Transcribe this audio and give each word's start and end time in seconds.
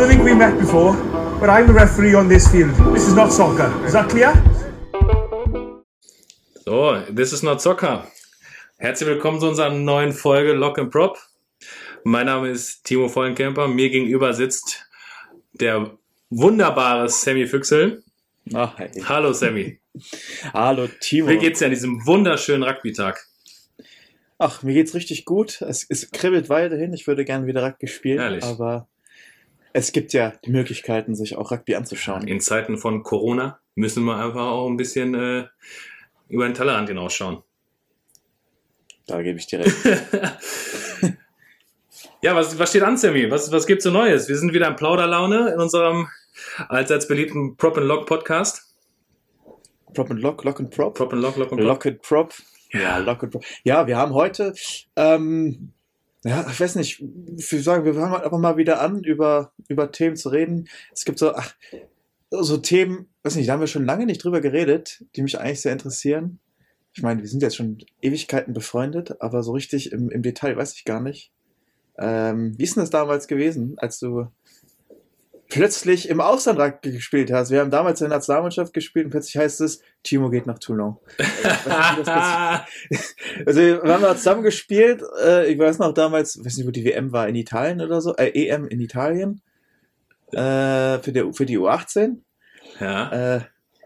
don't 0.00 0.08
think 0.08 0.24
we 0.24 0.34
met 0.34 0.58
before, 0.58 0.94
but 1.40 1.50
I'm 1.50 1.66
the 1.66 1.74
referee 1.74 2.14
on 2.14 2.26
this 2.26 2.50
field. 2.50 2.70
This 2.94 3.06
is 3.06 3.14
not 3.14 3.30
soccer. 3.30 3.70
Is 3.84 3.92
that 3.92 4.08
clear? 4.08 4.32
So, 6.64 7.04
this 7.10 7.34
is 7.34 7.42
not 7.42 7.60
soccer. 7.60 8.06
Herzlich 8.78 9.06
willkommen 9.06 9.40
zu 9.40 9.48
unserer 9.48 9.68
neuen 9.68 10.12
Folge 10.12 10.54
Lock 10.54 10.78
and 10.78 10.90
Prop. 10.90 11.18
Mein 12.04 12.24
Name 12.24 12.48
ist 12.48 12.82
Timo 12.84 13.08
Vollenkemper. 13.08 13.68
Mir 13.68 13.90
gegenüber 13.90 14.32
sitzt 14.32 14.86
der 15.52 15.90
wunderbare 16.30 17.10
Sammy 17.10 17.46
Füchsel. 17.46 18.02
Ach, 18.54 18.78
hey. 18.78 18.90
Hallo 19.06 19.34
Sammy. 19.34 19.80
Hallo 20.54 20.88
Timo. 21.00 21.28
Wie 21.28 21.36
geht's 21.36 21.58
dir 21.58 21.66
an 21.66 21.72
diesem 21.72 22.06
wunderschönen 22.06 22.62
Rugby-Tag? 22.62 23.22
Ach, 24.38 24.62
mir 24.62 24.72
geht's 24.72 24.94
richtig 24.94 25.26
gut. 25.26 25.60
Es, 25.60 25.84
es 25.86 26.10
kribbelt 26.10 26.48
weiterhin. 26.48 26.94
Ich 26.94 27.06
würde 27.06 27.26
gerne 27.26 27.46
wieder 27.46 27.62
Rugby 27.62 27.86
spielen, 27.86 28.18
Ehrlich? 28.18 28.44
aber 28.44 28.88
es 29.72 29.92
gibt 29.92 30.12
ja 30.12 30.32
die 30.44 30.50
Möglichkeiten, 30.50 31.14
sich 31.14 31.36
auch 31.36 31.50
Rugby 31.50 31.74
anzuschauen. 31.74 32.26
In 32.26 32.40
Zeiten 32.40 32.78
von 32.78 33.02
Corona 33.02 33.60
müssen 33.74 34.04
wir 34.04 34.16
einfach 34.16 34.46
auch 34.46 34.68
ein 34.68 34.76
bisschen 34.76 35.14
äh, 35.14 35.46
über 36.28 36.46
den 36.46 36.54
Tellerrand 36.54 36.88
hinausschauen. 36.88 37.42
Da 39.06 39.22
gebe 39.22 39.38
ich 39.38 39.46
dir 39.46 39.60
recht. 39.60 39.76
Ja, 42.22 42.36
was, 42.36 42.58
was 42.58 42.68
steht 42.68 42.82
an, 42.82 42.98
Sammy? 42.98 43.30
Was, 43.30 43.50
was 43.50 43.66
gibt's 43.66 43.84
so 43.84 43.90
Neues? 43.90 44.28
Wir 44.28 44.36
sind 44.36 44.52
wieder 44.52 44.68
in 44.68 44.76
Plauderlaune 44.76 45.52
in 45.54 45.58
unserem 45.58 46.06
allseits 46.68 47.08
beliebten 47.08 47.56
Prop 47.56 47.78
and 47.78 47.86
Lock 47.86 48.06
Podcast. 48.06 48.74
Prop 49.94 50.10
and 50.10 50.20
Lock, 50.20 50.44
Lock 50.44 50.60
and 50.60 50.70
Prop. 50.70 50.94
Prop 50.94 51.14
and 51.14 51.22
Lock, 51.22 51.38
Lock 51.38 51.50
and 51.52 51.60
Prop. 51.60 51.66
Lock 51.66 51.86
and 51.86 52.02
Prop. 52.02 52.34
Ja. 52.72 52.80
Ja, 52.80 52.98
Lock 52.98 53.22
and 53.22 53.32
Prop. 53.32 53.44
Ja, 53.64 53.86
wir 53.86 53.96
haben 53.96 54.12
heute, 54.12 54.52
ähm, 54.96 55.72
ja, 56.24 56.46
ich 56.50 56.60
weiß 56.60 56.76
nicht, 56.76 57.00
ich 57.00 57.52
würde 57.52 57.62
sagen, 57.62 57.84
wir 57.84 57.94
fangen 57.94 58.14
einfach 58.14 58.38
mal 58.38 58.56
wieder 58.56 58.80
an, 58.80 59.02
über, 59.02 59.52
über 59.68 59.90
Themen 59.90 60.16
zu 60.16 60.28
reden. 60.28 60.68
Es 60.92 61.04
gibt 61.04 61.18
so, 61.18 61.34
ach, 61.34 61.54
so 62.30 62.58
Themen, 62.58 63.08
weiß 63.22 63.36
nicht, 63.36 63.48
da 63.48 63.54
haben 63.54 63.60
wir 63.60 63.66
schon 63.66 63.86
lange 63.86 64.06
nicht 64.06 64.22
drüber 64.22 64.40
geredet, 64.40 65.04
die 65.16 65.22
mich 65.22 65.38
eigentlich 65.38 65.62
sehr 65.62 65.72
interessieren. 65.72 66.38
Ich 66.92 67.02
meine, 67.02 67.22
wir 67.22 67.28
sind 67.28 67.42
jetzt 67.42 67.56
schon 67.56 67.78
Ewigkeiten 68.02 68.52
befreundet, 68.52 69.20
aber 69.20 69.42
so 69.42 69.52
richtig 69.52 69.92
im, 69.92 70.10
im 70.10 70.22
Detail 70.22 70.56
weiß 70.56 70.74
ich 70.74 70.84
gar 70.84 71.00
nicht. 71.00 71.32
Ähm, 71.98 72.58
wie 72.58 72.64
ist 72.64 72.76
denn 72.76 72.82
das 72.82 72.90
damals 72.90 73.26
gewesen, 73.26 73.74
als 73.78 73.98
du 73.98 74.26
plötzlich 75.50 76.08
im 76.08 76.20
Ausland 76.20 76.80
gespielt 76.82 77.30
hast? 77.32 77.50
Wir 77.50 77.60
haben 77.60 77.70
damals 77.70 78.00
in 78.00 78.08
der 78.08 78.16
Nationalmannschaft 78.16 78.72
gespielt 78.72 79.04
und 79.06 79.10
plötzlich 79.10 79.36
heißt 79.36 79.60
es, 79.60 79.82
Timo 80.02 80.30
geht 80.30 80.46
nach 80.46 80.58
Toulon. 80.58 80.96
Das 81.18 82.06
also 83.46 83.60
wir 83.60 83.82
haben 83.82 84.02
da 84.02 84.16
zusammen 84.16 84.42
gespielt. 84.42 85.02
Äh, 85.22 85.52
ich 85.52 85.58
weiß 85.58 85.78
noch 85.78 85.92
damals, 85.92 86.42
weiß 86.42 86.56
nicht, 86.56 86.66
wo 86.66 86.70
die 86.70 86.84
WM 86.84 87.12
war, 87.12 87.28
in 87.28 87.34
Italien 87.34 87.80
oder 87.80 88.00
so, 88.00 88.16
äh, 88.16 88.30
EM 88.30 88.66
in 88.68 88.80
Italien. 88.80 89.42
Äh, 90.32 90.98
für, 91.00 91.12
die, 91.12 91.32
für 91.32 91.44
die 91.46 91.58
U18. 91.58 92.18
ja. 92.80 93.36
Äh, 93.36 93.40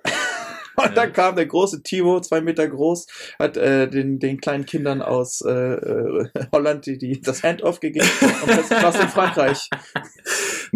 und 0.77 0.95
Ja. 0.95 0.95
dann 0.95 1.12
kam 1.12 1.37
der 1.37 1.47
große 1.47 1.83
Timo, 1.83 2.20
zwei 2.20 2.41
Meter 2.41 2.69
groß, 2.69 3.07
hat 3.39 3.57
äh, 3.57 3.89
den, 3.89 4.19
den 4.19 4.41
kleinen 4.41 4.67
Kindern 4.67 5.03
aus 5.03 5.41
äh, 5.41 5.51
äh, 5.53 6.29
Holland 6.53 6.85
die, 6.87 6.98
die, 6.98 7.20
das 7.20 7.42
Handoff 7.42 7.81
gegeben 7.81 8.09
und 8.42 8.48
warst 8.83 8.98
du 8.98 9.03
in 9.03 9.09
Frankreich. 9.09 9.69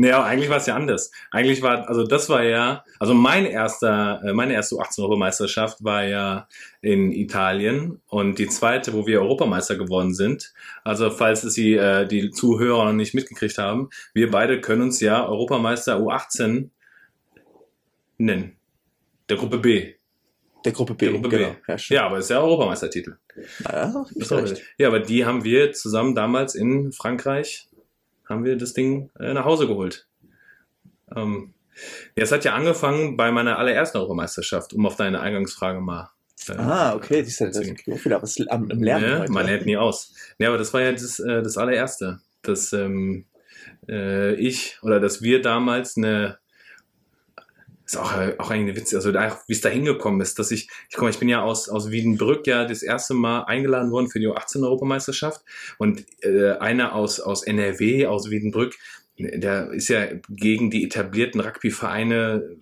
Aber 0.05 0.25
eigentlich 0.25 0.51
war 0.51 0.59
es 0.59 0.67
ja 0.67 0.77
anders. 0.77 1.11
Eigentlich 1.31 1.63
war, 1.63 1.89
also 1.89 2.05
das 2.07 2.29
war 2.29 2.43
ja, 2.43 2.85
also 2.99 3.15
mein 3.15 3.47
erster, 3.47 4.21
äh, 4.25 4.33
meine 4.33 4.53
erste 4.55 4.77
U18-Europameisterschaft 4.77 5.83
war 5.83 6.05
ja 6.05 6.49
in 6.81 7.13
Italien 7.13 8.01
und 8.07 8.39
die 8.39 8.49
zweite, 8.49 8.93
wo 8.93 9.07
wir 9.07 9.21
Europameister 9.21 9.77
geworden 9.77 10.15
sind. 10.15 10.53
Also 10.85 11.11
falls 11.11 11.45
es 11.45 11.55
die, 11.55 11.75
äh, 11.75 12.07
die 12.07 12.31
Zuhörer 12.31 12.85
noch 12.85 12.93
nicht 12.93 13.15
mitgekriegt 13.15 13.59
haben, 13.59 13.91
wir 14.15 14.31
beide 14.31 14.61
können 14.61 14.83
uns 14.83 15.01
ja 15.01 15.27
Europameister 15.27 15.97
U18 15.99 16.71
nennen. 18.19 18.57
Der 19.29 19.37
Gruppe 19.37 19.59
B. 19.59 19.95
Der 20.65 20.73
Gruppe 20.73 20.95
B, 20.95 21.07
Der 21.07 21.15
Gruppe 21.15 21.29
B. 21.29 21.37
genau. 21.37 21.57
Ja, 21.67 21.79
stimmt. 21.79 21.97
Ja, 21.97 22.07
aber 22.07 22.19
ist 22.19 22.31
ja 22.31 22.41
Europameistertitel. 22.41 23.17
ja. 23.65 24.05
Ja, 24.79 24.89
aber 24.89 25.01
die 25.01 25.25
haben 25.25 25.45
wir 25.45 25.73
zusammen 25.73 26.15
damals 26.15 26.55
in 26.55 26.93
Frankreich, 26.93 27.68
haben 28.29 28.45
wir 28.45 28.57
das 28.57 28.73
Ding 28.75 29.11
äh, 29.19 29.33
nach 29.33 29.45
Hause 29.45 29.67
geholt. 29.67 30.07
Ähm, 31.15 31.55
ja, 32.17 32.25
es 32.25 32.33
hat 32.33 32.45
ja 32.45 32.55
angefangen 32.55 33.17
bei 33.17 33.31
meiner 33.31 33.59
allerersten 33.59 33.99
Europameisterschaft, 33.99 34.73
um 34.73 34.85
auf 34.87 34.97
deine 34.97 35.21
Eingangsfrage 35.21 35.81
mal. 35.81 36.11
äh, 36.49 36.53
Ah, 36.53 36.95
okay, 36.95 37.23
das 37.23 37.41
ist 37.41 37.55
so 37.85 37.97
viel, 37.97 38.13
aber 38.13 38.25
es 38.25 38.41
am, 38.49 38.71
im 38.71 38.83
Lernen 38.83 39.11
Ne? 39.11 39.19
heute. 39.21 39.33
Man 39.33 39.47
lernt 39.47 39.67
nie 39.67 39.77
aus. 39.77 40.15
Ja, 40.39 40.49
aber 40.49 40.59
das 40.59 40.75
war 40.75 40.83
ja 40.83 40.93
das, 40.93 41.19
äh, 41.21 41.43
das 41.43 41.57
allererste, 41.57 42.21
dass 42.43 42.73
ähm, 42.73 43.27
äh, 43.89 44.35
ich 44.35 44.79
oder 44.83 45.01
dass 45.01 45.23
wir 45.23 45.41
damals 45.41 45.97
eine 45.97 46.39
ist 47.89 47.97
auch, 47.97 48.19
äh, 48.19 48.35
auch 48.37 48.51
eigentlich 48.51 48.75
eine 48.75 48.77
Witz, 48.77 48.95
also 48.95 49.15
wie 49.15 49.53
es 49.53 49.63
da 49.63 49.71
hingekommen 49.71 50.21
ist, 50.21 50.39
dass 50.39 50.51
ich, 50.51 50.69
ich 50.91 50.97
komme, 50.97 51.11
ich 51.11 51.19
bin 51.19 51.29
ja 51.29 51.43
aus, 51.43 51.71
aus 51.71 51.91
Wiedenbrück 51.91 52.47
ja 52.47 52.67
das 52.67 52.83
erste 52.83 53.15
Mal 53.15 53.45
eingeladen 53.45 53.91
worden 53.91 54.11
für 54.11 54.21
die 54.21 54.29
U18-Europameisterschaft 54.29 55.41
und 55.79 56.05
äh, 56.21 56.53
einer 56.59 56.95
aus, 56.95 57.19
aus 57.19 57.43
NRW, 57.43 58.07
aus 58.07 58.29
Wiedenbrück, 58.29 58.75
der 59.19 59.71
ist 59.71 59.89
ja 59.89 60.07
gegen 60.29 60.71
die 60.71 60.85
etablierten 60.85 61.41
Rugby-Vereine 61.41 62.57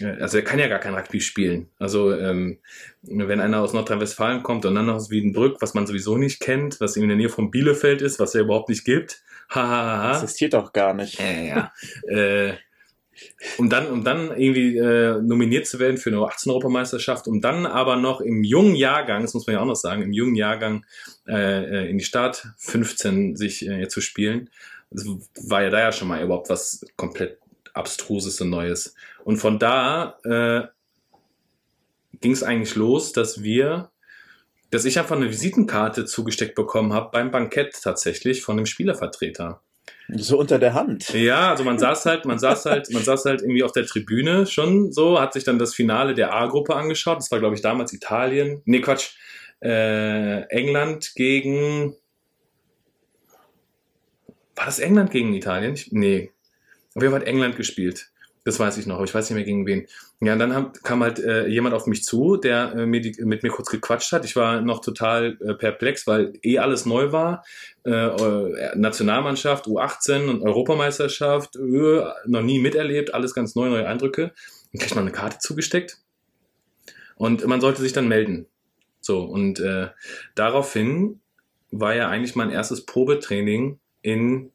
äh, 0.00 0.20
also 0.20 0.38
er 0.38 0.42
kann 0.42 0.58
ja 0.58 0.66
gar 0.66 0.80
kein 0.80 0.94
Rugby 0.94 1.20
spielen. 1.20 1.68
Also 1.78 2.12
ähm, 2.12 2.58
wenn 3.02 3.38
einer 3.40 3.60
aus 3.60 3.72
Nordrhein-Westfalen 3.72 4.42
kommt 4.42 4.66
und 4.66 4.74
dann 4.74 4.90
aus 4.90 5.10
Wiedenbrück, 5.10 5.62
was 5.62 5.74
man 5.74 5.86
sowieso 5.86 6.16
nicht 6.16 6.40
kennt, 6.40 6.80
was 6.80 6.96
in 6.96 7.06
der 7.06 7.16
Nähe 7.16 7.28
von 7.28 7.52
Bielefeld 7.52 8.02
ist, 8.02 8.18
was 8.18 8.34
ja 8.34 8.40
überhaupt 8.40 8.68
nicht 8.68 8.84
gibt. 8.84 9.22
Hahaha. 9.48 10.14
Existiert 10.14 10.54
doch 10.54 10.72
gar 10.72 10.92
nicht. 10.92 11.20
Ja, 11.20 11.30
ja. 11.30 11.72
äh, 12.08 12.54
um 13.58 13.70
dann, 13.70 13.86
um 13.88 14.04
dann 14.04 14.36
irgendwie 14.36 14.76
äh, 14.76 15.20
nominiert 15.20 15.66
zu 15.66 15.78
werden 15.78 15.98
für 15.98 16.10
eine 16.10 16.18
18-Europameisterschaft, 16.18 17.26
um 17.26 17.40
dann 17.40 17.66
aber 17.66 17.96
noch 17.96 18.20
im 18.20 18.44
jungen 18.44 18.74
Jahrgang, 18.74 19.22
das 19.22 19.34
muss 19.34 19.46
man 19.46 19.54
ja 19.54 19.62
auch 19.62 19.66
noch 19.66 19.76
sagen, 19.76 20.02
im 20.02 20.12
jungen 20.12 20.34
Jahrgang 20.34 20.84
äh, 21.26 21.84
äh, 21.84 21.90
in 21.90 21.98
die 21.98 22.04
Start 22.04 22.46
15 22.58 23.36
sich 23.36 23.66
äh, 23.68 23.88
zu 23.88 24.00
spielen, 24.00 24.50
das 24.90 25.06
war 25.48 25.62
ja 25.62 25.70
da 25.70 25.80
ja 25.80 25.92
schon 25.92 26.08
mal 26.08 26.22
überhaupt 26.22 26.48
was 26.50 26.84
komplett 26.96 27.38
Abstruses 27.72 28.40
und 28.40 28.50
Neues. 28.50 28.94
Und 29.24 29.38
von 29.38 29.58
da 29.58 30.18
äh, 30.24 30.68
ging 32.20 32.32
es 32.32 32.42
eigentlich 32.42 32.76
los, 32.76 33.12
dass 33.12 33.42
wir, 33.42 33.90
dass 34.70 34.84
ich 34.84 34.98
einfach 34.98 35.16
eine 35.16 35.30
Visitenkarte 35.30 36.04
zugesteckt 36.04 36.54
bekommen 36.54 36.92
habe 36.92 37.10
beim 37.12 37.30
Bankett 37.30 37.74
tatsächlich 37.82 38.42
von 38.42 38.56
einem 38.56 38.66
Spielervertreter. 38.66 39.60
So 40.08 40.38
unter 40.38 40.58
der 40.58 40.74
Hand. 40.74 41.08
Ja, 41.14 41.50
also 41.50 41.64
man 41.64 41.78
saß 41.78 42.04
halt, 42.06 42.26
man 42.26 42.38
saß 42.38 42.66
halt, 42.66 42.90
man 42.92 43.02
saß 43.02 43.24
halt 43.24 43.40
irgendwie 43.40 43.62
auf 43.62 43.72
der 43.72 43.86
Tribüne 43.86 44.46
schon 44.46 44.92
so, 44.92 45.20
hat 45.20 45.32
sich 45.32 45.44
dann 45.44 45.58
das 45.58 45.74
Finale 45.74 46.14
der 46.14 46.34
A-Gruppe 46.34 46.76
angeschaut. 46.76 47.18
Das 47.18 47.30
war, 47.30 47.38
glaube 47.38 47.54
ich, 47.54 47.62
damals 47.62 47.92
Italien. 47.92 48.60
Nee, 48.66 48.80
Quatsch. 48.80 49.16
Äh, 49.62 50.42
England 50.50 51.12
gegen. 51.14 51.96
War 54.54 54.66
das 54.66 54.78
England 54.78 55.10
gegen 55.10 55.32
Italien? 55.34 55.74
Ich, 55.74 55.90
nee. 55.90 56.32
Auf 56.94 57.02
jeden 57.02 57.12
Fall 57.12 57.22
hat 57.22 57.28
England 57.28 57.56
gespielt. 57.56 58.10
Das 58.44 58.60
weiß 58.60 58.76
ich 58.76 58.86
noch, 58.86 58.96
aber 58.96 59.04
ich 59.04 59.14
weiß 59.14 59.30
nicht 59.30 59.36
mehr 59.36 59.44
gegen 59.44 59.66
wen. 59.66 59.86
Ja, 60.20 60.34
und 60.34 60.38
dann 60.38 60.54
haben, 60.54 60.72
kam 60.82 61.02
halt 61.02 61.18
äh, 61.18 61.46
jemand 61.46 61.74
auf 61.74 61.86
mich 61.86 62.04
zu, 62.04 62.36
der 62.36 62.74
äh, 62.74 62.86
mir 62.86 63.00
die, 63.00 63.16
mit 63.24 63.42
mir 63.42 63.48
kurz 63.48 63.70
gequatscht 63.70 64.12
hat. 64.12 64.26
Ich 64.26 64.36
war 64.36 64.60
noch 64.60 64.82
total 64.82 65.38
äh, 65.40 65.54
perplex, 65.54 66.06
weil 66.06 66.34
eh 66.42 66.58
alles 66.58 66.84
neu 66.84 67.10
war. 67.10 67.42
Äh, 67.86 67.90
äh, 67.90 68.76
Nationalmannschaft, 68.76 69.66
U18 69.66 70.28
und 70.28 70.42
Europameisterschaft, 70.42 71.56
äh, 71.56 72.04
noch 72.26 72.42
nie 72.42 72.58
miterlebt, 72.58 73.14
alles 73.14 73.32
ganz 73.32 73.54
neu, 73.54 73.70
neue 73.70 73.88
Eindrücke. 73.88 74.32
Dann 74.72 74.80
kriegt 74.80 74.94
man 74.94 75.04
eine 75.04 75.12
Karte 75.12 75.38
zugesteckt 75.38 75.98
und 77.16 77.46
man 77.46 77.62
sollte 77.62 77.80
sich 77.80 77.94
dann 77.94 78.08
melden. 78.08 78.46
So, 79.00 79.22
und 79.22 79.62
daraufhin 80.34 81.20
war 81.70 81.94
ja 81.94 82.08
eigentlich 82.08 82.34
mein 82.36 82.48
erstes 82.50 82.86
Probetraining 82.86 83.78
in 84.00 84.50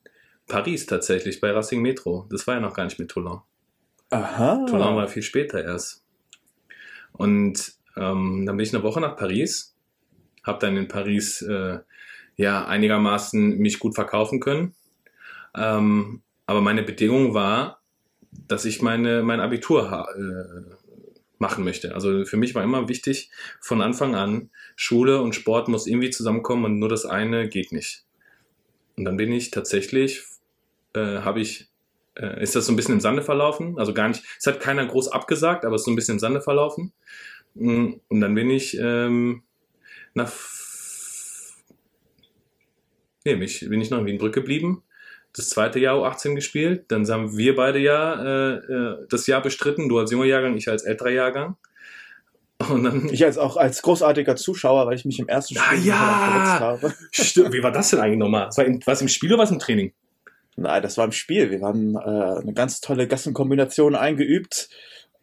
Paris 0.48 0.88
tatsächlich, 0.88 1.40
bei 1.40 1.52
Racing 1.52 1.81
Metro. 1.81 2.28
Das 2.31 2.48
war 2.48 2.56
ja 2.56 2.60
noch 2.60 2.74
gar 2.74 2.86
nicht 2.86 3.00
mit 3.00 3.12
Toulon. 3.12 3.42
Aha. 4.10 4.66
Toulon 4.68 4.96
war 4.96 5.08
viel 5.08 5.24
später 5.24 5.64
erst. 5.64 6.04
Und 7.12 7.74
ähm, 7.96 8.46
dann 8.46 8.58
bin 8.58 8.66
ich 8.66 8.74
eine 8.74 8.84
Woche 8.84 9.02
nach 9.02 9.16
Paris, 9.16 9.76
habe 10.44 10.60
dann 10.60 10.78
in 10.78 10.88
Paris 10.88 11.42
äh, 11.42 11.80
ja 12.38 12.66
einigermaßen 12.66 13.58
mich 13.58 13.80
gut 13.80 13.96
verkaufen 13.96 14.40
können. 14.40 14.74
Ähm, 15.56 16.22
aber 16.46 16.62
meine 16.62 16.84
Bedingung 16.84 17.34
war, 17.34 17.82
dass 18.32 18.66
ich 18.66 18.82
meine 18.82 19.24
mein 19.24 19.40
Abitur 19.40 20.08
äh, 20.16 20.76
machen 21.40 21.64
möchte. 21.64 21.96
Also 21.96 22.26
für 22.26 22.38
mich 22.38 22.54
war 22.56 22.64
immer 22.64 22.88
wichtig 22.88 23.32
von 23.60 23.82
Anfang 23.82 24.16
an, 24.16 24.50
Schule 24.76 25.22
und 25.22 25.34
Sport 25.34 25.68
muss 25.68 25.88
irgendwie 25.88 26.10
zusammenkommen 26.10 26.66
und 26.66 26.80
nur 26.80 26.90
das 26.90 27.06
eine 27.06 27.50
geht 27.50 27.72
nicht. 27.72 28.06
Und 28.98 29.06
dann 29.06 29.18
bin 29.18 29.32
ich 29.32 29.52
tatsächlich, 29.52 30.24
äh, 30.94 31.20
habe 31.20 31.40
ich 31.40 31.69
äh, 32.19 32.42
ist 32.44 32.56
das 32.56 32.66
so 32.66 32.74
ein 32.74 32.75
bisschen 32.75 32.95
im 32.95 33.00
Sande 33.01 33.21
verlaufen. 33.21 33.77
Also 33.80 33.94
gar 33.94 34.07
nicht, 34.10 34.24
es 34.38 34.45
hat 34.48 34.60
keiner 34.60 34.86
groß 34.86 35.10
abgesagt, 35.12 35.66
aber 35.66 35.75
es 35.75 35.81
ist 35.81 35.86
so 35.86 35.92
ein 35.92 35.95
bisschen 35.95 36.16
im 36.16 36.19
Sande 36.19 36.42
verlaufen. 36.42 36.94
Mm, 37.56 37.94
Und 38.07 38.21
dann 38.21 38.36
bin 38.36 38.50
ich 38.50 38.77
ähm, 38.80 39.44
nach, 40.13 40.31
nee, 43.25 43.36
mich, 43.36 43.68
bin 43.69 43.81
ich 43.81 43.89
noch 43.89 44.00
in 44.00 44.06
Wienbrück 44.06 44.33
geblieben, 44.33 44.83
das 45.36 45.50
zweite 45.50 45.80
Jahr 45.80 45.98
U18 45.98 46.36
gespielt. 46.36 46.86
Dann 46.89 47.07
haben 47.07 47.38
wir 47.38 47.56
beide 47.56 47.80
ja 47.80 48.21
äh, 48.24 48.54
äh, 48.56 49.06
das 49.10 49.27
Jahr 49.27 49.42
bestritten. 49.42 49.88
Du 49.88 50.00
als 50.00 50.12
junger 50.12 50.25
Jahrgang, 50.25 50.56
ich 50.57 50.68
als 50.69 50.83
älterer 50.83 51.12
Jahrgang. 51.12 51.56
Und 52.69 52.83
dann, 52.83 53.07
Ich 53.10 53.24
als 53.24 53.38
auch 53.38 53.56
als 53.56 53.81
großartiger 53.83 54.36
Zuschauer, 54.36 54.86
weil 54.88 54.95
ich 54.95 55.06
mich 55.06 55.19
im 55.19 55.27
ersten 55.30 55.57
Ah, 55.57 55.62
Spiel 55.75 55.86
ja! 55.86 55.95
verletzt 56.57 56.60
habe. 56.62 56.94
stimmt, 57.12 57.54
wie 57.54 57.63
war 57.63 57.71
das 57.71 57.92
denn 57.92 58.00
eigentlich 58.00 58.18
nochmal? 58.18 58.50
War 58.56 58.66
im, 58.66 58.80
was 58.86 59.01
im 59.01 59.07
Spiel 59.07 59.31
oder 59.33 59.44
was 59.44 59.51
im 59.51 59.60
Training? 59.60 59.94
Nein, 60.56 60.81
das 60.81 60.98
war 60.98 61.06
im 61.06 61.12
Spiel. 61.12 61.51
Wir 61.51 61.62
haben 61.62 61.96
äh, 61.96 62.42
eine 62.42 62.54
ganz 62.54 62.81
tolle 62.81 63.07
Gassenkombination 63.07 63.96
eingeübt, 63.96 64.69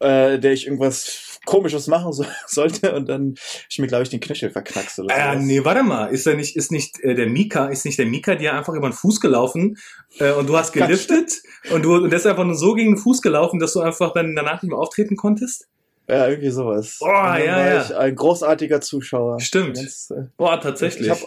äh, 0.01 0.39
der 0.39 0.53
ich 0.53 0.67
irgendwas 0.67 1.39
Komisches 1.47 1.87
machen 1.87 2.13
so, 2.13 2.25
sollte 2.47 2.95
und 2.95 3.09
dann 3.09 3.35
ich 3.71 3.79
mir, 3.79 3.87
glaube 3.87 4.03
ich, 4.03 4.09
den 4.09 4.21
Knöchel 4.21 4.51
verknackst 4.51 4.99
oder 4.99 5.15
Äh, 5.15 5.33
sowas. 5.35 5.45
nee, 5.45 5.65
warte 5.65 5.83
mal, 5.83 6.07
ist 6.07 6.27
er 6.27 6.35
nicht, 6.35 6.57
ist 6.57 6.73
nicht 6.73 6.99
äh, 7.01 7.15
der 7.15 7.27
Mika, 7.29 7.67
ist 7.67 7.85
nicht 7.85 7.99
der 7.99 8.07
Mika 8.07 8.35
dir 8.35 8.55
einfach 8.55 8.75
über 8.75 8.89
den 8.89 8.95
Fuß 8.95 9.21
gelaufen 9.21 9.77
äh, 10.19 10.33
und 10.33 10.49
du 10.49 10.57
hast 10.57 10.73
geliftet 10.73 11.33
und 11.73 11.83
du 11.83 11.97
und 11.97 12.11
der 12.11 12.19
ist 12.19 12.27
einfach 12.27 12.45
nur 12.45 12.57
so 12.57 12.75
gegen 12.75 12.93
den 12.95 12.99
Fuß 12.99 13.23
gelaufen, 13.23 13.61
dass 13.61 13.75
du 13.75 13.81
einfach 13.81 14.13
dann 14.13 14.35
danach 14.35 14.63
nicht 14.63 14.71
mehr 14.71 14.79
auftreten 14.79 15.17
konntest? 15.17 15.69
Ja, 16.09 16.29
irgendwie 16.29 16.51
sowas. 16.51 16.99
Dann 17.01 17.45
ja, 17.45 17.75
ja. 17.75 17.99
ein 17.99 18.15
großartiger 18.15 18.81
Zuschauer. 18.81 19.41
Stimmt. 19.41 19.77
Ganz, 19.77 20.11
äh, 20.11 20.27
Boah, 20.37 20.61
tatsächlich. 20.61 21.09
Ich 21.09 21.11
hab, 21.11 21.21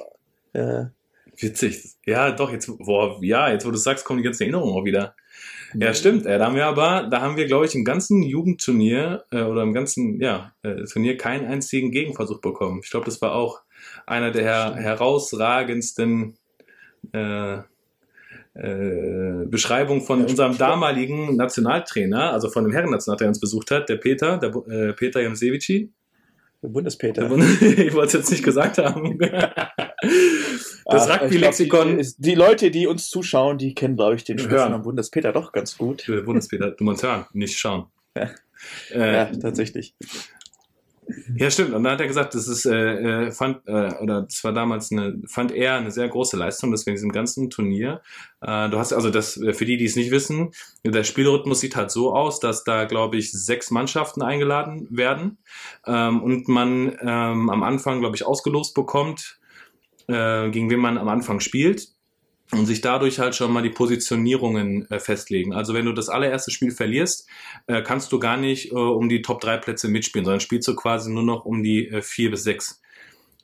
äh, 0.53 0.85
Witzig. 1.39 1.83
Ja, 2.05 2.31
doch, 2.31 2.51
jetzt, 2.51 2.67
boah, 2.79 3.17
ja, 3.21 3.49
jetzt 3.51 3.65
wo 3.65 3.71
du 3.71 3.77
sagst, 3.77 4.05
kommen 4.05 4.17
die 4.17 4.23
ganzen 4.23 4.43
Erinnerungen 4.43 4.73
auch 4.73 4.83
wieder. 4.85 5.15
Ja, 5.73 5.93
stimmt. 5.93 6.25
Äh, 6.25 6.37
da 6.39 6.47
haben 6.47 6.55
wir 6.55 6.65
aber, 6.65 7.07
da 7.09 7.21
haben 7.21 7.37
wir, 7.37 7.45
glaube 7.45 7.65
ich, 7.65 7.75
im 7.75 7.85
ganzen 7.85 8.23
Jugendturnier 8.23 9.23
äh, 9.31 9.41
oder 9.41 9.61
im 9.63 9.73
ganzen, 9.73 10.19
ja, 10.19 10.51
äh, 10.63 10.83
Turnier 10.85 11.17
keinen 11.17 11.45
einzigen 11.45 11.91
Gegenversuch 11.91 12.41
bekommen. 12.41 12.81
Ich 12.83 12.89
glaube, 12.89 13.05
das 13.05 13.21
war 13.21 13.33
auch 13.35 13.61
einer 14.05 14.31
der 14.31 14.43
her 14.43 14.75
herausragendsten 14.75 16.37
äh, 17.13 17.59
äh, 18.55 19.45
Beschreibungen 19.45 20.01
von 20.01 20.21
Ja, 20.21 20.27
unserem 20.27 20.53
Sport. 20.53 20.69
damaligen 20.71 21.35
Nationaltrainer, 21.37 22.33
also 22.33 22.49
von 22.49 22.63
dem 22.63 22.73
Herrennationaltrainer, 22.73 23.27
der 23.27 23.29
uns 23.29 23.39
besucht 23.39 23.71
hat, 23.71 23.89
der 23.89 23.97
Peter, 23.97 24.37
der 24.37 24.49
äh, 24.67 24.93
Peter 24.93 25.21
Jamsevici. 25.21 25.93
der 26.63 26.67
Bundespeter. 26.69 27.31
ich 27.61 27.93
wollte 27.93 28.07
es 28.07 28.13
jetzt 28.13 28.31
nicht 28.31 28.43
gesagt 28.43 28.77
haben. 28.79 29.17
Das 30.85 31.09
Rugby-Lexikon. 31.09 32.01
Die, 32.17 32.35
Leute, 32.35 32.71
die 32.71 32.87
uns 32.87 33.09
zuschauen, 33.09 33.57
die 33.57 33.73
kennen, 33.75 33.95
glaube 33.95 34.15
ich, 34.15 34.23
den 34.23 34.37
Hören. 34.37 34.49
Spitznamen 34.49 34.81
Bundespeter 34.81 35.31
doch 35.31 35.51
ganz 35.51 35.77
gut. 35.77 36.05
Bundespeter, 36.25 36.71
du 36.71 36.83
musst 36.83 37.03
hören, 37.03 37.25
nicht 37.33 37.57
schauen. 37.57 37.85
Ja. 38.15 38.29
Äh, 38.91 38.99
Ja, 38.99 39.11
ja. 39.13 39.25
tatsächlich. 39.39 39.95
stimmt. 41.49 41.73
Und 41.73 41.83
dann 41.83 41.93
hat 41.93 42.01
er 42.01 42.07
gesagt, 42.07 42.35
das 42.35 42.47
ist, 42.47 42.65
äh, 42.65 43.27
äh, 43.27 43.31
fand, 43.31 43.67
äh, 43.67 43.93
oder 44.01 44.23
das 44.23 44.43
war 44.43 44.53
damals 44.53 44.91
eine, 44.91 45.19
fand 45.27 45.51
er 45.51 45.75
eine 45.75 45.91
sehr 45.91 46.07
große 46.07 46.37
Leistung, 46.37 46.71
dass 46.71 46.85
wir 46.85 46.91
in 46.91 46.95
diesem 46.95 47.11
ganzen 47.11 47.49
Turnier, 47.49 48.01
äh, 48.41 48.69
du 48.69 48.77
hast, 48.77 48.93
also 48.93 49.09
das, 49.09 49.33
für 49.33 49.65
die, 49.65 49.77
die 49.77 49.85
es 49.85 49.95
nicht 49.95 50.11
wissen, 50.11 50.51
der 50.83 51.03
Spielrhythmus 51.03 51.61
sieht 51.61 51.75
halt 51.75 51.91
so 51.91 52.13
aus, 52.13 52.39
dass 52.39 52.63
da, 52.63 52.85
glaube 52.85 53.17
ich, 53.17 53.31
sechs 53.31 53.71
Mannschaften 53.71 54.21
eingeladen 54.21 54.87
werden, 54.91 55.37
ähm, 55.85 56.21
und 56.21 56.47
man 56.47 56.95
ähm, 57.01 57.49
am 57.49 57.63
Anfang, 57.63 58.01
glaube 58.01 58.15
ich, 58.15 58.25
ausgelost 58.25 58.75
bekommt, 58.75 59.38
äh, 60.09 60.49
gegen 60.49 60.69
wen 60.69 60.79
man 60.79 60.97
am 60.97 61.07
Anfang 61.07 61.39
spielt 61.39 61.87
und 62.51 62.65
sich 62.65 62.81
dadurch 62.81 63.19
halt 63.19 63.35
schon 63.35 63.51
mal 63.51 63.61
die 63.61 63.69
Positionierungen 63.69 64.89
äh, 64.89 64.99
festlegen. 64.99 65.53
Also 65.53 65.73
wenn 65.73 65.85
du 65.85 65.93
das 65.93 66.09
allererste 66.09 66.51
Spiel 66.51 66.71
verlierst, 66.71 67.27
äh, 67.67 67.81
kannst 67.83 68.11
du 68.11 68.19
gar 68.19 68.37
nicht 68.37 68.71
äh, 68.71 68.75
um 68.75 69.07
die 69.07 69.21
Top 69.21 69.39
3 69.39 69.57
Plätze 69.57 69.87
mitspielen, 69.87 70.25
sondern 70.25 70.39
spielst 70.39 70.67
du 70.67 70.75
quasi 70.75 71.11
nur 71.11 71.23
noch 71.23 71.45
um 71.45 71.63
die 71.63 71.87
äh, 71.87 72.01
4 72.01 72.31
bis 72.31 72.43
6. 72.43 72.81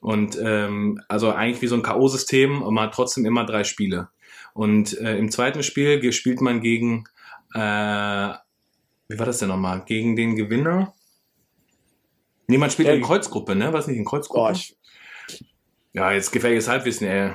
Und 0.02 0.38
ähm, 0.42 1.02
also 1.08 1.32
eigentlich 1.32 1.62
wie 1.62 1.68
so 1.68 1.76
ein 1.76 1.82
K.O.-System, 1.84 2.70
man 2.72 2.86
hat 2.86 2.94
trotzdem 2.94 3.26
immer 3.26 3.46
drei 3.46 3.64
Spiele. 3.64 4.10
Und 4.54 4.98
äh, 5.00 5.18
im 5.18 5.32
zweiten 5.32 5.64
Spiel 5.64 6.12
spielt 6.14 6.42
man 6.42 6.62
gegen, 6.62 7.06
äh, 7.54 7.60
wie 9.08 9.20
war 9.20 9.26
das 9.26 9.40
denn 9.40 9.50
nochmal? 9.50 9.84
Gegen 9.86 10.16
den 10.16 10.36
Gewinner? 10.36 10.94
Nee, 12.48 12.58
man 12.58 12.70
spielt 12.70 12.88
Ja, 12.88 12.94
in 12.94 13.02
Kreuzgruppe, 13.02 13.56
ne? 13.56 13.74
Was 13.74 13.88
nicht 13.88 13.98
in 13.98 14.06
Kreuzgruppe? 14.06 14.42
Oh, 14.42 14.52
ich, 14.52 14.78
ja, 15.96 16.12
jetzt 16.12 16.32
gefährliches 16.32 16.68
Halbwissen, 16.68 17.08
ey. 17.08 17.32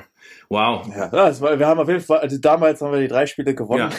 Wow. 0.49 0.87
ja, 0.95 1.07
das 1.07 1.41
war, 1.41 1.57
wir 1.57 1.67
haben 1.67 1.79
auf 1.79 1.87
jeden 1.87 2.01
Fall, 2.01 2.19
also 2.19 2.37
damals 2.37 2.81
haben 2.81 2.91
wir 2.91 2.99
die 2.99 3.07
drei 3.07 3.25
Spiele 3.25 3.55
gewonnen. 3.55 3.91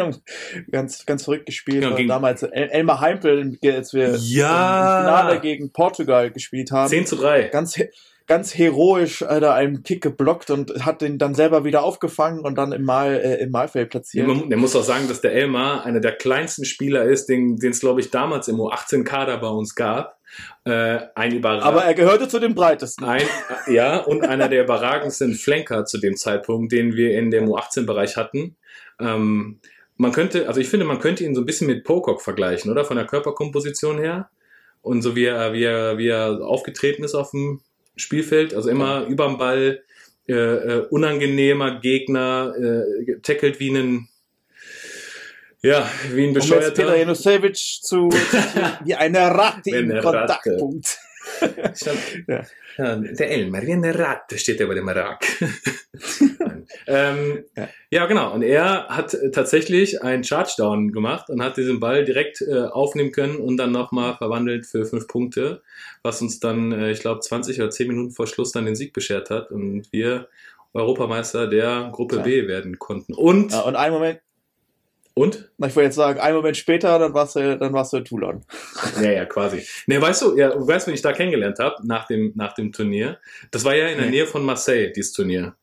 ganz, 0.70 1.04
ganz 1.06 1.24
verrückt 1.24 1.46
gespielt. 1.46 1.82
Genau, 1.96 2.14
damals 2.14 2.42
El 2.42 2.68
Elmar 2.70 3.00
Heimpel, 3.00 3.58
als 3.64 3.92
wir 3.92 4.16
Ja. 4.16 4.98
im 4.98 5.04
Finale 5.04 5.40
gegen 5.40 5.72
Portugal 5.72 6.30
gespielt 6.30 6.70
haben. 6.70 6.88
10 6.88 7.06
zu 7.06 7.16
3. 7.16 7.48
ganz, 7.48 7.78
ganz 8.26 8.56
heroisch 8.56 9.20
da 9.20 9.54
einen 9.54 9.82
Kick 9.82 10.02
geblockt 10.02 10.50
und 10.50 10.84
hat 10.84 11.00
den 11.02 11.18
dann 11.18 11.34
selber 11.34 11.64
wieder 11.64 11.82
aufgefangen 11.82 12.40
und 12.40 12.56
dann 12.56 12.70
im 12.72 12.84
Mal 12.84 13.14
äh, 13.16 13.42
im 13.42 13.50
Malfeld 13.50 13.90
platziert. 13.90 14.26
Man, 14.26 14.48
der 14.48 14.58
muss 14.58 14.76
auch 14.76 14.84
sagen, 14.84 15.08
dass 15.08 15.20
der 15.20 15.32
Elmar 15.32 15.84
einer 15.84 16.00
der 16.00 16.12
kleinsten 16.12 16.64
Spieler 16.64 17.04
ist, 17.04 17.26
den 17.26 17.58
es, 17.60 17.80
glaube 17.80 18.00
ich, 18.00 18.10
damals 18.10 18.46
im 18.48 18.56
U18-Kader 18.56 19.38
bei 19.38 19.48
uns 19.48 19.74
gab. 19.74 20.20
Äh, 20.64 21.00
ein. 21.16 21.44
Aber 21.44 21.82
er 21.84 21.94
gehörte 21.94 22.28
zu 22.28 22.38
den 22.38 22.54
breitesten. 22.54 23.04
ein, 23.04 23.24
ja, 23.66 23.96
und 23.98 24.24
einer 24.24 24.48
der 24.48 24.62
überragendsten 24.62 25.34
Flanker 25.34 25.84
zu 25.84 25.98
dem 25.98 26.16
Zeitpunkt, 26.16 26.70
den 26.70 26.94
wir 26.94 27.18
in 27.18 27.32
dem 27.32 27.48
U18-Bereich 27.48 28.16
hatten. 28.16 28.56
Ähm, 29.00 29.60
man 30.00 30.12
könnte, 30.12 30.48
also 30.48 30.60
ich 30.60 30.68
finde, 30.70 30.86
man 30.86 30.98
könnte 30.98 31.24
ihn 31.24 31.34
so 31.34 31.42
ein 31.42 31.46
bisschen 31.46 31.66
mit 31.66 31.84
Pocock 31.84 32.22
vergleichen, 32.22 32.70
oder? 32.70 32.86
Von 32.86 32.96
der 32.96 33.06
Körperkomposition 33.06 33.98
her. 33.98 34.30
Und 34.80 35.02
so 35.02 35.14
wie 35.14 35.26
er, 35.26 35.52
wie 35.52 35.64
er, 35.64 35.98
wie 35.98 36.08
er 36.08 36.40
aufgetreten 36.40 37.04
ist 37.04 37.14
auf 37.14 37.32
dem 37.32 37.60
Spielfeld. 37.96 38.54
Also 38.54 38.70
immer 38.70 39.04
überm 39.04 39.36
Ball, 39.36 39.82
äh, 40.26 40.32
äh, 40.32 40.86
unangenehmer 40.88 41.80
Gegner, 41.80 42.54
äh, 42.58 43.20
tackelt 43.20 43.60
wie 43.60 43.76
ein, 43.76 44.08
ja, 45.60 45.86
wie 46.12 46.22
ein 46.22 46.30
Um 46.30 46.34
jetzt 46.36 46.48
bescheuerter. 46.48 46.82
Peter 46.82 46.96
Janusevic 46.96 47.56
zu 47.56 48.08
wie 48.84 48.94
eine 48.94 49.26
Ratte 49.26 49.68
im 49.68 49.90
eine 49.90 50.02
Ratte. 50.02 50.56
Ja. 52.78 52.96
Der 52.96 53.30
Elmer, 53.30 53.62
wie 53.62 53.72
eine 53.72 53.98
Ratte 53.98 54.38
steht 54.38 54.60
er 54.60 54.66
bei 54.66 54.74
dem 54.74 54.88
Irak. 54.88 55.24
ähm, 56.86 57.44
ja. 57.56 57.68
Ja. 57.90 58.06
genau. 58.06 58.32
Und 58.32 58.42
er 58.42 58.88
hat 58.88 59.16
tatsächlich 59.32 60.02
einen 60.02 60.24
Chargedown 60.24 60.92
gemacht 60.92 61.28
und 61.30 61.42
hat 61.42 61.56
diesen 61.56 61.80
Ball 61.80 62.04
direkt 62.04 62.40
äh, 62.42 62.62
aufnehmen 62.62 63.12
können 63.12 63.36
und 63.36 63.56
dann 63.56 63.72
nochmal 63.72 64.16
verwandelt 64.16 64.66
für 64.66 64.84
fünf 64.86 65.08
Punkte, 65.08 65.62
was 66.02 66.22
uns 66.22 66.40
dann, 66.40 66.72
äh, 66.72 66.90
ich 66.90 67.00
glaube, 67.00 67.20
20 67.20 67.60
oder 67.60 67.70
10 67.70 67.88
Minuten 67.88 68.10
vor 68.12 68.26
Schluss 68.26 68.52
dann 68.52 68.64
den 68.64 68.76
Sieg 68.76 68.92
beschert 68.92 69.30
hat 69.30 69.50
und 69.50 69.92
wir 69.92 70.28
Europameister 70.72 71.46
der 71.48 71.90
Gruppe 71.92 72.16
Ja. 72.16 72.22
B 72.22 72.46
werden 72.46 72.78
konnten. 72.78 73.14
Und, 73.14 73.52
Ja, 73.52 73.60
und 73.62 73.76
einen 73.76 73.94
Moment, 73.94 74.20
und? 75.20 75.50
na, 75.58 75.66
ich 75.68 75.76
wollte 75.76 75.86
jetzt 75.86 75.96
sagen, 75.96 76.18
einen 76.20 76.36
Moment 76.36 76.56
später, 76.56 76.98
dann 76.98 77.14
warst 77.14 77.36
du, 77.36 77.56
dann 77.58 77.72
warst 77.72 77.92
du 77.92 77.98
in 77.98 78.04
Toulon. 78.04 78.42
Ja, 79.02 79.10
ja, 79.12 79.24
quasi. 79.26 79.62
Ne, 79.86 80.00
weißt 80.00 80.22
du, 80.22 80.36
ja, 80.36 80.52
weißt 80.54 80.86
du, 80.86 80.90
wen 80.90 80.94
ich 80.94 81.02
da 81.02 81.12
kennengelernt 81.12 81.58
habe 81.58 81.86
nach 81.86 82.06
dem, 82.06 82.32
nach 82.34 82.54
dem 82.54 82.72
Turnier? 82.72 83.18
Das 83.50 83.64
war 83.64 83.74
ja 83.74 83.86
in 83.88 83.96
der 83.98 84.06
Nee. 84.06 84.12
Nähe 84.12 84.26
von 84.26 84.44
Marseille, 84.44 84.90
dieses 84.92 85.12
Turnier. 85.12 85.54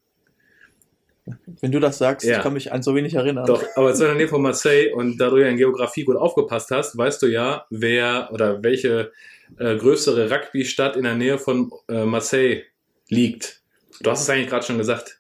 Wenn 1.60 1.72
du 1.74 1.80
das 1.80 1.98
sagst, 1.98 2.26
Ja. 2.26 2.38
ich 2.38 2.44
kann 2.44 2.54
mich 2.54 2.72
an 2.72 2.82
so 2.84 2.96
wenig 2.96 3.14
erinnern. 3.16 3.46
Doch, 3.46 3.62
aber 3.76 3.90
es 3.90 4.00
war 4.00 4.08
in 4.08 4.14
der 4.14 4.18
Nähe 4.18 4.30
von 4.30 4.42
Marseille 4.42 4.94
und 4.94 5.18
da 5.18 5.30
du 5.30 5.38
ja 5.38 5.48
in 5.48 5.58
Geografie 5.58 6.06
gut 6.06 6.16
aufgepasst 6.16 6.72
hast, 6.72 6.98
weißt 6.98 7.22
du 7.22 7.28
ja, 7.28 7.66
wer 7.70 8.30
oder 8.32 8.64
welche 8.64 9.12
äh, 9.60 9.76
größere 9.76 10.32
Rugby-Stadt 10.32 10.96
in 10.96 11.04
der 11.04 11.16
Nähe 11.16 11.38
von 11.38 11.70
äh, 11.90 12.06
Marseille 12.06 12.64
liegt. 13.10 13.62
Du 14.02 14.10
hast 14.10 14.22
es 14.22 14.30
eigentlich 14.30 14.48
gerade 14.48 14.66
schon 14.66 14.78
gesagt. 14.78 15.20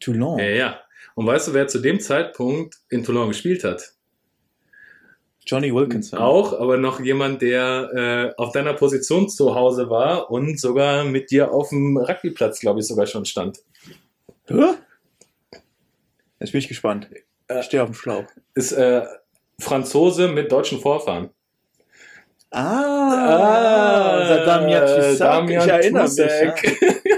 Toulon. 0.00 0.38
Ja, 0.38 0.46
ja. 0.46 0.80
Und 1.14 1.26
weißt 1.26 1.48
du, 1.48 1.54
wer 1.54 1.66
zu 1.68 1.78
dem 1.80 2.00
Zeitpunkt 2.00 2.76
in 2.88 3.04
Toulon 3.04 3.28
gespielt 3.28 3.64
hat? 3.64 3.92
Johnny 5.46 5.74
Wilkinson. 5.74 6.18
Auch, 6.18 6.58
aber 6.60 6.76
noch 6.76 7.00
jemand, 7.00 7.42
der 7.42 8.32
äh, 8.36 8.40
auf 8.40 8.52
deiner 8.52 8.74
Position 8.74 9.28
zu 9.28 9.54
Hause 9.54 9.90
war 9.90 10.30
und 10.30 10.60
sogar 10.60 11.04
mit 11.04 11.30
dir 11.30 11.52
auf 11.52 11.70
dem 11.70 11.96
Rugbyplatz, 11.96 12.60
glaube 12.60 12.80
ich, 12.80 12.86
sogar 12.86 13.06
schon 13.06 13.24
stand. 13.24 13.58
Hä? 14.46 14.74
Jetzt 16.38 16.52
bin 16.52 16.58
ich 16.60 16.68
gespannt. 16.68 17.08
Äh, 17.48 17.60
Ich 17.60 17.66
stehe 17.66 17.82
auf 17.82 17.88
dem 17.90 17.94
Schlauch. 17.94 18.24
Ist 18.54 18.72
äh, 18.72 19.02
Franzose 19.58 20.28
mit 20.28 20.52
deutschen 20.52 20.80
Vorfahren. 20.80 21.30
Ah, 22.52 24.26
Saddam 24.26 24.68
Yachisak. 24.68 25.18
Damian 25.18 25.62
ich 25.62 25.68
erinnere 25.68 26.02
mich. 26.04 26.10
Tusek. 26.16 27.09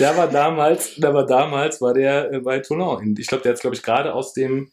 Der 0.00 0.16
war 0.16 0.28
damals, 0.28 0.96
der 0.96 1.14
war 1.14 1.26
damals, 1.26 1.80
war 1.80 1.94
der 1.94 2.32
äh, 2.32 2.40
bei 2.40 2.58
Toulon. 2.58 3.14
Ich 3.18 3.26
glaube, 3.28 3.42
der 3.42 3.50
hat 3.50 3.56
es, 3.56 3.60
glaube 3.60 3.76
ich, 3.76 3.82
gerade 3.82 4.12
aus 4.14 4.32
dem, 4.32 4.70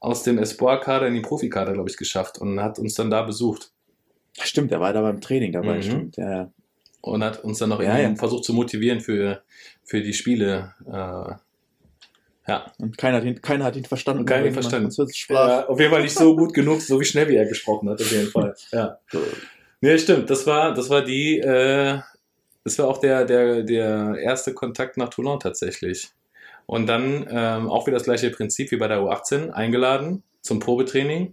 aus 0.00 0.22
dem 0.22 0.38
Espoir-Kader 0.38 1.06
in 1.08 1.14
den 1.14 1.22
Profikader, 1.22 1.72
glaube 1.72 1.88
ich, 1.90 1.96
geschafft 1.96 2.38
und 2.38 2.60
hat 2.62 2.78
uns 2.78 2.94
dann 2.94 3.10
da 3.10 3.22
besucht. 3.22 3.72
Stimmt, 4.40 4.70
der 4.70 4.80
war 4.80 4.92
da 4.92 5.00
beim 5.02 5.20
Training 5.20 5.52
dabei, 5.52 5.78
Mhm. 5.78 5.82
stimmt. 5.82 6.16
Ja, 6.18 6.50
und 7.00 7.24
hat 7.24 7.42
uns 7.42 7.58
dann 7.58 7.70
noch 7.70 7.80
Ja, 7.82 7.98
ja. 7.98 8.14
versucht 8.16 8.44
zu 8.44 8.52
motivieren 8.52 9.00
für, 9.00 9.42
für 9.84 10.00
die 10.02 10.12
Spiele. 10.12 10.74
Äh, 10.86 11.34
ja, 12.48 12.72
Und 12.78 12.96
keiner 12.96 13.16
hat 13.16 13.24
ihn, 13.24 13.40
keiner 13.42 13.64
hat 13.64 13.76
ihn 13.76 13.84
verstanden. 13.84 14.20
Und 14.20 14.26
keiner 14.26 14.42
hat 14.42 14.46
ihn 14.48 14.52
verstanden. 14.54 14.90
Ja, 15.30 15.66
auf 15.66 15.80
jeden 15.80 15.90
Fall 15.92 16.02
nicht 16.02 16.16
so 16.16 16.36
gut 16.36 16.54
genug, 16.54 16.80
so 16.80 17.00
wie 17.00 17.04
schnell 17.04 17.28
wie 17.28 17.34
er 17.36 17.46
gesprochen 17.46 17.88
hat, 17.88 18.00
auf 18.00 18.10
jeden 18.12 18.28
Fall. 18.30 18.54
Ja. 18.72 18.98
Nee, 19.82 19.98
stimmt. 19.98 20.30
Das 20.30 20.46
war, 20.46 20.72
das 20.72 20.88
war 20.88 21.04
die, 21.04 21.38
äh, 21.38 21.98
das 22.66 22.80
war 22.80 22.88
auch 22.88 22.98
der, 22.98 23.24
der, 23.24 23.62
der 23.62 24.18
erste 24.18 24.52
Kontakt 24.52 24.96
nach 24.96 25.08
Toulon 25.08 25.38
tatsächlich. 25.38 26.10
Und 26.66 26.88
dann 26.88 27.24
ähm, 27.30 27.70
auch 27.70 27.86
wieder 27.86 27.96
das 27.96 28.06
gleiche 28.06 28.28
Prinzip 28.30 28.72
wie 28.72 28.76
bei 28.76 28.88
der 28.88 28.98
U18, 28.98 29.50
eingeladen 29.50 30.24
zum 30.42 30.58
Probetraining. 30.58 31.32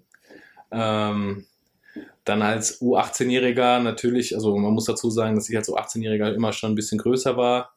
Ähm, 0.69 1.47
dann 2.23 2.43
als 2.43 2.79
U18-Jähriger 2.81 3.79
natürlich, 3.79 4.35
also 4.35 4.55
man 4.55 4.73
muss 4.73 4.85
dazu 4.85 5.09
sagen, 5.09 5.33
dass 5.35 5.49
ich 5.49 5.57
als 5.57 5.69
U18-Jähriger 5.69 6.35
immer 6.35 6.53
schon 6.53 6.73
ein 6.73 6.75
bisschen 6.75 6.99
größer 6.99 7.35
war. 7.35 7.73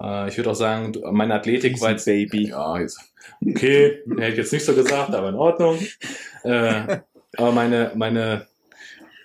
Äh, 0.00 0.28
ich 0.28 0.36
würde 0.36 0.52
auch 0.52 0.54
sagen, 0.54 0.92
meine 1.10 1.34
Athletik 1.34 1.80
war 1.80 1.90
jetzt. 1.90 2.04
Baby. 2.04 2.50
Ja, 2.50 2.78
jetzt, 2.78 3.00
okay, 3.44 4.04
hätte 4.08 4.30
ich 4.30 4.36
jetzt 4.36 4.52
nicht 4.52 4.64
so 4.64 4.72
gesagt, 4.72 5.12
aber 5.12 5.30
in 5.30 5.34
Ordnung. 5.34 5.80
Äh, 6.44 6.98
aber 7.36 7.50
meine, 7.50 7.90
meine, 7.96 8.46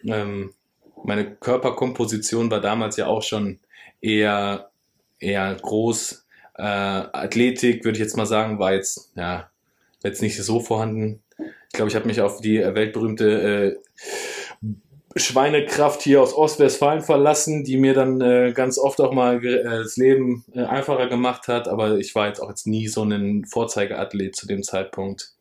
ähm, 0.06 0.56
meine 1.04 1.36
Körperkomposition 1.36 2.50
war 2.52 2.62
damals 2.62 2.98
ja 2.98 3.08
auch 3.08 3.24
schon 3.24 3.60
eher, 4.02 4.70
eher 5.20 5.56
groß. 5.56 6.26
Äh, 6.58 6.62
Athletik, 6.64 7.86
würde 7.86 7.98
ich 7.98 8.04
jetzt 8.04 8.18
mal 8.18 8.26
sagen, 8.26 8.60
war 8.60 8.74
jetzt, 8.74 9.12
ja, 9.16 9.50
jetzt 10.04 10.22
nicht 10.22 10.42
so 10.42 10.60
vorhanden. 10.60 11.22
Ich 11.38 11.74
glaube, 11.74 11.90
ich 11.90 11.96
habe 11.96 12.08
mich 12.08 12.22
auf 12.22 12.42
die 12.42 12.60
weltberühmte 12.60 13.78
äh, 14.62 14.68
Schweinekraft 15.16 16.02
hier 16.02 16.22
aus 16.22 16.34
Ostwestfalen 16.36 17.02
verlassen, 17.02 17.64
die 17.64 17.78
mir 17.78 17.94
dann 17.94 18.22
äh, 18.22 18.52
ganz 18.54 18.78
oft 18.78 19.02
auch 19.02 19.12
mal 19.12 19.44
äh, 19.44 19.64
das 19.64 19.98
Leben 19.98 20.46
äh, 20.54 20.64
einfacher 20.64 21.08
gemacht 21.08 21.48
hat. 21.48 21.68
Aber 21.68 21.98
ich 21.98 22.14
war 22.14 22.28
jetzt 22.28 22.40
auch 22.40 22.50
jetzt 22.50 22.68
nie 22.68 22.88
so 22.88 23.04
ein 23.04 23.46
Vorzeigeathlet 23.46 24.36
zu 24.36 24.46
dem 24.48 24.62
Zeitpunkt. 24.64 25.32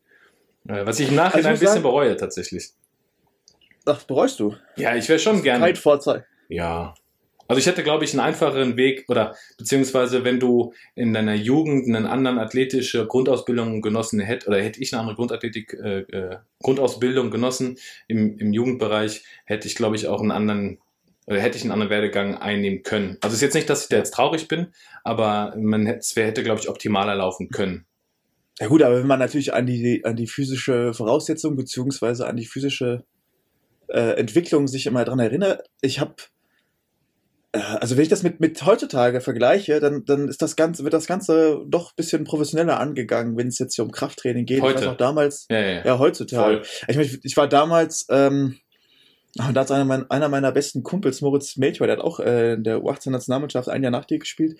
Äh, 0.67 0.85
was 0.85 0.99
ich 0.99 1.09
im 1.09 1.15
Nachhinein 1.15 1.35
Also 1.35 1.39
ich 1.39 1.45
ein 1.47 1.53
bisschen 1.53 1.67
sagen- 1.67 1.83
bereue 1.83 2.15
tatsächlich. 2.15 2.71
Ach, 3.89 4.03
bereust 4.03 4.39
du? 4.39 4.55
Ja, 4.75 4.95
ich 4.95 5.09
wäre 5.09 5.19
schon 5.19 5.41
gerne. 5.41 5.65
Kein 5.65 5.75
Vorzeig. 5.75 6.25
Ja. 6.47 6.93
Also 7.47 7.59
ich 7.59 7.65
hätte, 7.65 7.81
glaube 7.81 8.03
ich, 8.03 8.13
einen 8.13 8.19
einfacheren 8.19 8.77
Weg 8.77 9.05
oder 9.07 9.35
beziehungsweise 9.57 10.23
wenn 10.23 10.39
du 10.39 10.71
in 10.93 11.13
deiner 11.13 11.33
Jugend 11.33 11.87
einen 11.87 12.05
anderen 12.05 12.37
athletische 12.37 13.07
Grundausbildung 13.07 13.81
genossen 13.81 14.19
hätt 14.19 14.47
oder 14.47 14.61
hätte 14.61 14.79
ich 14.79 14.93
eine 14.93 15.01
andere 15.01 15.15
Grundathletik 15.15 15.73
äh, 15.73 16.01
äh, 16.01 16.37
Grundausbildung 16.61 17.31
genossen 17.31 17.79
im, 18.07 18.37
im 18.37 18.53
Jugendbereich, 18.53 19.23
hätte 19.45 19.67
ich, 19.67 19.73
glaube 19.73 19.95
ich, 19.95 20.07
auch 20.07 20.21
einen 20.21 20.29
anderen 20.29 20.79
oder 21.25 21.39
hätte 21.39 21.57
ich 21.57 21.63
einen 21.63 21.71
anderen 21.71 21.89
Werdegang 21.89 22.37
einnehmen 22.37 22.83
können. 22.83 23.17
Also 23.21 23.33
es 23.33 23.35
ist 23.35 23.41
jetzt 23.41 23.53
nicht, 23.55 23.69
dass 23.69 23.83
ich 23.83 23.89
da 23.89 23.97
jetzt 23.97 24.13
traurig 24.13 24.47
bin, 24.47 24.67
aber 25.03 25.55
man 25.57 25.87
hätte, 25.87 25.99
es 25.99 26.15
hätte, 26.15 26.43
glaube 26.43 26.59
ich, 26.59 26.69
optimaler 26.69 27.15
laufen 27.15 27.49
können. 27.49 27.85
Ja 28.59 28.67
gut, 28.67 28.83
aber 28.83 28.99
wenn 28.99 29.07
man 29.07 29.19
natürlich 29.19 29.53
an 29.53 29.65
die, 29.65 30.03
an 30.03 30.15
die 30.15 30.27
physische 30.27 30.93
Voraussetzung 30.93 31.55
beziehungsweise 31.55 32.27
an 32.27 32.35
die 32.35 32.45
physische 32.45 33.05
äh, 33.89 34.17
Entwicklung 34.17 34.67
sich 34.67 34.85
immer 34.85 35.05
dran 35.05 35.19
erinnert, 35.19 35.63
ich 35.81 35.99
habe 35.99 36.15
äh, 37.51 37.59
also 37.59 37.95
wenn 37.95 38.03
ich 38.03 38.09
das 38.09 38.23
mit, 38.23 38.39
mit 38.39 38.63
heutzutage 38.65 39.21
vergleiche, 39.21 39.79
dann, 39.79 40.05
dann 40.05 40.27
ist 40.27 40.41
das 40.41 40.55
Ganze, 40.55 40.83
wird 40.83 40.93
das 40.93 41.07
Ganze 41.07 41.61
doch 41.67 41.91
ein 41.91 41.95
bisschen 41.95 42.23
professioneller 42.23 42.79
angegangen, 42.79 43.37
wenn 43.37 43.47
es 43.47 43.59
jetzt 43.59 43.75
hier 43.75 43.85
um 43.85 43.91
Krafttraining 43.91 44.45
geht. 44.45 44.57
Ich 44.57 44.63
Heute. 44.63 44.81
weiß 44.81 44.87
auch 44.87 44.97
damals, 44.97 45.47
Ja, 45.49 45.59
ja, 45.59 45.85
ja. 45.85 45.99
heutzutage. 45.99 46.61
Ich, 46.87 46.95
meine, 46.95 47.09
ich 47.23 47.37
war 47.37 47.47
damals, 47.47 48.05
ähm, 48.09 48.59
und 49.37 49.53
da 49.53 49.61
hat 49.61 49.71
einer, 49.71 49.85
mein, 49.85 50.09
einer 50.09 50.27
meiner 50.27 50.51
besten 50.51 50.81
Kumpels, 50.81 51.21
Moritz 51.21 51.55
Melchior, 51.57 51.87
der 51.87 51.97
hat 51.97 52.03
auch 52.03 52.19
äh, 52.19 52.53
in 52.53 52.63
der 52.63 52.79
U18-Nationalmannschaft 52.79 53.69
ein 53.69 53.83
Jahr 53.83 53.91
nach 53.91 54.05
dir 54.05 54.17
gespielt. 54.17 54.59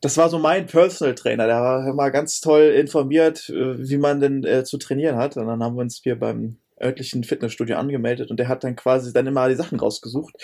Das 0.00 0.16
war 0.16 0.28
so 0.28 0.38
mein 0.38 0.66
Personal 0.66 1.14
Trainer, 1.14 1.46
der 1.46 1.60
war 1.60 1.88
immer 1.88 2.10
ganz 2.10 2.40
toll 2.40 2.74
informiert, 2.76 3.48
äh, 3.48 3.88
wie 3.88 3.96
man 3.96 4.20
denn 4.20 4.44
äh, 4.44 4.64
zu 4.64 4.78
trainieren 4.78 5.16
hat. 5.16 5.36
Und 5.36 5.46
dann 5.46 5.62
haben 5.62 5.76
wir 5.76 5.82
uns 5.82 6.00
hier 6.02 6.16
beim 6.18 6.58
örtlichen 6.84 7.24
Fitnessstudio 7.24 7.76
angemeldet 7.76 8.30
und 8.30 8.38
der 8.38 8.48
hat 8.48 8.64
dann 8.64 8.76
quasi 8.76 9.12
dann 9.12 9.26
immer 9.26 9.48
die 9.48 9.54
Sachen 9.54 9.80
rausgesucht. 9.80 10.34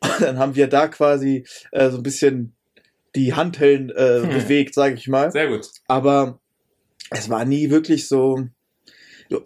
Und 0.00 0.20
dann 0.20 0.38
haben 0.38 0.54
wir 0.54 0.66
da 0.66 0.88
quasi 0.88 1.46
äh, 1.72 1.90
so 1.90 1.98
ein 1.98 2.02
bisschen 2.02 2.54
die 3.14 3.34
Handhellen 3.34 3.90
äh, 3.90 4.20
Hm. 4.20 4.28
bewegt, 4.28 4.74
sage 4.74 4.94
ich 4.94 5.08
mal. 5.08 5.30
Sehr 5.30 5.48
gut. 5.48 5.66
Aber 5.86 6.40
es 7.10 7.30
war 7.30 7.44
nie 7.44 7.70
wirklich 7.70 8.08
so. 8.08 8.48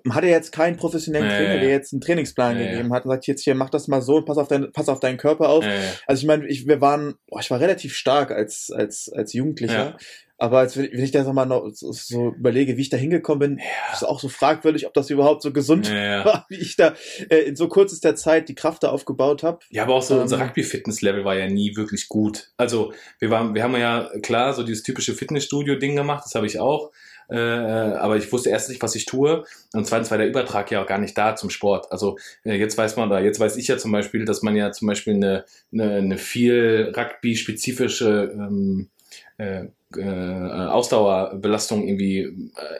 Man 0.04 0.16
hatte 0.16 0.26
jetzt 0.26 0.50
keinen 0.50 0.76
professionellen 0.76 1.28
Trainer, 1.28 1.54
ja, 1.54 1.60
der 1.60 1.70
jetzt 1.70 1.92
einen 1.92 2.00
Trainingsplan 2.00 2.58
ja. 2.58 2.70
gegeben 2.70 2.92
hat 2.92 3.04
und 3.04 3.12
sagt, 3.12 3.26
jetzt 3.26 3.42
hier, 3.42 3.54
mach 3.54 3.70
das 3.70 3.86
mal 3.86 4.02
so 4.02 4.16
und 4.16 4.24
pass 4.24 4.36
auf, 4.36 4.48
dein, 4.48 4.72
pass 4.72 4.88
auf 4.88 5.00
deinen 5.00 5.18
Körper 5.18 5.48
auf. 5.48 5.64
Ja. 5.64 5.70
Also 6.06 6.20
ich 6.20 6.26
meine, 6.26 6.46
ich, 6.48 6.66
wir 6.66 6.80
waren, 6.80 7.14
boah, 7.28 7.40
ich 7.40 7.50
war 7.50 7.60
relativ 7.60 7.94
stark 7.94 8.32
als, 8.32 8.70
als, 8.72 9.10
als 9.12 9.32
Jugendlicher. 9.32 9.74
Ja. 9.74 9.96
Aber 10.40 10.58
als, 10.60 10.76
wenn 10.76 11.02
ich 11.02 11.10
da 11.10 11.24
noch 11.24 11.32
mal 11.32 11.46
noch 11.46 11.68
so, 11.72 11.92
so 11.92 12.28
überlege, 12.28 12.76
wie 12.76 12.82
ich 12.82 12.90
da 12.90 12.96
hingekommen 12.96 13.56
bin, 13.56 13.60
ist 13.92 14.04
auch 14.04 14.20
so 14.20 14.28
fragwürdig, 14.28 14.86
ob 14.86 14.94
das 14.94 15.10
überhaupt 15.10 15.42
so 15.42 15.52
gesund 15.52 15.88
Ja, 15.88 16.18
ja. 16.18 16.24
war, 16.24 16.46
wie 16.48 16.56
ich 16.56 16.76
da 16.76 16.94
äh, 17.28 17.38
in 17.38 17.56
so 17.56 17.66
kurzester 17.66 18.14
Zeit 18.14 18.48
die 18.48 18.54
Kraft 18.54 18.84
da 18.84 18.90
aufgebaut 18.90 19.42
habe. 19.42 19.58
Ja, 19.70 19.82
aber 19.82 19.96
auch 19.96 20.02
so 20.02 20.14
Ähm, 20.14 20.22
unser 20.22 20.40
Rugby-Fitness-Level 20.40 21.24
war 21.24 21.36
ja 21.36 21.48
nie 21.48 21.74
wirklich 21.74 22.08
gut. 22.08 22.52
Also 22.56 22.92
wir 23.18 23.30
waren, 23.30 23.54
wir 23.54 23.64
haben 23.64 23.74
ja 23.76 24.08
klar 24.22 24.54
so 24.54 24.62
dieses 24.62 24.84
typische 24.84 25.14
Fitnessstudio-Ding 25.14 25.96
gemacht, 25.96 26.24
das 26.24 26.34
habe 26.36 26.46
ich 26.46 26.60
auch. 26.60 26.92
Äh, 27.30 27.36
aber 27.36 28.16
ich 28.16 28.32
wusste 28.32 28.50
erst 28.50 28.70
nicht, 28.70 28.80
was 28.80 28.94
ich 28.94 29.04
tue. 29.04 29.44
Und 29.74 29.86
zweitens 29.86 30.10
war 30.10 30.18
der 30.18 30.28
Übertrag 30.28 30.70
ja 30.70 30.82
auch 30.82 30.86
gar 30.86 30.98
nicht 30.98 31.18
da 31.18 31.36
zum 31.36 31.50
Sport. 31.50 31.90
Also 31.92 32.16
äh, 32.44 32.54
jetzt 32.54 32.78
weiß 32.78 32.96
man, 32.96 33.10
oder 33.10 33.20
jetzt 33.20 33.40
weiß 33.40 33.56
ich 33.56 33.68
ja 33.68 33.76
zum 33.76 33.92
Beispiel, 33.92 34.24
dass 34.24 34.42
man 34.42 34.56
ja 34.56 34.72
zum 34.72 34.88
Beispiel 34.88 35.14
eine, 35.14 35.44
eine, 35.72 35.96
eine 35.96 36.16
viel 36.16 36.92
Rugby-spezifische 36.96 38.32
ähm, 38.32 38.88
äh, 39.36 39.66
äh, 39.96 40.02
Ausdauerbelastung 40.02 41.86
irgendwie 41.86 42.20
äh, 42.20 42.32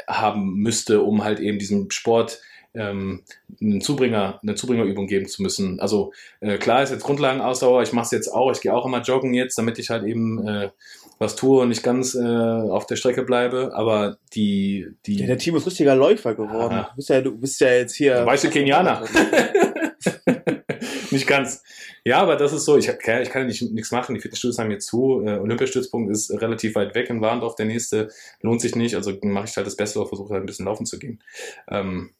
haben 0.07 0.55
müsste, 0.55 1.03
um 1.03 1.25
halt 1.25 1.41
eben 1.41 1.59
diesem 1.59 1.91
Sport 1.91 2.41
ähm, 2.75 3.23
einen 3.61 3.81
Zubringer, 3.81 4.39
eine 4.43 4.55
Zubringerübung 4.55 5.07
geben 5.07 5.27
zu 5.27 5.43
müssen. 5.43 5.81
Also 5.81 6.13
äh, 6.41 6.59
klar 6.59 6.83
ist 6.83 6.91
jetzt 6.91 7.05
Grundlagenausdauer, 7.05 7.83
ich 7.83 7.93
mache 7.93 8.05
es 8.07 8.11
jetzt 8.11 8.29
auch, 8.29 8.53
ich 8.53 8.61
gehe 8.61 8.75
auch 8.75 8.87
immer 8.87 9.01
joggen 9.01 9.35
jetzt, 9.35 9.57
damit 9.59 9.79
ich 9.79 9.91
halt 9.91 10.05
eben 10.05 10.47
äh, 10.47 10.71
was 11.19 11.35
tue 11.35 11.63
und 11.63 11.71
nicht 11.71 11.83
ganz 11.83 12.15
äh, 12.15 12.21
auf 12.21 12.87
der 12.87 12.97
Strecke 12.97 13.23
bleibe, 13.23 13.73
aber 13.75 14.19
die, 14.35 14.87
die 15.07 15.17
Ja, 15.17 15.27
der 15.27 15.39
Timo 15.39 15.57
ist 15.57 15.67
richtiger 15.67 15.97
Läufer 15.97 16.35
geworden. 16.35 16.75
Ah. 16.75 16.89
Du 16.91 16.97
bist 16.97 17.09
ja, 17.09 17.21
du 17.21 17.37
bist 17.37 17.61
ja 17.61 17.69
jetzt 17.69 17.95
hier. 17.95 18.25
Weiße 18.25 18.51
Kenianer. 18.51 19.03
nicht 21.11 21.27
ganz. 21.27 21.63
Ja, 22.05 22.21
aber 22.21 22.37
das 22.37 22.53
ist 22.53 22.65
so, 22.65 22.77
ich, 22.77 22.89
hab- 22.89 22.97
ich 22.99 23.31
kann 23.31 23.43
ja 23.43 23.45
nicht, 23.45 23.63
nichts 23.73 23.91
machen, 23.91 24.15
die 24.15 24.21
Fitnessstudios 24.21 24.59
haben 24.59 24.71
jetzt 24.71 24.87
zu, 24.87 25.23
äh, 25.25 25.39
Olympiastützpunkt 25.39 26.11
ist 26.11 26.31
relativ 26.31 26.75
weit 26.75 26.95
weg 26.95 27.11
in 27.11 27.21
Warndorf, 27.21 27.57
der 27.57 27.67
nächste. 27.67 28.09
Lohnt 28.41 28.61
sich 28.61 28.77
nicht, 28.77 28.95
also 28.95 29.13
mache 29.23 29.47
ich 29.49 29.57
halt 29.57 29.67
das 29.67 29.77
Beste 29.77 30.01
und 30.01 30.09
versuche 30.09 30.33
halt 30.35 30.43
ein 30.43 30.47
bisschen 30.47 30.67
laufen 30.67 30.87
zu 30.87 30.99
gehen. 30.99 31.23
Ähm, 31.69 32.11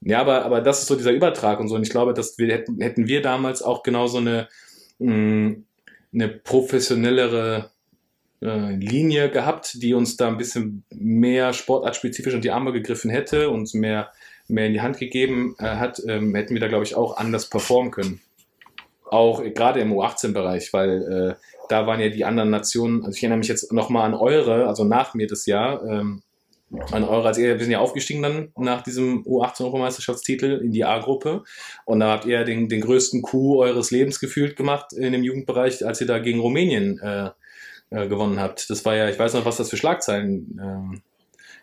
ja, 0.00 0.20
aber, 0.20 0.44
aber 0.44 0.60
das 0.60 0.80
ist 0.80 0.88
so 0.88 0.96
dieser 0.96 1.12
Übertrag 1.12 1.60
und 1.60 1.68
so. 1.68 1.76
Und 1.76 1.82
ich 1.82 1.90
glaube, 1.90 2.14
dass 2.14 2.38
wir 2.38 2.52
hätten, 2.52 2.80
hätten 2.80 3.08
wir 3.08 3.22
damals 3.22 3.62
auch 3.62 3.82
genauso 3.82 4.18
eine, 4.18 4.48
mh, 4.98 5.56
eine 6.12 6.28
professionellere 6.28 7.70
äh, 8.42 8.74
Linie 8.76 9.30
gehabt, 9.30 9.82
die 9.82 9.94
uns 9.94 10.16
da 10.16 10.28
ein 10.28 10.36
bisschen 10.38 10.84
mehr 10.90 11.52
sportartspezifisch 11.52 12.34
in 12.34 12.40
die 12.40 12.50
Arme 12.50 12.72
gegriffen 12.72 13.10
hätte, 13.10 13.50
uns 13.50 13.74
mehr, 13.74 14.12
mehr 14.48 14.66
in 14.66 14.72
die 14.72 14.80
Hand 14.80 14.98
gegeben 14.98 15.56
äh, 15.58 15.64
hat, 15.64 16.02
ähm, 16.06 16.34
hätten 16.34 16.54
wir 16.54 16.60
da, 16.60 16.68
glaube 16.68 16.84
ich, 16.84 16.94
auch 16.94 17.16
anders 17.16 17.48
performen 17.48 17.90
können. 17.90 18.20
Auch 19.10 19.42
äh, 19.42 19.50
gerade 19.50 19.80
im 19.80 19.92
U18-Bereich, 19.92 20.72
weil 20.72 21.36
äh, 21.38 21.44
da 21.68 21.86
waren 21.86 22.00
ja 22.00 22.08
die 22.08 22.24
anderen 22.24 22.50
Nationen, 22.50 23.04
also 23.04 23.16
ich 23.16 23.22
erinnere 23.22 23.38
mich 23.38 23.48
jetzt 23.48 23.72
nochmal 23.72 24.04
an 24.04 24.14
eure, 24.14 24.66
also 24.66 24.84
nach 24.84 25.14
mir 25.14 25.26
das 25.26 25.46
Jahr, 25.46 25.84
ähm, 25.86 26.22
an 26.90 27.04
eure, 27.04 27.28
als 27.28 27.38
ihr, 27.38 27.54
wir 27.54 27.60
sind 27.60 27.72
ja 27.72 27.78
aufgestiegen 27.78 28.22
dann 28.22 28.52
nach 28.56 28.82
diesem 28.82 29.24
U18-Europameisterschaftstitel 29.24 30.60
in 30.62 30.72
die 30.72 30.84
A-Gruppe 30.84 31.44
und 31.84 32.00
da 32.00 32.10
habt 32.10 32.24
ihr 32.24 32.44
den, 32.44 32.68
den 32.68 32.80
größten 32.80 33.22
Coup 33.22 33.58
eures 33.58 33.90
Lebens 33.90 34.18
gefühlt 34.18 34.56
gemacht 34.56 34.92
in 34.92 35.12
dem 35.12 35.22
Jugendbereich, 35.22 35.86
als 35.86 36.00
ihr 36.00 36.06
da 36.06 36.18
gegen 36.18 36.40
Rumänien 36.40 36.98
äh, 36.98 37.30
äh, 37.90 38.08
gewonnen 38.08 38.40
habt. 38.40 38.70
Das 38.70 38.84
war 38.84 38.96
ja, 38.96 39.08
ich 39.08 39.18
weiß 39.18 39.34
noch, 39.34 39.44
was 39.44 39.56
das 39.56 39.70
für 39.70 39.76
Schlagzeilen 39.76 40.60
ähm, 40.60 41.02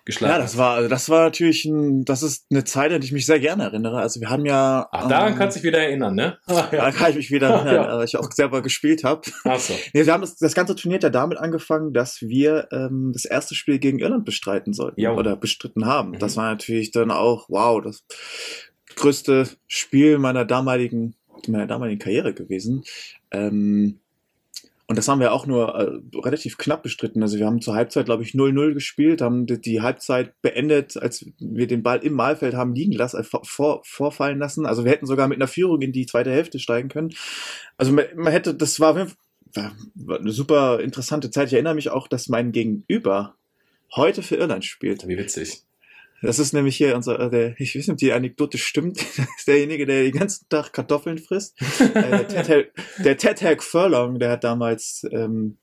geschlagen 0.05 0.34
Ja, 0.34 0.39
das 0.39 0.58
war, 0.58 0.75
also 0.75 0.89
das 0.89 1.10
war 1.10 1.24
natürlich 1.25 1.65
ein, 1.65 2.03
das 2.05 2.24
ist 2.24 2.46
eine 2.51 2.63
Zeit, 2.63 2.91
an 2.91 3.01
die 3.01 3.08
ich 3.08 3.13
mich 3.13 3.25
sehr 3.25 3.39
gerne 3.39 3.63
erinnere. 3.63 4.00
Also 4.00 4.20
wir 4.20 4.29
haben 4.29 4.46
ja. 4.46 4.88
Ach, 4.91 5.08
daran 5.08 5.34
ähm, 5.34 5.38
kannst 5.38 5.55
du 5.55 5.60
dich 5.62 5.67
wieder 5.67 5.79
erinnern, 5.79 6.15
ne? 6.15 6.38
Ach, 6.48 6.70
Da 6.70 6.91
kann 6.91 7.12
ich 7.12 7.15
mich 7.17 7.31
wieder 7.31 7.50
erinnern, 7.50 7.75
Ja. 7.91 7.98
weil 7.98 8.05
ich 8.05 8.17
auch 8.17 8.31
selber 8.31 8.62
gespielt 8.62 9.03
habe. 9.03 9.22
Ach 9.46 9.60
so. 9.60 9.74
Nee, 9.93 10.05
wir 10.05 10.13
haben 10.13 10.22
das, 10.22 10.36
das 10.36 10.53
ganze 10.53 10.75
Turnier 10.75 10.98
hat 10.98 11.03
ja 11.03 11.10
damit 11.10 11.38
angefangen, 11.38 11.93
dass 11.93 12.22
wir 12.22 12.67
ähm, 12.72 13.12
das 13.13 13.25
erste 13.25 13.55
Spiel 13.55 13.79
gegen 13.79 14.00
Irland 14.00 14.25
bestreiten 14.25 14.74
sollten 14.74 15.00
Jo. 15.00 15.13
oder 15.15 15.36
bestritten 15.36 15.86
haben. 15.86 16.12
Mhm. 16.12 16.20
Das 16.20 16.36
war 16.38 16.50
natürlich 16.50 16.91
dann 16.91 17.12
auch, 17.12 17.46
wow, 17.50 17.81
das 17.81 18.03
größte 18.96 19.48
Spiel 19.67 20.17
meiner 20.17 20.43
damaligen, 20.46 21.15
meiner 21.48 21.67
damaligen 21.67 22.00
Karriere 22.00 22.34
gewesen. 22.34 22.84
Ähm, 23.31 24.00
und 24.92 24.98
das 24.98 25.08
haben 25.08 25.22
wir 25.22 25.32
auch 25.32 25.46
nur 25.46 25.74
äh, 25.74 26.20
relativ 26.20 26.58
knapp 26.58 26.84
bestritten. 26.84 27.24
Also 27.24 27.40
wir 27.40 27.46
haben 27.46 27.62
zur 27.62 27.76
Halbzeit, 27.76 28.08
glaube 28.08 28.24
ich, 28.24 28.32
0-0 28.32 28.74
gespielt, 28.74 29.22
haben 29.22 29.46
die, 29.46 29.62
die 29.62 29.80
Halbzeit 29.80 30.34
beendet, 30.42 30.98
als 30.98 31.26
wir 31.40 31.66
den 31.66 31.82
Ball 31.82 32.00
im 32.00 32.12
Mahlfeld 32.12 32.56
haben 32.56 32.76
liegen 32.76 32.92
lassen, 32.92 33.22
äh, 33.22 33.24
vor, 33.24 33.46
vor, 33.46 33.82
vorfallen 33.86 34.38
lassen. 34.38 34.66
Also 34.66 34.84
wir 34.84 34.92
hätten 34.92 35.06
sogar 35.06 35.30
mit 35.30 35.38
einer 35.38 35.48
Führung 35.48 35.82
in 35.82 35.94
die 35.94 36.08
zweite 36.08 36.30
Hälfte 36.30 36.60
steigen 36.60 36.90
können. 36.90 37.14
Also 37.78 37.94
man, 37.94 38.04
man 38.18 38.34
hätte, 38.34 38.54
das 38.54 38.82
war, 38.82 38.98
war 38.98 40.20
eine 40.20 40.32
super 40.34 40.82
interessante 40.82 41.32
Zeit. 41.32 41.48
Ich 41.48 41.54
erinnere 41.54 41.76
mich 41.76 41.90
auch, 41.90 42.10
dass 42.10 42.28
mein 42.28 42.52
Gegenüber 42.52 43.36
heute 43.96 44.24
für 44.24 44.36
Irland 44.36 44.66
spielt. 44.66 45.08
Wie 45.08 45.18
witzig. 45.18 45.64
Das 46.22 46.40
ist 46.40 46.54
nämlich 46.54 46.78
hier 46.78 46.96
unser, 46.96 47.20
äh, 47.20 47.30
der, 47.30 47.60
ich 47.60 47.75
weiß 47.75 47.88
nicht, 47.88 47.90
ob 47.90 47.98
die 47.98 48.13
Anekdote 48.13 48.58
stimmt. 48.58 48.98
Das 49.18 49.28
ist 49.38 49.48
derjenige, 49.48 49.86
der 49.86 50.04
den 50.04 50.13
ganzen 50.13 50.48
Tag 50.50 50.72
Kartoffeln 50.74 51.18
frisst. 51.18 51.60
äh, 51.80 52.25
der 52.25 52.28
Ted 52.28 52.50
Hag- 52.50 52.72
der 53.04 53.18
Ted 53.18 53.42
Hag 53.42 53.63
Furlong, 53.63 54.20
der 54.20 54.32
hat 54.32 54.44
damals, 54.44 55.06
ähm, 55.12 55.58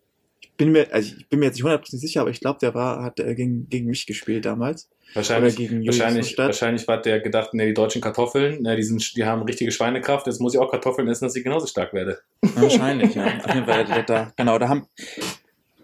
bin 0.56 0.72
mir, 0.72 0.92
also 0.92 1.14
ich 1.16 1.28
bin 1.28 1.38
mir 1.38 1.46
jetzt 1.46 1.54
nicht 1.54 1.62
hundertprozentig 1.62 2.08
sicher, 2.08 2.20
aber 2.22 2.30
ich 2.30 2.40
glaube, 2.40 2.58
der 2.60 2.74
war, 2.74 3.02
hat 3.04 3.20
äh, 3.20 3.34
gegen, 3.34 3.68
gegen 3.68 3.86
mich 3.86 4.06
gespielt 4.06 4.44
damals. 4.44 4.88
Wahrscheinlich, 5.14 5.54
Oder 5.54 5.62
gegen 5.62 5.76
Julius 5.82 6.00
wahrscheinlich, 6.00 6.38
wahrscheinlich 6.38 6.88
war 6.88 7.00
der 7.00 7.20
gedacht, 7.20 7.54
ne, 7.54 7.66
die 7.66 7.74
deutschen 7.74 8.02
Kartoffeln, 8.02 8.62
ne, 8.62 8.76
die, 8.76 8.82
sind, 8.82 9.16
die 9.16 9.24
haben 9.24 9.42
richtige 9.42 9.70
Schweinekraft, 9.70 10.26
jetzt 10.26 10.40
muss 10.40 10.54
ich 10.54 10.60
auch 10.60 10.70
Kartoffeln 10.70 11.08
essen, 11.08 11.24
dass 11.24 11.36
ich 11.36 11.44
genauso 11.44 11.66
stark 11.66 11.94
werde. 11.94 12.18
Wahrscheinlich, 12.42 13.14
ja. 13.14 13.24
Auf 13.44 13.54
jeden 13.54 13.66
Fall, 13.66 14.04
da, 14.04 14.32
genau, 14.36 14.58
da 14.58 14.68
haben, 14.68 14.86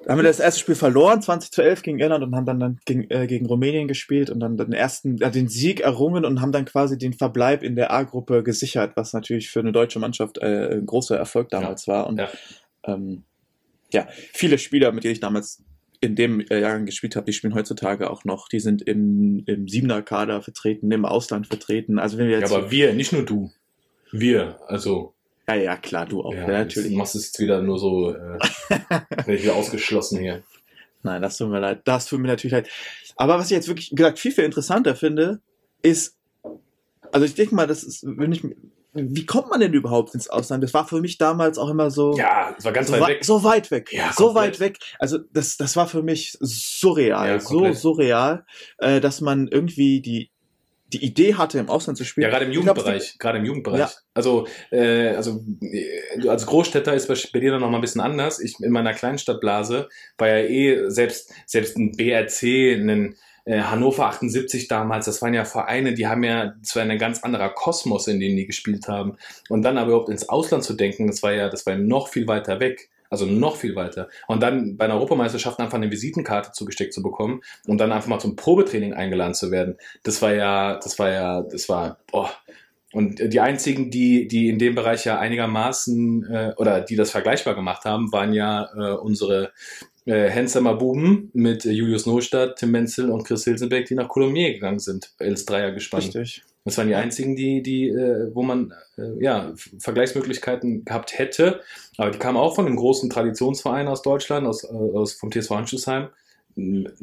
haben 0.09 0.19
wir 0.19 0.23
das 0.25 0.41
erste 0.41 0.61
Spiel 0.61 0.75
verloren, 0.75 1.23
20 1.23 1.51
zu 1.51 1.63
11 1.63 1.83
gegen 1.83 1.99
Irland 1.99 2.23
und 2.25 2.35
haben 2.35 2.47
dann, 2.47 2.61
dann 2.61 2.79
gegen, 2.85 3.11
äh, 3.11 3.27
gegen 3.27 3.47
Rumänien 3.47 3.89
gespielt 3.89 4.31
und 4.31 4.41
dann 4.41 4.57
den 4.57 4.73
ersten, 4.73 5.21
äh, 5.21 5.31
den 5.31 5.49
Sieg 5.49 5.81
errungen 5.81 6.25
und 6.25 6.41
haben 6.41 6.53
dann 6.53 6.65
quasi 6.65 6.99
den 6.99 7.13
Verbleib 7.13 7.63
in 7.63 7.77
der 7.77 7.93
A-Gruppe 7.93 8.43
gesichert, 8.43 8.93
was 8.97 9.13
natürlich 9.13 9.51
für 9.51 9.61
eine 9.61 9.73
deutsche 9.73 9.99
Mannschaft 9.99 10.39
äh, 10.39 10.77
ein 10.77 10.87
großer 10.87 11.17
Erfolg 11.17 11.49
damals 11.49 11.87
war. 11.89 12.07
Und 12.07 12.19
Ja. 12.19 12.29
ähm, 12.87 13.25
ja, 13.93 14.09
viele 14.33 14.59
Spieler, 14.59 14.93
mit 14.93 15.05
denen 15.05 15.13
ich 15.13 15.21
damals 15.21 15.63
in 16.01 16.17
dem 16.17 16.41
äh, 16.41 16.61
Jahrgang 16.61 16.85
gespielt 16.85 17.17
habe, 17.17 17.25
die 17.27 17.33
spielen 17.33 17.55
heutzutage 17.55 18.11
auch 18.11 18.25
noch. 18.25 18.49
Die 18.49 18.61
sind 18.61 18.83
im, 18.83 19.43
im 19.47 19.69
Siebener-Kader 19.69 20.43
vertreten, 20.43 20.91
im 20.91 21.05
Ausland 21.07 21.47
vertreten. 21.47 21.99
Also 21.99 22.19
wenn 22.19 22.27
wir 22.27 22.35
Ja, 22.35 22.41
jetzt. 22.41 22.53
aber 22.53 22.71
wir, 22.71 22.93
nicht 22.93 23.13
nur 23.13 23.23
du. 23.25 23.51
Wir, 24.13 24.59
also 24.67 25.14
ja, 25.49 25.55
ja, 25.55 25.77
klar, 25.77 26.07
du 26.07 26.23
auch. 26.23 26.33
ja, 26.35 26.41
Ja, 26.43 26.59
natürlich. 26.65 26.93
Du 26.93 26.97
machst 26.99 27.15
es 27.15 27.27
jetzt 27.27 27.39
wieder 27.39 27.61
nur 27.63 27.79
so, 27.79 28.11
äh, 28.15 28.39
bin 29.27 29.35
ich 29.37 29.43
wieder 29.43 29.55
ausgeschlossen 29.57 30.19
hier. 30.21 30.43
Nein, 31.03 31.21
das 31.21 31.37
tut 31.37 31.51
mir 31.51 31.61
leid. 31.61 31.83
Das 31.85 32.07
tut 32.07 32.19
mir 32.21 32.29
natürlich 32.29 32.53
leid. 32.53 32.69
Aber 33.17 33.39
was 33.39 33.47
ich 33.47 33.51
jetzt 33.57 33.69
wirklich 33.69 33.91
gesagt 33.91 34.19
viel, 34.19 34.33
viel 34.33 34.45
interessanter 34.45 34.97
finde, 34.97 35.41
ist, 35.83 36.17
also 37.13 37.27
ich 37.27 37.35
denke 37.35 37.55
mal, 37.55 37.67
das 37.67 37.83
ist, 37.85 38.05
wenn 38.07 38.33
ich, 38.33 38.43
wie 38.95 39.27
kommt 39.27 39.51
man 39.51 39.61
denn 39.61 39.75
überhaupt 39.75 40.15
ins 40.15 40.29
Ausland? 40.31 40.65
Das 40.65 40.73
war 40.73 40.87
für 40.89 41.01
mich 41.01 41.19
damals 41.19 41.59
auch 41.59 41.69
immer 41.69 41.91
so, 41.91 42.17
Ja, 42.17 42.55
es 42.57 42.65
war 42.65 42.73
ganz 42.73 42.87
so, 42.87 42.95
weit 42.95 43.01
wei- 43.03 43.09
weg. 43.09 43.25
so 43.25 43.45
weit 43.45 43.71
weg. 43.71 43.93
Ja, 43.93 44.13
so 44.17 44.27
komplett. 44.29 44.45
weit 44.55 44.61
weg. 44.61 44.79
Also 44.99 45.19
das, 45.33 45.57
das 45.59 45.77
war 45.77 45.87
für 45.89 46.03
mich 46.03 46.39
surreal. 46.41 47.27
Ja, 47.29 47.39
so 47.41 47.71
surreal, 47.73 48.47
äh, 48.79 49.01
dass 49.01 49.21
man 49.21 49.49
irgendwie 49.49 50.01
die, 50.01 50.31
die 50.93 51.05
Idee 51.05 51.35
hatte, 51.35 51.59
im 51.59 51.69
Ausland 51.69 51.99
zu 51.99 52.05
spielen. 52.05 52.25
Ja, 52.25 52.31
gerade 52.31 52.45
im 52.45 52.53
Jugendbereich, 52.53 53.17
gerade 53.19 53.39
im 53.39 53.45
Jugendbereich. 53.45 53.81
Ja. 53.81 53.91
Also, 54.13 54.47
äh, 54.71 55.09
also 55.09 55.45
äh, 55.61 56.29
als 56.29 56.47
Großstädter 56.47 56.95
ist 56.95 57.09
bei, 57.09 57.41
dir 57.41 57.53
dann 57.53 57.61
noch 57.61 57.71
mal 57.71 57.79
ein 57.79 57.81
bisschen 57.81 58.01
anders. 58.01 58.39
Ich 58.41 58.61
in 58.61 58.71
meiner 58.71 58.95
Kleinstadtblase 58.95 59.89
war 60.19 60.29
ja 60.29 60.39
eh 60.39 60.91
selbst 60.91 61.33
selbst 61.47 61.77
ein 61.77 61.93
BRC, 61.93 62.43
ein 62.75 63.17
äh, 63.45 63.61
Hannover 63.61 64.07
78 64.07 64.69
damals, 64.69 65.07
das 65.07 65.21
waren 65.21 65.35
ja 65.35 65.45
Vereine, 65.45 65.95
die 65.95 66.07
haben 66.07 66.25
ja, 66.25 66.55
das 66.61 66.75
war 66.77 66.83
ein 66.83 66.99
ganz 66.99 67.23
anderer 67.23 67.51
Kosmos, 67.51 68.07
in 68.09 68.21
dem 68.21 68.37
die 68.37 68.47
gespielt 68.47 68.89
haben. 68.89 69.17
Und 69.49 69.63
dann 69.63 69.79
aber 69.79 69.89
überhaupt 69.89 70.09
ins 70.09 70.29
Ausland 70.29 70.65
zu 70.65 70.75
denken, 70.75 71.07
das 71.07 71.23
war 71.23 71.33
ja, 71.33 71.49
das 71.49 71.67
war 71.67 71.75
ja 71.75 71.79
noch 71.79 72.09
viel 72.09 72.27
weiter 72.27 72.61
weg. 72.61 72.91
Also 73.15 73.27
noch 73.27 73.57
viel 73.57 73.77
weiter. 73.77 74.09
Und 74.27 74.43
dann 74.43 74.77
bei 74.77 74.87
einer 74.87 74.95
Europameisterschaft 74.95 75.61
einfach 75.61 75.77
eine 75.77 75.91
Visitenkarte 75.91 76.53
zugesteckt 76.53 76.93
zu 76.93 77.03
bekommen 77.03 77.43
und 77.67 77.79
dann 77.79 77.93
einfach 77.93 78.09
mal 78.09 78.19
zum 78.19 78.37
Probetraining 78.37 78.93
eingeladen 78.93 79.35
zu 79.35 79.51
werden. 79.51 79.77
Das 80.03 80.21
war 80.21 80.35
ja, 80.35 80.79
das 80.79 80.99
war 80.99 81.11
ja, 81.11 81.43
das 81.43 81.69
war, 81.69 81.99
boah. 82.11 82.31
Und 82.93 83.21
die 83.33 83.41
einzigen, 83.41 83.91
die, 83.91 84.29
die 84.29 84.49
in 84.49 84.59
dem 84.59 84.75
Bereich 84.75 85.05
ja 85.05 85.19
einigermaßen 85.19 86.25
äh, 86.31 86.53
oder 86.57 86.81
die 86.81 86.95
das 86.95 87.11
vergleichbar 87.11 87.55
gemacht 87.55 87.85
haben, 87.85 88.13
waren 88.13 88.33
ja 88.33 88.69
äh, 88.77 88.97
unsere 88.97 89.53
äh, 90.07 90.29
Hensamer 90.29 90.75
Buben 90.75 91.31
mit 91.33 91.65
äh, 91.65 91.71
Julius 91.71 92.07
Nostadt, 92.07 92.57
Tim 92.57 92.71
Menzel 92.71 93.11
und 93.11 93.25
Chris 93.25 93.45
Hilsenbeck, 93.45 93.87
die 93.87 93.95
nach 93.95 94.09
Colomiers 94.09 94.55
gegangen 94.55 94.79
sind, 94.79 95.13
als 95.19 95.45
Dreier 95.45 95.73
gespannt. 95.73 96.15
Richtig. 96.15 96.45
Das 96.65 96.79
waren 96.79 96.89
die 96.89 96.95
einzigen, 96.95 97.37
die, 97.37 97.63
die, 97.63 97.89
äh, 97.89 98.35
wo 98.35 98.43
man 98.43 98.73
äh, 98.97 99.23
ja, 99.23 99.53
Vergleichsmöglichkeiten 99.79 100.85
gehabt 100.85 101.19
hätte. 101.19 101.61
Aber 101.99 102.11
die 102.11 102.19
kamen 102.19 102.39
auch 102.39 102.55
von 102.55 102.67
einem 102.67 102.77
großen 102.77 103.11
Traditionsverein 103.11 103.87
aus 103.87 104.01
Deutschland, 104.01 104.47
aus, 104.47 104.65
äh, 104.65 104.69
aus 104.69 105.13
vom 105.13 105.31
TSV 105.31 105.51
Handschuhsheim. 105.51 106.09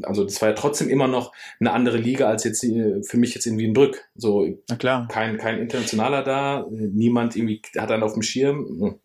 Also 0.02 0.24
das 0.24 0.42
war 0.42 0.50
ja 0.50 0.56
trotzdem 0.56 0.90
immer 0.90 1.08
noch 1.08 1.34
eine 1.60 1.74
andere 1.74 1.98
Liga 1.98 2.28
als 2.28 2.44
jetzt 2.44 2.64
äh, 2.64 3.04
für 3.04 3.18
mich 3.18 3.36
jetzt 3.36 3.46
in 3.46 3.60
Wienbrück. 3.60 4.04
So 4.16 4.48
Na 4.68 4.76
klar. 4.78 5.08
kein, 5.10 5.38
kein 5.38 5.60
Internationaler 5.60 6.24
da, 6.24 6.66
niemand 6.70 7.36
irgendwie 7.36 7.62
hat 7.78 7.92
dann 7.92 8.02
auf 8.02 8.14
dem 8.14 8.24
Schirm. 8.24 8.98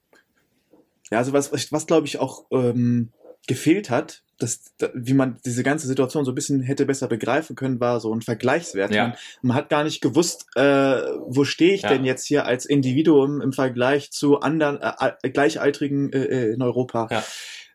Ja, 1.10 1.18
also 1.18 1.34
was, 1.34 1.52
was 1.52 1.86
glaube 1.86 2.06
ich 2.06 2.18
auch 2.18 2.46
ähm, 2.50 3.10
gefehlt 3.46 3.90
hat, 3.90 4.22
dass, 4.38 4.60
da, 4.78 4.88
wie 4.94 5.14
man 5.14 5.38
diese 5.44 5.62
ganze 5.62 5.86
Situation 5.86 6.24
so 6.24 6.32
ein 6.32 6.34
bisschen 6.34 6.60
hätte 6.60 6.84
besser 6.86 7.08
begreifen 7.08 7.56
können, 7.56 7.80
war 7.80 8.00
so 8.00 8.14
ein 8.14 8.22
Vergleichswert. 8.22 8.92
Ja. 8.94 9.08
Man, 9.08 9.16
man 9.42 9.56
hat 9.56 9.70
gar 9.70 9.84
nicht 9.84 10.00
gewusst, 10.02 10.46
äh, 10.54 10.60
wo 10.62 11.44
stehe 11.44 11.74
ich 11.74 11.82
Ja. 11.82 11.88
denn 11.88 12.04
jetzt 12.04 12.26
hier 12.26 12.44
als 12.44 12.66
Individuum 12.66 13.40
im 13.40 13.52
Vergleich 13.52 14.10
zu 14.10 14.40
anderen 14.40 14.80
äh, 14.80 15.12
äh, 15.22 15.30
Gleichaltrigen 15.30 16.12
äh, 16.12 16.24
äh, 16.24 16.52
in 16.54 16.62
Europa. 16.62 17.08
Ja. 17.10 17.24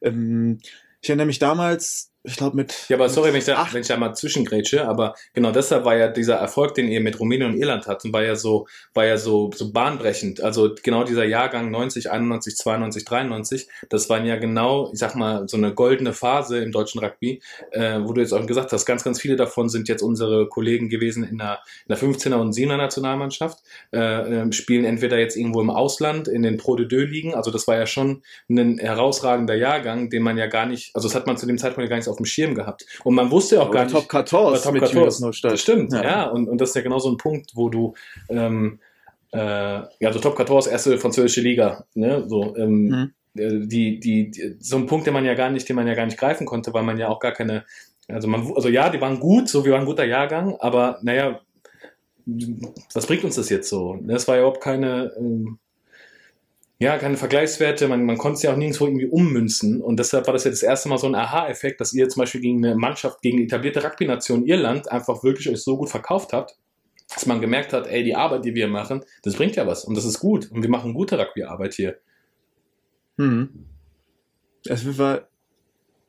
Ähm, 0.01 0.59
ich 1.01 1.09
erinnere 1.09 1.27
mich 1.27 1.39
damals, 1.39 2.10
ich 2.23 2.35
glaube 2.35 2.55
mit... 2.55 2.87
Ja, 2.87 2.97
aber 2.97 3.09
sorry, 3.09 3.29
wenn 3.29 3.39
ich, 3.39 3.45
da, 3.45 3.67
wenn 3.71 3.81
ich 3.81 3.87
da 3.87 3.97
mal 3.97 4.13
zwischengrätsche, 4.13 4.87
aber 4.87 5.15
genau 5.33 5.51
deshalb 5.51 5.85
war 5.85 5.95
ja 5.95 6.07
dieser 6.07 6.35
Erfolg, 6.35 6.75
den 6.75 6.87
ihr 6.87 7.01
mit 7.01 7.19
Rumänien 7.19 7.51
und 7.51 7.57
Irland 7.57 7.87
hattet, 7.87 8.13
war 8.13 8.23
ja 8.23 8.35
so, 8.35 8.67
war 8.93 9.05
ja 9.05 9.17
so, 9.17 9.49
so 9.55 9.71
bahnbrechend. 9.71 10.41
Also 10.41 10.75
genau 10.83 11.03
dieser 11.03 11.25
Jahrgang 11.25 11.71
90, 11.71 12.11
91, 12.11 12.57
92, 12.57 13.05
93, 13.05 13.67
das 13.89 14.07
waren 14.09 14.25
ja 14.25 14.35
genau, 14.35 14.91
ich 14.93 14.99
sag 14.99 15.15
mal, 15.15 15.47
so 15.47 15.57
eine 15.57 15.73
goldene 15.73 16.13
Phase 16.13 16.59
im 16.59 16.71
deutschen 16.71 16.99
Rugby, 17.03 17.41
äh, 17.71 17.99
wo 18.01 18.13
du 18.13 18.21
jetzt 18.21 18.33
auch 18.33 18.45
gesagt 18.45 18.71
hast, 18.71 18.85
ganz, 18.85 19.03
ganz 19.03 19.19
viele 19.19 19.35
davon 19.35 19.69
sind 19.69 19.87
jetzt 19.87 20.03
unsere 20.03 20.47
Kollegen 20.47 20.89
gewesen 20.89 21.23
in 21.23 21.39
der, 21.39 21.59
in 21.87 21.95
der 21.95 21.97
15er 21.97 22.35
und 22.35 22.53
7er 22.53 22.77
Nationalmannschaft, 22.77 23.57
äh, 23.93 23.97
äh, 23.97 24.51
spielen 24.51 24.85
entweder 24.85 25.17
jetzt 25.17 25.35
irgendwo 25.35 25.61
im 25.61 25.71
Ausland, 25.71 26.27
in 26.27 26.43
den 26.43 26.57
Pro 26.57 26.75
de 26.75 26.87
Deux 26.87 27.09
ligen, 27.09 27.33
also 27.33 27.49
das 27.49 27.67
war 27.67 27.77
ja 27.77 27.87
schon 27.87 28.21
ein 28.47 28.77
herausragender 28.77 29.55
Jahrgang, 29.55 30.11
den 30.11 30.21
man 30.21 30.37
ja 30.37 30.45
gar 30.45 30.67
nicht, 30.67 30.95
also 30.95 31.07
das 31.07 31.15
hat 31.15 31.25
man 31.25 31.37
zu 31.37 31.47
dem 31.47 31.57
Zeitpunkt 31.57 31.85
ja 31.85 31.89
gar 31.89 31.97
nicht 31.97 32.10
auf 32.11 32.17
dem 32.17 32.25
Schirm 32.25 32.53
gehabt. 32.55 32.85
Und 33.03 33.15
man 33.15 33.31
wusste 33.31 33.55
ja 33.55 33.61
auch 33.61 33.71
gar 33.71 33.83
nicht. 33.85 33.93
Top 33.93 34.09
14 34.11 34.39
Oder 34.39 34.61
Top 34.61 34.73
mit 34.73 34.81
14. 34.83 34.97
Julius 34.97 35.19
Neustadt. 35.19 35.53
Das 35.53 35.61
stimmt, 35.61 35.91
ja. 35.93 36.03
Ja. 36.03 36.29
und, 36.29 36.47
und 36.47 36.61
das 36.61 36.69
ist 36.69 36.75
ja 36.75 36.81
genau 36.81 36.99
so 36.99 37.09
ein 37.09 37.17
Punkt, 37.17 37.51
wo 37.55 37.69
du, 37.69 37.93
ähm, 38.29 38.79
äh, 39.33 39.39
ja, 39.39 40.11
so 40.13 40.19
Top 40.19 40.35
14, 40.37 40.71
erste 40.71 40.97
französische 40.97 41.41
Liga, 41.41 41.85
ne, 41.93 42.25
so, 42.27 42.55
ähm, 42.57 42.87
Mhm. 42.87 43.41
äh, 43.41 43.65
die, 43.65 43.99
die, 43.99 44.29
die, 44.31 44.55
so 44.59 44.75
ein 44.77 44.87
Punkt, 44.87 45.07
den 45.07 45.13
man 45.13 45.25
ja 45.25 45.33
gar 45.35 45.49
nicht, 45.49 45.67
den 45.69 45.75
man 45.75 45.87
ja 45.87 45.93
gar 45.95 46.05
nicht 46.05 46.17
greifen 46.17 46.45
konnte, 46.45 46.73
weil 46.73 46.83
man 46.83 46.97
ja 46.97 47.07
auch 47.07 47.19
gar 47.19 47.31
keine, 47.31 47.63
also 48.09 48.27
man, 48.27 48.51
also 48.55 48.67
ja, 48.67 48.89
die 48.89 48.99
waren 48.99 49.19
gut, 49.19 49.47
so, 49.47 49.63
wir 49.63 49.71
waren 49.71 49.81
ein 49.81 49.85
guter 49.87 50.05
Jahrgang, 50.05 50.57
aber 50.59 50.99
naja, 51.01 51.39
was 52.93 53.07
bringt 53.07 53.23
uns 53.23 53.35
das 53.35 53.49
jetzt 53.49 53.69
so? 53.69 53.97
Das 54.01 54.27
war 54.27 54.35
ja 54.35 54.41
überhaupt 54.41 54.61
keine, 54.61 55.11
ähm, 55.17 55.59
ja, 56.81 56.97
keine 56.97 57.15
Vergleichswerte, 57.15 57.87
man, 57.87 58.05
man 58.05 58.17
konnte 58.17 58.37
es 58.37 58.41
ja 58.41 58.51
auch 58.51 58.57
nirgendwo 58.57 58.87
irgendwie 58.87 59.05
ummünzen 59.05 59.83
und 59.83 59.99
deshalb 59.99 60.25
war 60.25 60.33
das 60.33 60.45
ja 60.45 60.49
das 60.49 60.63
erste 60.63 60.89
Mal 60.89 60.97
so 60.97 61.05
ein 61.05 61.13
Aha-Effekt, 61.13 61.79
dass 61.79 61.93
ihr 61.93 62.09
zum 62.09 62.21
Beispiel 62.21 62.41
gegen 62.41 62.65
eine 62.65 62.75
Mannschaft, 62.75 63.21
gegen 63.21 63.37
die 63.37 63.43
etablierte 63.43 63.83
Rugby-Nation 63.83 64.47
Irland 64.47 64.91
einfach 64.91 65.23
wirklich 65.23 65.47
euch 65.47 65.61
so 65.61 65.77
gut 65.77 65.89
verkauft 65.89 66.33
habt, 66.33 66.57
dass 67.13 67.27
man 67.27 67.39
gemerkt 67.39 67.71
hat, 67.71 67.85
ey, 67.85 68.03
die 68.03 68.15
Arbeit, 68.15 68.45
die 68.45 68.55
wir 68.55 68.67
machen, 68.67 69.05
das 69.21 69.35
bringt 69.35 69.55
ja 69.57 69.67
was 69.67 69.85
und 69.85 69.93
das 69.93 70.05
ist 70.05 70.17
gut 70.17 70.49
und 70.49 70.63
wir 70.63 70.71
machen 70.71 70.95
gute 70.95 71.19
Rugby-Arbeit 71.19 71.75
hier. 71.75 71.99
Mhm. 73.17 73.67
Es 74.65 74.97
war, 74.97 75.27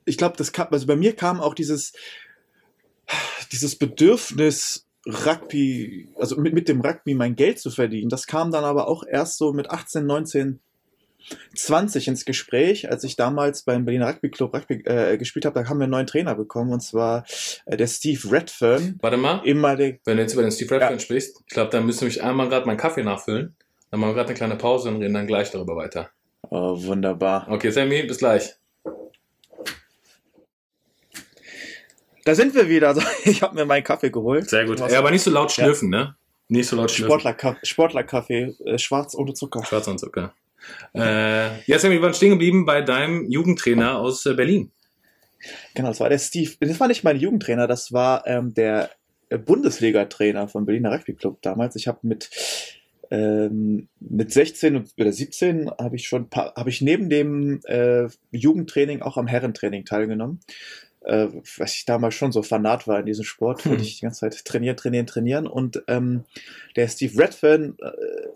ich 0.07 0.17
glaube, 0.17 0.39
das 0.39 0.53
kam, 0.53 0.69
also 0.71 0.87
bei 0.87 0.97
mir 0.97 1.15
kam 1.15 1.43
auch 1.43 1.53
dieses, 1.53 1.93
dieses 3.53 3.77
Bedürfnis, 3.77 4.82
Rugby, 5.07 6.09
also 6.17 6.37
mit, 6.37 6.55
mit 6.55 6.69
dem 6.69 6.81
Rugby 6.81 7.15
mein 7.15 7.35
Geld 7.35 7.59
zu 7.59 7.71
verdienen. 7.71 8.09
Das 8.09 8.27
kam 8.27 8.51
dann 8.53 8.65
aber 8.65 8.89
auch 8.89 9.05
erst 9.05 9.39
so 9.39 9.53
mit 9.53 9.71
18, 9.71 10.07
19, 10.07 10.61
20 11.57 12.09
ins 12.09 12.25
Gespräch, 12.25 12.91
als 12.91 13.05
ich 13.05 13.17
damals 13.17 13.63
beim 13.63 13.85
Berliner 13.85 14.09
Rugby 14.09 14.31
Club 14.31 14.55
Rugby 14.55 14.83
äh, 14.85 15.17
gespielt 15.19 15.45
habe. 15.45 15.61
Da 15.63 15.69
haben 15.69 15.79
wir 15.79 15.85
einen 15.85 15.93
neuen 15.93 16.07
Trainer 16.07 16.35
bekommen 16.35 16.73
und 16.73 16.81
zwar 16.81 17.25
äh, 17.67 17.77
der 17.77 17.87
Steve 17.87 18.31
Redfern. 18.31 18.99
Warte 19.01 19.17
mal, 19.17 19.41
Immer 19.45 19.77
der, 19.77 19.99
wenn 20.05 20.17
du 20.17 20.23
jetzt 20.23 20.35
über 20.35 20.43
den 20.43 20.53
Steve 20.53 20.73
Redfern 20.73 20.95
Ja. 20.95 20.99
sprichst, 20.99 21.43
ich 21.47 21.55
glaube, 21.55 21.71
dann 21.71 21.87
müssen 21.87 22.03
wir 22.03 22.07
mich 22.09 22.23
einmal 22.23 22.49
gerade 22.49 22.67
meinen 22.67 22.77
Kaffee 22.79 23.03
nachfüllen, 23.03 23.57
dann 23.91 24.01
machen 24.01 24.11
wir 24.11 24.15
gerade 24.15 24.29
eine 24.31 24.37
kleine 24.37 24.57
Pause 24.57 24.89
und 24.89 24.97
reden 24.97 25.15
dann 25.15 25.27
gleich 25.27 25.51
darüber 25.51 25.77
weiter. 25.77 26.11
oh, 26.51 26.83
wunderbar. 26.85 27.47
Okay, 27.49 27.71
Sammy, 27.71 28.03
bis 28.05 28.19
gleich. 28.19 28.55
Da 32.25 32.35
sind 32.35 32.55
wir 32.55 32.69
wieder. 32.69 32.89
Also, 32.93 33.03
ich 33.25 33.43
habe 33.43 33.55
mir 33.55 33.65
meinen 33.65 33.85
Kaffee 33.85 34.11
geholt. 34.11 34.51
Sehr 34.51 34.67
gut. 34.67 34.81
Ja, 34.81 34.99
aber 34.99 35.11
nicht 35.11 35.23
so 35.23 35.31
laut 35.31 35.51
schlürfen, 35.53 35.89
ne? 35.91 36.17
Nicht 36.49 36.69
so 36.69 36.77
laut 36.77 36.91
schlürfen. 36.91 37.21
Sportler, 37.21 37.57
Sportlerkaffee, 37.63 38.55
äh, 38.65 38.79
schwarz 38.79 39.15
ohne 39.15 39.33
Zucker. 39.35 39.65
Schwarz 39.65 39.89
und 39.89 39.99
Zucker. 39.99 40.35
Äh, 40.95 41.63
ja, 41.65 41.79
Sammy, 41.79 41.95
wir 41.95 42.03
waren 42.03 42.15
stehen 42.15 42.31
geblieben 42.31 42.67
bei 42.67 42.83
deinem 42.83 43.31
Jugendtrainer 43.31 43.99
aus 43.99 44.27
äh, 44.27 44.35
Berlin. 44.35 44.71
Genau, 45.75 45.89
das 45.89 46.01
war 46.01 46.09
der 46.09 46.19
Steve. 46.19 46.53
Das 46.61 46.79
war 46.79 46.89
nicht 46.89 47.05
mein 47.05 47.19
Jugendtrainer, 47.19 47.67
das 47.67 47.93
war 47.93 48.27
ähm, 48.27 48.55
der 48.55 48.91
äh, 49.29 49.39
Bundesliga-Trainer 49.39 50.49
vom 50.49 50.67
Berliner 50.67 50.93
Rugby 50.93 51.15
Club 51.15 51.43
damals. 51.43 51.75
Ich 51.77 51.89
habe 51.89 51.99
mit 52.03 52.31
ähm, 53.11 53.89
mit 54.01 54.33
16 54.33 54.77
und- 54.77 54.93
oder 54.99 55.13
17 55.13 55.71
habe 55.71 55.97
ich 55.97 56.07
schon 56.09 56.29
habe 56.33 56.71
ich 56.71 56.81
neben 56.81 57.11
dem 57.11 57.61
äh, 57.65 58.09
Jugendtraining 58.31 59.03
auch 59.03 59.17
am 59.17 59.27
Herrentraining 59.27 59.85
teilgenommen. 59.85 60.41
Äh, 61.05 61.29
was 61.59 61.75
ich 61.75 61.85
damals 61.85 62.15
schon 62.15 62.33
so 62.33 62.43
fanat 62.43 62.87
war 62.87 63.01
in 63.01 63.07
diesem 63.07 63.25
Sport, 63.25 63.67
wollte 63.67 63.79
Hm. 63.83 63.87
ich 63.87 63.97
die 63.97 64.03
ganze 64.03 64.21
Zeit 64.21 64.45
trainieren, 64.45 64.77
trainieren, 64.77 65.07
trainieren. 65.07 65.47
Und 65.47 65.83
ähm, 65.89 66.25
der 66.77 66.89
Steve 66.89 67.19
Redfern, 67.23 67.77
äh, 67.81 68.29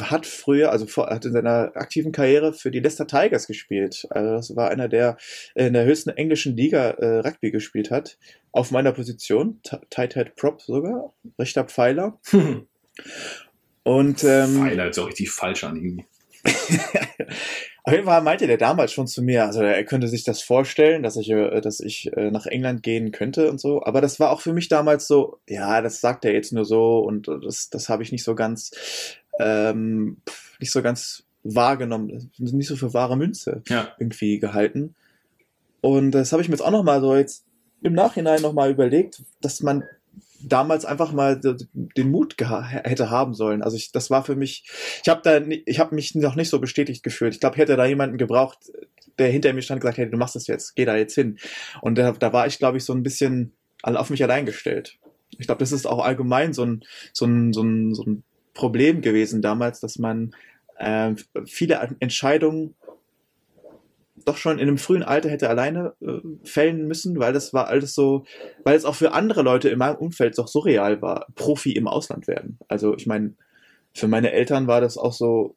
hat 0.00 0.26
früher, 0.26 0.70
also 0.70 0.86
vor, 0.86 1.08
hat 1.08 1.24
in 1.24 1.32
seiner 1.32 1.72
aktiven 1.74 2.12
Karriere 2.12 2.52
für 2.52 2.70
die 2.70 2.80
Leicester 2.80 3.06
Tigers 3.06 3.46
gespielt. 3.46 4.06
Also 4.10 4.30
das 4.32 4.56
war 4.56 4.70
einer, 4.70 4.88
der 4.88 5.16
in 5.54 5.72
der 5.72 5.84
höchsten 5.84 6.10
englischen 6.10 6.56
Liga 6.56 6.90
äh, 6.90 7.18
Rugby 7.18 7.50
gespielt 7.50 7.90
hat. 7.90 8.16
Auf 8.52 8.70
meiner 8.70 8.92
Position, 8.92 9.60
Tight 9.90 10.14
Head 10.14 10.36
Prop 10.36 10.62
sogar, 10.62 11.12
rechter 11.38 11.64
Pfeiler. 11.64 12.18
Und 13.82 14.24
ähm, 14.24 14.62
Pfeiler 14.62 14.84
hört 14.84 14.98
auch 14.98 15.08
richtig 15.08 15.30
falsch 15.30 15.64
an 15.64 15.76
irgendwie. 15.76 16.06
Auf 17.92 17.96
jeden 17.96 18.08
Fall 18.08 18.22
meinte 18.22 18.46
der 18.46 18.56
damals 18.56 18.90
schon 18.90 19.06
zu 19.06 19.22
mir, 19.22 19.44
also 19.44 19.60
er 19.60 19.84
könnte 19.84 20.08
sich 20.08 20.24
das 20.24 20.40
vorstellen, 20.40 21.02
dass 21.02 21.18
ich, 21.18 21.28
äh, 21.28 21.60
dass 21.60 21.78
ich 21.78 22.10
äh, 22.16 22.30
nach 22.30 22.46
England 22.46 22.82
gehen 22.82 23.12
könnte 23.12 23.50
und 23.50 23.60
so. 23.60 23.84
Aber 23.84 24.00
das 24.00 24.18
war 24.18 24.30
auch 24.30 24.40
für 24.40 24.54
mich 24.54 24.68
damals 24.68 25.06
so, 25.06 25.40
ja, 25.46 25.82
das 25.82 26.00
sagt 26.00 26.24
er 26.24 26.32
jetzt 26.32 26.54
nur 26.54 26.64
so 26.64 27.00
und 27.00 27.28
das, 27.28 27.68
das 27.68 27.90
habe 27.90 28.02
ich 28.02 28.10
nicht 28.10 28.24
so 28.24 28.34
ganz, 28.34 28.70
ähm, 29.38 30.22
nicht 30.58 30.72
so 30.72 30.80
ganz 30.80 31.24
wahrgenommen, 31.42 32.30
nicht 32.38 32.66
so 32.66 32.76
für 32.76 32.94
wahre 32.94 33.18
Münze 33.18 33.60
Ja. 33.68 33.88
irgendwie 33.98 34.38
gehalten. 34.38 34.94
Und 35.82 36.12
das 36.12 36.32
habe 36.32 36.40
ich 36.40 36.48
mir 36.48 36.54
jetzt 36.54 36.64
auch 36.64 36.70
noch 36.70 36.84
mal 36.84 37.02
so 37.02 37.14
jetzt 37.14 37.44
im 37.82 37.92
Nachhinein 37.92 38.40
noch 38.40 38.54
mal 38.54 38.70
überlegt, 38.70 39.22
dass 39.42 39.60
man 39.60 39.84
damals 40.44 40.84
einfach 40.84 41.12
mal 41.12 41.40
den 41.72 42.10
Mut 42.10 42.36
hätte 42.38 43.10
haben 43.10 43.34
sollen. 43.34 43.62
Also 43.62 43.76
ich, 43.76 43.92
das 43.92 44.10
war 44.10 44.24
für 44.24 44.36
mich, 44.36 44.64
ich 45.02 45.08
habe 45.08 45.20
da, 45.22 45.40
ich 45.66 45.78
habe 45.78 45.94
mich 45.94 46.14
noch 46.14 46.34
nicht 46.34 46.48
so 46.48 46.58
bestätigt 46.58 47.02
gefühlt. 47.02 47.34
Ich 47.34 47.40
glaube, 47.40 47.56
hätte 47.56 47.76
da 47.76 47.84
jemanden 47.84 48.18
gebraucht, 48.18 48.58
der 49.18 49.28
hinter 49.28 49.52
mir 49.52 49.62
stand, 49.62 49.80
gesagt 49.80 49.98
hätte, 49.98 50.10
du 50.10 50.16
machst 50.16 50.34
das 50.34 50.46
jetzt, 50.46 50.74
geh 50.74 50.84
da 50.84 50.96
jetzt 50.96 51.14
hin. 51.14 51.38
Und 51.80 51.98
da, 51.98 52.12
da 52.12 52.32
war 52.32 52.46
ich, 52.46 52.58
glaube 52.58 52.78
ich, 52.78 52.84
so 52.84 52.92
ein 52.92 53.02
bisschen 53.02 53.52
auf 53.82 54.10
mich 54.10 54.22
allein 54.22 54.46
gestellt. 54.46 54.98
Ich 55.38 55.46
glaube, 55.46 55.60
das 55.60 55.72
ist 55.72 55.86
auch 55.86 56.04
allgemein 56.04 56.52
so 56.52 56.64
ein, 56.64 56.84
so 57.12 57.26
ein, 57.26 57.52
so 57.52 57.62
ein, 57.62 57.94
so 57.94 58.04
ein 58.04 58.22
Problem 58.54 59.00
gewesen 59.00 59.42
damals, 59.42 59.80
dass 59.80 59.98
man 59.98 60.34
äh, 60.78 61.14
viele 61.46 61.96
Entscheidungen 62.00 62.74
doch 64.24 64.36
schon 64.36 64.58
in 64.58 64.68
einem 64.68 64.78
frühen 64.78 65.02
Alter 65.02 65.28
hätte 65.30 65.48
alleine 65.48 65.94
äh, 66.00 66.18
fällen 66.44 66.86
müssen, 66.86 67.18
weil 67.18 67.32
das 67.32 67.52
war 67.52 67.68
alles 67.68 67.94
so, 67.94 68.24
weil 68.64 68.76
es 68.76 68.84
auch 68.84 68.94
für 68.94 69.12
andere 69.12 69.42
Leute 69.42 69.68
in 69.68 69.78
meinem 69.78 69.96
Umfeld 69.96 70.38
doch 70.38 70.48
surreal 70.48 71.00
war, 71.02 71.26
Profi 71.34 71.72
im 71.72 71.86
Ausland 71.88 72.26
werden. 72.28 72.58
Also 72.68 72.94
ich 72.96 73.06
meine, 73.06 73.34
für 73.94 74.08
meine 74.08 74.32
Eltern 74.32 74.66
war 74.66 74.80
das 74.80 74.96
auch 74.98 75.12
so, 75.12 75.54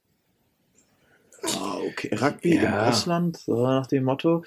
ah, 1.43 1.77
okay, 1.89 2.13
Rugby 2.15 2.55
im 2.55 2.63
Ja. 2.63 2.89
Ausland, 2.89 3.37
so 3.37 3.63
nach 3.65 3.87
dem 3.87 4.03
Motto. 4.03 4.43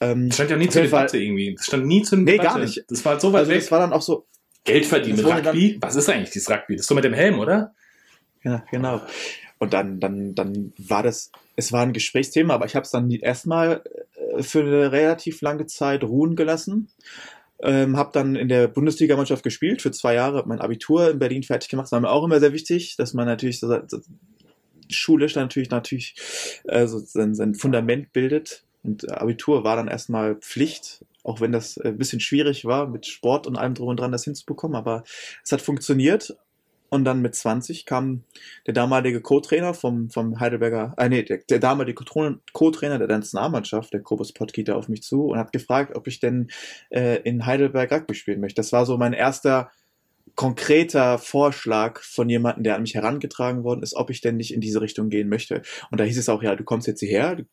Ähm, 0.00 0.28
Das 0.28 0.36
stand 0.36 0.50
ja 0.50 0.56
nie 0.56 0.68
zur 0.68 0.82
jeden 0.82 0.90
Fall- 0.92 1.00
Debatte 1.06 1.18
irgendwie. 1.18 1.54
Das 1.56 1.66
stand 1.66 1.86
nie 1.86 2.02
zur 2.02 2.18
Nee, 2.18 2.32
Debatte. 2.32 2.48
gar 2.48 2.58
nicht. 2.60 2.84
Das 2.88 3.04
war 3.04 3.12
halt 3.12 3.20
so 3.20 3.32
weit 3.32 3.40
also 3.40 3.50
weg. 3.52 3.60
das 3.60 3.70
war 3.72 3.80
dann 3.80 3.92
auch 3.92 4.02
so, 4.02 4.26
Geld 4.64 4.86
verdienen 4.86 5.16
mit 5.16 5.24
wurde 5.24 5.42
dann- 5.42 5.54
Rugby? 5.56 5.78
Was 5.80 5.96
ist 5.96 6.08
eigentlich 6.08 6.30
dieses 6.30 6.48
Rugby? 6.50 6.76
Das 6.76 6.82
ist 6.82 6.88
so 6.88 6.94
mit 6.94 7.04
dem 7.04 7.14
Helm, 7.14 7.38
oder? 7.38 7.74
Ja, 8.44 8.62
genau. 8.70 9.00
Und 9.58 9.72
dann, 9.72 10.00
dann, 10.00 10.34
dann 10.34 10.72
war 10.78 11.02
das, 11.02 11.30
es 11.56 11.72
war 11.72 11.82
ein 11.82 11.92
Gesprächsthema, 11.92 12.54
aber 12.54 12.66
ich 12.66 12.76
habe 12.76 12.84
es 12.84 12.90
dann 12.90 13.10
erstmal 13.10 13.82
äh, 14.36 14.42
für 14.42 14.60
eine 14.60 14.92
relativ 14.92 15.40
lange 15.40 15.66
Zeit 15.66 16.04
ruhen 16.04 16.36
gelassen. 16.36 16.88
Ähm, 17.60 17.96
habe 17.96 18.10
dann 18.12 18.36
in 18.36 18.48
der 18.48 18.68
Bundesligamannschaft 18.68 19.42
gespielt 19.42 19.82
für 19.82 19.90
zwei 19.90 20.14
Jahre, 20.14 20.44
mein 20.46 20.60
Abitur 20.60 21.10
in 21.10 21.18
Berlin 21.18 21.42
fertig 21.42 21.68
gemacht. 21.68 21.86
Das 21.86 21.92
war 21.92 22.00
mir 22.00 22.10
auch 22.10 22.24
immer 22.24 22.38
sehr 22.38 22.52
wichtig, 22.52 22.94
dass 22.96 23.14
man 23.14 23.26
natürlich 23.26 23.58
so, 23.58 23.66
so, 23.88 23.98
schulisch 24.88 25.34
dann 25.34 25.44
natürlich 25.44 25.70
natürlich 25.70 26.14
äh, 26.64 26.86
so 26.86 26.98
sein, 26.98 27.34
sein 27.34 27.54
Fundament 27.54 28.12
bildet. 28.12 28.64
Und 28.82 29.10
Abitur 29.10 29.64
war 29.64 29.76
dann 29.76 29.88
erstmal 29.88 30.36
Pflicht, 30.36 31.04
auch 31.24 31.40
wenn 31.40 31.52
das 31.52 31.76
äh, 31.78 31.88
ein 31.88 31.98
bisschen 31.98 32.20
schwierig 32.20 32.64
war, 32.64 32.86
mit 32.86 33.06
Sport 33.06 33.46
und 33.46 33.56
allem 33.56 33.74
drum 33.74 33.88
und 33.88 33.98
dran 33.98 34.12
das 34.12 34.24
hinzubekommen. 34.24 34.76
Aber 34.76 35.02
es 35.44 35.52
hat 35.52 35.60
funktioniert. 35.60 36.36
Und 36.90 37.04
dann 37.04 37.20
mit 37.20 37.34
20 37.34 37.84
kam 37.84 38.24
der 38.66 38.74
damalige 38.74 39.20
Co-Trainer 39.20 39.74
vom, 39.74 40.08
vom 40.10 40.40
Heidelberger, 40.40 40.94
äh, 40.96 41.08
nee, 41.08 41.22
der, 41.22 41.38
der 41.38 41.58
damalige 41.58 42.02
Co-Trainer 42.52 42.98
der 42.98 43.08
Nationalmannschaft, 43.08 43.92
der 43.92 44.00
Kobus 44.00 44.32
Potgieter, 44.32 44.76
auf 44.76 44.88
mich 44.88 45.02
zu 45.02 45.26
und 45.26 45.38
hat 45.38 45.52
gefragt, 45.52 45.96
ob 45.96 46.06
ich 46.06 46.20
denn 46.20 46.48
äh, 46.90 47.20
in 47.22 47.44
Heidelberg 47.44 47.92
Rugby 47.92 48.14
spielen 48.14 48.40
möchte. 48.40 48.56
Das 48.56 48.72
war 48.72 48.86
so 48.86 48.96
mein 48.96 49.12
erster 49.12 49.70
konkreter 50.34 51.18
Vorschlag 51.18 52.00
von 52.00 52.28
jemandem, 52.28 52.62
der 52.62 52.76
an 52.76 52.82
mich 52.82 52.94
herangetragen 52.94 53.64
worden 53.64 53.82
ist, 53.82 53.94
ob 53.94 54.08
ich 54.08 54.20
denn 54.20 54.36
nicht 54.36 54.54
in 54.54 54.60
diese 54.60 54.80
Richtung 54.80 55.10
gehen 55.10 55.28
möchte. 55.28 55.62
Und 55.90 55.98
da 56.00 56.04
hieß 56.04 56.16
es 56.16 56.28
auch, 56.28 56.42
ja, 56.42 56.54
du 56.54 56.64
kommst 56.64 56.86
jetzt 56.86 57.00
hierher, 57.00 57.36
du 57.36 57.44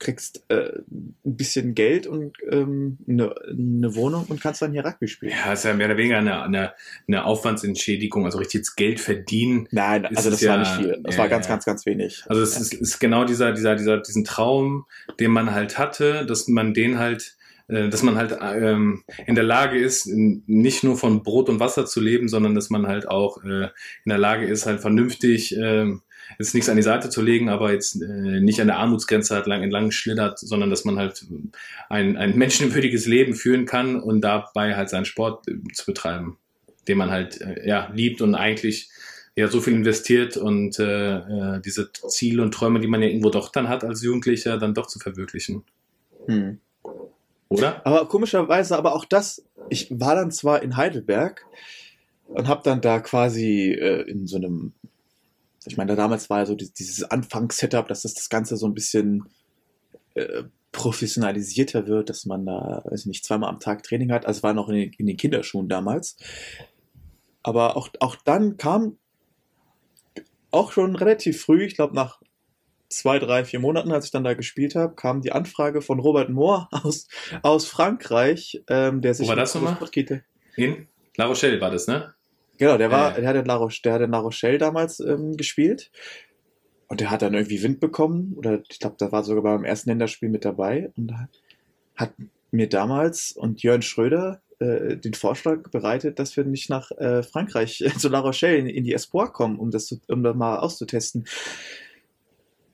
kriegst 0.00 0.44
äh, 0.48 0.72
ein 0.88 1.14
bisschen 1.22 1.74
Geld 1.74 2.06
und 2.06 2.36
ähm, 2.50 2.98
eine, 3.06 3.34
eine 3.48 3.94
Wohnung 3.94 4.24
und 4.28 4.40
kannst 4.40 4.62
dann 4.62 4.72
hier 4.72 4.84
Rugby 4.84 5.06
spielen. 5.06 5.32
Ja, 5.32 5.52
ist 5.52 5.64
ja 5.64 5.74
mehr 5.74 5.86
oder 5.86 5.96
weniger 5.96 6.18
eine, 6.18 6.42
eine, 6.42 6.72
eine 7.06 7.24
Aufwandsentschädigung, 7.24 8.24
also 8.24 8.38
richtig 8.38 8.60
jetzt 8.60 8.76
Geld 8.76 8.98
verdienen. 8.98 9.68
Nein, 9.70 10.06
also 10.06 10.30
das 10.30 10.44
war 10.44 10.56
ja- 10.56 10.58
nicht 10.58 10.72
viel. 10.72 11.00
Das 11.04 11.14
ja, 11.14 11.20
war 11.20 11.28
ganz, 11.28 11.46
ja. 11.46 11.52
ganz, 11.52 11.64
ganz 11.66 11.86
wenig. 11.86 12.24
Also 12.28 12.42
es 12.42 12.58
ist, 12.58 12.74
ist 12.74 12.98
genau 12.98 13.24
dieser, 13.24 13.52
dieser, 13.52 13.76
dieser, 13.76 13.98
diesen 13.98 14.24
Traum, 14.24 14.86
den 15.20 15.30
man 15.30 15.52
halt 15.52 15.78
hatte, 15.78 16.24
dass 16.26 16.48
man 16.48 16.72
den 16.72 16.98
halt, 16.98 17.36
äh, 17.68 17.90
dass 17.90 18.02
man 18.02 18.16
halt 18.16 18.36
ähm, 18.40 19.04
in 19.26 19.34
der 19.34 19.44
Lage 19.44 19.78
ist, 19.78 20.06
nicht 20.06 20.82
nur 20.82 20.96
von 20.96 21.22
Brot 21.22 21.50
und 21.50 21.60
Wasser 21.60 21.84
zu 21.84 22.00
leben, 22.00 22.28
sondern 22.28 22.54
dass 22.54 22.70
man 22.70 22.86
halt 22.86 23.06
auch 23.06 23.44
äh, 23.44 23.64
in 24.04 24.08
der 24.08 24.18
Lage 24.18 24.46
ist, 24.46 24.64
halt 24.64 24.80
vernünftig 24.80 25.54
ähm, 25.56 26.00
jetzt 26.38 26.54
nichts 26.54 26.68
an 26.68 26.76
die 26.76 26.82
Seite 26.82 27.10
zu 27.10 27.22
legen, 27.22 27.48
aber 27.48 27.72
jetzt 27.72 28.00
äh, 28.00 28.40
nicht 28.40 28.60
an 28.60 28.66
der 28.68 28.78
Armutsgrenze 28.78 29.34
halt 29.34 29.46
lang 29.46 29.62
entlang 29.62 29.90
schlittert, 29.90 30.38
sondern 30.38 30.70
dass 30.70 30.84
man 30.84 30.96
halt 30.96 31.24
ein, 31.88 32.16
ein 32.16 32.34
menschenwürdiges 32.36 33.06
Leben 33.06 33.34
führen 33.34 33.66
kann 33.66 34.00
und 34.00 34.20
dabei 34.20 34.76
halt 34.76 34.88
seinen 34.88 35.04
Sport 35.04 35.48
äh, 35.48 35.56
zu 35.72 35.86
betreiben, 35.86 36.38
den 36.88 36.98
man 36.98 37.10
halt 37.10 37.40
äh, 37.40 37.66
ja 37.66 37.90
liebt 37.94 38.20
und 38.22 38.34
eigentlich 38.34 38.90
ja 39.36 39.48
so 39.48 39.60
viel 39.60 39.74
investiert 39.74 40.36
und 40.36 40.78
äh, 40.78 41.16
äh, 41.16 41.60
diese 41.60 41.90
Ziele 41.92 42.42
und 42.42 42.52
Träume, 42.52 42.80
die 42.80 42.88
man 42.88 43.02
ja 43.02 43.08
irgendwo 43.08 43.30
doch 43.30 43.50
dann 43.50 43.68
hat 43.68 43.84
als 43.84 44.02
Jugendlicher, 44.02 44.58
dann 44.58 44.74
doch 44.74 44.86
zu 44.86 44.98
verwirklichen, 44.98 45.64
Hm. 46.26 46.58
oder? 47.48 47.84
Aber 47.84 48.06
komischerweise, 48.08 48.76
aber 48.76 48.94
auch 48.94 49.04
das, 49.04 49.44
ich 49.68 49.88
war 49.90 50.14
dann 50.14 50.30
zwar 50.30 50.62
in 50.62 50.76
Heidelberg 50.76 51.46
und 52.28 52.48
habe 52.48 52.62
dann 52.64 52.80
da 52.80 53.00
quasi 53.00 53.72
äh, 53.72 54.02
in 54.02 54.26
so 54.26 54.36
einem, 54.36 54.72
ich 55.66 55.76
meine, 55.76 55.90
da 55.90 55.96
damals 55.96 56.30
war 56.30 56.38
ja 56.40 56.46
so 56.46 56.54
die- 56.54 56.72
dieses 56.72 57.04
Anfangssetup, 57.04 57.88
dass 57.88 58.02
das 58.02 58.14
das 58.14 58.28
Ganze 58.28 58.56
so 58.56 58.66
ein 58.66 58.74
bisschen 58.74 59.24
äh, 60.14 60.44
professionalisierter 60.72 61.86
wird, 61.86 62.08
dass 62.10 62.26
man 62.26 62.46
da, 62.46 62.82
weiß 62.84 63.00
ich 63.00 63.06
nicht, 63.06 63.24
zweimal 63.24 63.50
am 63.50 63.60
Tag 63.60 63.82
Training 63.82 64.12
hat. 64.12 64.26
Also 64.26 64.42
war 64.42 64.54
noch 64.54 64.68
in 64.68 64.74
den, 64.76 64.92
in 64.98 65.06
den 65.06 65.16
Kinderschuhen 65.16 65.68
damals. 65.68 66.16
Aber 67.42 67.76
auch, 67.76 67.88
auch 68.00 68.16
dann 68.16 68.56
kam 68.56 68.98
auch 70.50 70.72
schon 70.72 70.96
relativ 70.96 71.40
früh, 71.40 71.64
ich 71.64 71.74
glaube 71.76 71.94
nach 71.94 72.20
zwei, 72.88 73.18
drei, 73.20 73.44
vier 73.44 73.60
Monaten, 73.60 73.92
als 73.92 74.06
ich 74.06 74.10
dann 74.10 74.24
da 74.24 74.34
gespielt 74.34 74.74
habe, 74.74 74.94
kam 74.96 75.20
die 75.22 75.32
Anfrage 75.32 75.80
von 75.80 76.00
Robert 76.00 76.28
Moore 76.30 76.68
aus, 76.72 77.06
aus 77.42 77.66
Frankreich, 77.66 78.62
ähm, 78.68 79.00
der 79.00 79.14
sich 79.14 79.28
war 79.28 79.36
mit 79.36 79.42
das 79.42 79.54
nochmal? 79.54 79.74
La 81.16 81.26
Rochelle 81.26 81.60
war 81.60 81.70
das, 81.70 81.86
ne? 81.86 82.14
Genau, 82.60 82.76
der 82.78 82.90
war, 82.92 83.16
Äh. 83.18 83.22
der 83.22 83.30
hat 83.30 83.36
in 83.36 83.44
La, 83.46 83.56
Roche, 83.56 83.80
der 83.82 83.94
hat 83.94 84.02
in 84.02 84.10
La 84.12 84.18
Rochelle 84.18 84.58
damals 84.58 85.00
ähm, 85.00 85.36
gespielt. 85.36 85.90
Und 86.86 87.00
der 87.00 87.10
hat 87.10 87.22
dann 87.22 87.34
irgendwie 87.34 87.62
Wind 87.62 87.80
bekommen, 87.80 88.34
oder 88.36 88.62
ich 88.68 88.78
glaube, 88.78 88.96
da 88.98 89.10
war 89.12 89.24
sogar 89.24 89.42
beim 89.42 89.64
ersten 89.64 89.90
Länderspiel 89.90 90.28
mit 90.28 90.44
dabei. 90.44 90.92
Und 90.96 91.08
da 91.08 91.28
hat 91.96 92.12
mir 92.52 92.68
damals 92.68 93.32
und 93.32 93.62
Jörn 93.62 93.82
Schröder 93.82 94.42
äh, 94.58 94.96
den 94.96 95.14
Vorschlag 95.14 95.70
bereitet, 95.70 96.18
dass 96.18 96.36
wir 96.36 96.44
nicht 96.44 96.68
nach 96.68 96.90
äh, 96.92 97.22
Frankreich 97.22 97.84
zu 97.98 98.08
La 98.08 98.18
Rochelle 98.20 98.56
in, 98.58 98.66
in 98.66 98.84
die 98.84 98.92
Espoir 98.92 99.32
kommen, 99.32 99.58
um 99.58 99.70
das, 99.70 99.86
zu- 99.86 100.00
um 100.08 100.22
das 100.22 100.34
mal 100.36 100.58
auszutesten. 100.58 101.26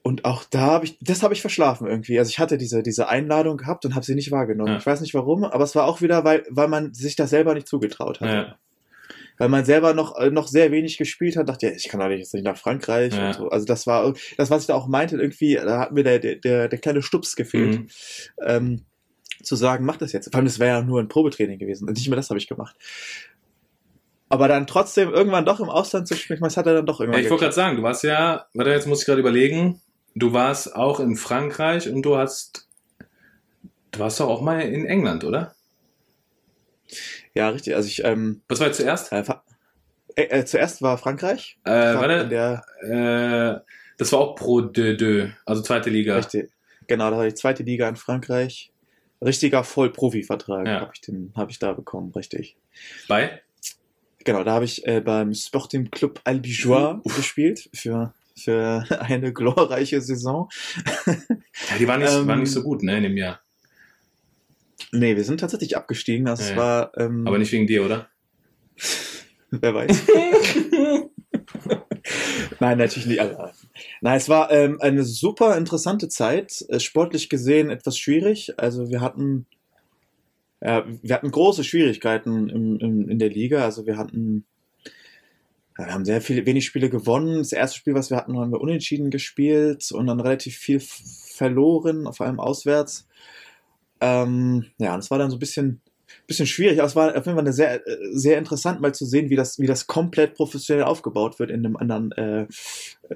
Und 0.03 0.25
auch 0.25 0.44
da 0.44 0.61
habe 0.61 0.85
ich, 0.85 0.99
das 1.01 1.22
habe 1.22 1.35
ich 1.35 1.40
verschlafen 1.40 1.87
irgendwie. 1.88 2.18
Also 2.18 2.29
ich 2.31 2.38
hatte 2.38 2.59
diese, 2.59 2.83
diese 2.83 3.09
Einladung 3.09 3.57
gehabt 3.57 3.85
und 3.85 3.94
habe 3.96 4.07
sie 4.07 4.14
nicht 4.14 4.31
wahrgenommen. 4.31 4.72
Ja. 4.72 4.79
Ich 4.79 4.87
weiß 4.87 5.01
nicht 5.01 5.14
warum, 5.14 5.42
aber 5.44 5.64
es 5.64 5.75
war 5.75 5.85
auch 5.85 6.01
wieder, 6.01 6.25
weil, 6.25 6.44
weil 6.49 6.68
man 6.68 6.94
sich 6.94 7.16
das 7.16 7.31
selber 7.31 7.55
nicht 7.55 7.66
zugetraut 7.66 8.20
hat 8.20 8.29
Ja. 8.33 8.59
Weil 9.38 9.49
man 9.49 9.64
selber 9.64 9.94
noch, 9.94 10.16
äh, 10.18 10.31
noch 10.31 10.49
sehr 10.49 10.70
wenig 10.72 10.99
gespielt 10.99 11.37
hat, 11.37 11.49
dachte, 11.49 11.66
ja, 11.66 11.72
ich 11.72 11.88
kann 11.88 12.01
doch 12.01 12.09
nicht 12.09 12.18
jetzt 12.20 12.35
nicht 12.35 12.44
nach 12.44 12.57
Frankreich 12.57 13.14
Ja. 13.14 13.27
und 13.29 13.35
so. 13.35 13.49
Also 13.49 13.66
das 13.66 13.87
war 13.87 14.14
das, 14.37 14.51
was 14.51 14.62
ich 14.62 14.66
da 14.66 14.75
auch 14.75 14.87
meinte, 14.87 15.16
irgendwie, 15.16 15.55
da 15.55 15.79
hat 15.81 15.92
mir 15.92 16.05
der, 16.05 16.18
der, 16.18 16.68
der, 16.68 16.79
kleine 16.79 17.03
Stups 17.03 17.37
gefehlt, 17.37 17.79
Mhm. 17.81 17.88
ähm, 18.44 18.85
zu 19.42 19.57
sagen, 19.57 19.85
mach 19.85 19.96
das 19.96 20.12
jetzt. 20.12 20.31
Vor 20.31 20.37
allem, 20.37 20.46
das 20.46 20.59
wäre 20.59 20.79
ja 20.79 20.83
nur 20.83 21.01
ein 21.01 21.09
Probetraining 21.09 21.59
gewesen. 21.59 21.88
Und 21.88 21.94
nicht 21.96 22.09
mehr 22.09 22.16
das 22.16 22.31
habe 22.31 22.38
ich 22.38 22.49
gemacht. 22.49 22.75
Aber 24.29 24.49
dann 24.49 24.66
trotzdem 24.66 25.11
irgendwann 25.11 25.44
doch 25.44 25.61
im 25.61 25.68
Ausland 25.68 26.09
zu 26.09 26.16
spielen, 26.16 26.40
das 26.40 26.57
hat 26.57 26.66
er 26.66 26.75
dann 26.75 26.87
doch 26.87 26.99
Ja, 27.01 27.05
irgendwann 27.05 27.22
ich 27.22 27.31
wollte 27.31 27.44
gerade 27.44 27.55
sagen, 27.55 27.77
du 27.77 27.83
warst 27.83 28.03
ja, 28.03 28.46
warte, 28.55 28.70
jetzt 28.70 28.87
muss 28.87 29.01
ich 29.01 29.07
gerade 29.07 29.20
überlegen, 29.20 29.81
du 30.14 30.33
warst 30.33 30.75
auch 30.75 30.99
in 30.99 31.16
Frankreich 31.16 31.88
und 31.88 32.03
du 32.03 32.16
hast, 32.16 32.66
du 33.92 34.01
warst 34.01 34.18
doch 34.18 34.29
auch 34.29 34.40
mal 34.40 34.61
in 34.62 34.87
England, 34.87 35.22
oder? 35.25 35.55
Ja, 37.37 37.51
richtig. 37.51 37.75
Also 37.77 37.87
ich, 37.88 38.03
ähm, 38.05 38.40
Was 38.49 38.61
war 38.61 38.68
jetzt 38.68 38.79
zuerst? 38.79 39.12
äh, 39.12 39.22
äh, 40.16 40.22
äh, 40.22 40.44
zuerst 40.46 40.81
war 40.81 40.96
Frankreich. 40.96 41.59
Äh, 41.64 41.70
warte, 41.70 42.29
der, 42.29 42.64
äh, 42.81 43.61
das 43.99 44.12
war 44.12 44.20
auch 44.20 44.35
Pro 44.37 44.62
de 44.62 44.96
Deux, 44.96 45.29
also 45.44 45.61
zweite 45.62 45.90
Liga. 45.90 46.16
richtig, 46.16 46.51
genau, 46.87 47.11
da 47.11 47.18
war 47.18 47.27
die 47.27 47.35
zweite 47.35 47.62
Liga 47.62 47.88
in 47.88 47.96
Frankreich. 47.96 48.72
Richtiger 49.22 49.64
Vollprofi-Vertrag 49.64 50.66
Ja. 50.66 50.81
habe 50.81 50.92
ich, 50.94 51.01
den- 51.03 51.33
hab 51.35 51.51
ich 51.51 51.59
da 51.59 51.72
bekommen, 51.72 52.11
richtig. 52.16 52.57
Bei? 53.09 53.42
genau, 54.25 54.42
da 54.42 54.53
habe 54.53 54.64
ich 54.64 54.87
äh, 54.87 55.01
beim 55.01 55.33
Sporting 55.35 55.90
Club 55.90 56.20
Albigeois 56.25 57.01
gespielt 57.16 57.68
für, 57.75 58.12
für 58.37 58.85
eine 59.01 59.33
glorreiche 59.33 60.01
Saison. 60.01 60.49
Ja, 61.07 61.14
die 61.79 61.87
waren 61.88 62.01
nicht, 62.01 62.12
Ähm, 62.12 62.27
waren 62.27 62.40
nicht 62.40 62.51
so 62.53 62.62
gut, 62.62 62.83
ne, 62.83 62.96
in 62.96 63.03
dem 63.05 63.16
Jahr. 63.16 63.40
Nee, 64.92 65.16
wir 65.16 65.25
sind 65.25 65.40
tatsächlich 65.40 65.77
abgestiegen. 65.77 66.27
Das 66.27 66.51
Ja, 66.51 66.57
war, 66.57 66.92
ähm, 66.96 67.27
Aber 67.27 67.38
nicht 67.38 67.53
wegen 67.53 67.66
dir, 67.66 67.85
oder? 67.85 68.09
wer 69.51 69.75
weiß. 69.75 70.03
Nein, 72.61 72.79
natürlich 72.79 73.07
nicht. 73.07 73.20
Also, 73.20 73.37
nein, 74.01 74.16
es 74.16 74.29
war 74.29 74.51
ähm, 74.51 74.81
eine 74.81 75.05
super 75.05 75.57
interessante 75.57 76.09
Zeit. 76.09 76.64
Äh, 76.68 76.81
sportlich 76.81 77.29
gesehen 77.29 77.70
etwas 77.70 77.99
schwierig. 77.99 78.55
Also 78.59 78.88
wir 78.90 79.01
hatten, 79.01 79.46
ja, 80.62 80.87
wir 81.03 81.14
hatten 81.14 81.31
große 81.31 81.64
Schwierigkeiten 81.64 82.49
im, 82.49 82.79
im, 82.79 83.09
in 83.09 83.18
der 83.18 83.31
Liga. 83.31 83.64
Also 83.64 83.87
wir 83.87 83.96
hatten, 83.96 84.44
ja, 85.79 85.87
wir 85.87 85.94
haben 85.94 86.05
sehr 86.05 86.20
viele, 86.20 86.46
wenig 86.46 86.64
Spiele 86.64 86.88
gewonnen. 86.88 87.38
Das 87.38 87.53
erste 87.53 87.79
Spiel, 87.79 87.94
was 87.94 88.11
wir 88.11 88.16
hatten, 88.16 88.38
haben 88.38 88.53
wir 88.53 88.61
unentschieden 88.61 89.11
gespielt 89.11 89.90
und 89.92 90.07
dann 90.07 90.20
relativ 90.20 90.57
viel 90.57 90.81
verloren, 90.81 92.11
vor 92.12 92.27
allem 92.27 92.40
auswärts. 92.40 93.07
Ähm, 94.01 94.67
ja, 94.79 94.97
es 94.97 95.11
war 95.11 95.19
dann 95.19 95.31
so 95.31 95.37
ein 95.37 95.41
bisschen, 95.41 95.81
bisschen 96.27 96.47
schwierig, 96.47 96.79
aber 96.79 96.87
es 96.87 96.97
war 96.97 97.09
auf 97.09 97.15
jeden 97.27 97.37
Fall 97.37 97.39
eine 97.39 97.53
sehr, 97.53 97.87
äh, 97.87 97.97
sehr 98.13 98.39
interessant, 98.39 98.81
mal 98.81 98.95
zu 98.95 99.07
sehen, 99.07 99.31
wie 99.31 99.37
das, 99.37 99.59
wie 99.59 99.67
das 99.67 99.87
komplett 99.87 100.35
professionell 100.35 100.85
aufgebaut 100.85 101.39
wird 101.39 101.51
in 101.51 101.65
einem 101.65 101.77
anderen, 101.77 102.13
äh, 102.13 102.47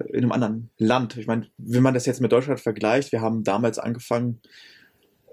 in 0.08 0.18
einem 0.18 0.32
anderen 0.32 0.70
Land. 0.78 1.16
Ich 1.16 1.26
meine, 1.26 1.46
wenn 1.58 1.82
man 1.82 1.94
das 1.94 2.06
jetzt 2.06 2.20
mit 2.20 2.32
Deutschland 2.32 2.60
vergleicht, 2.60 3.12
wir 3.12 3.20
haben 3.20 3.44
damals 3.44 3.78
angefangen 3.78 4.40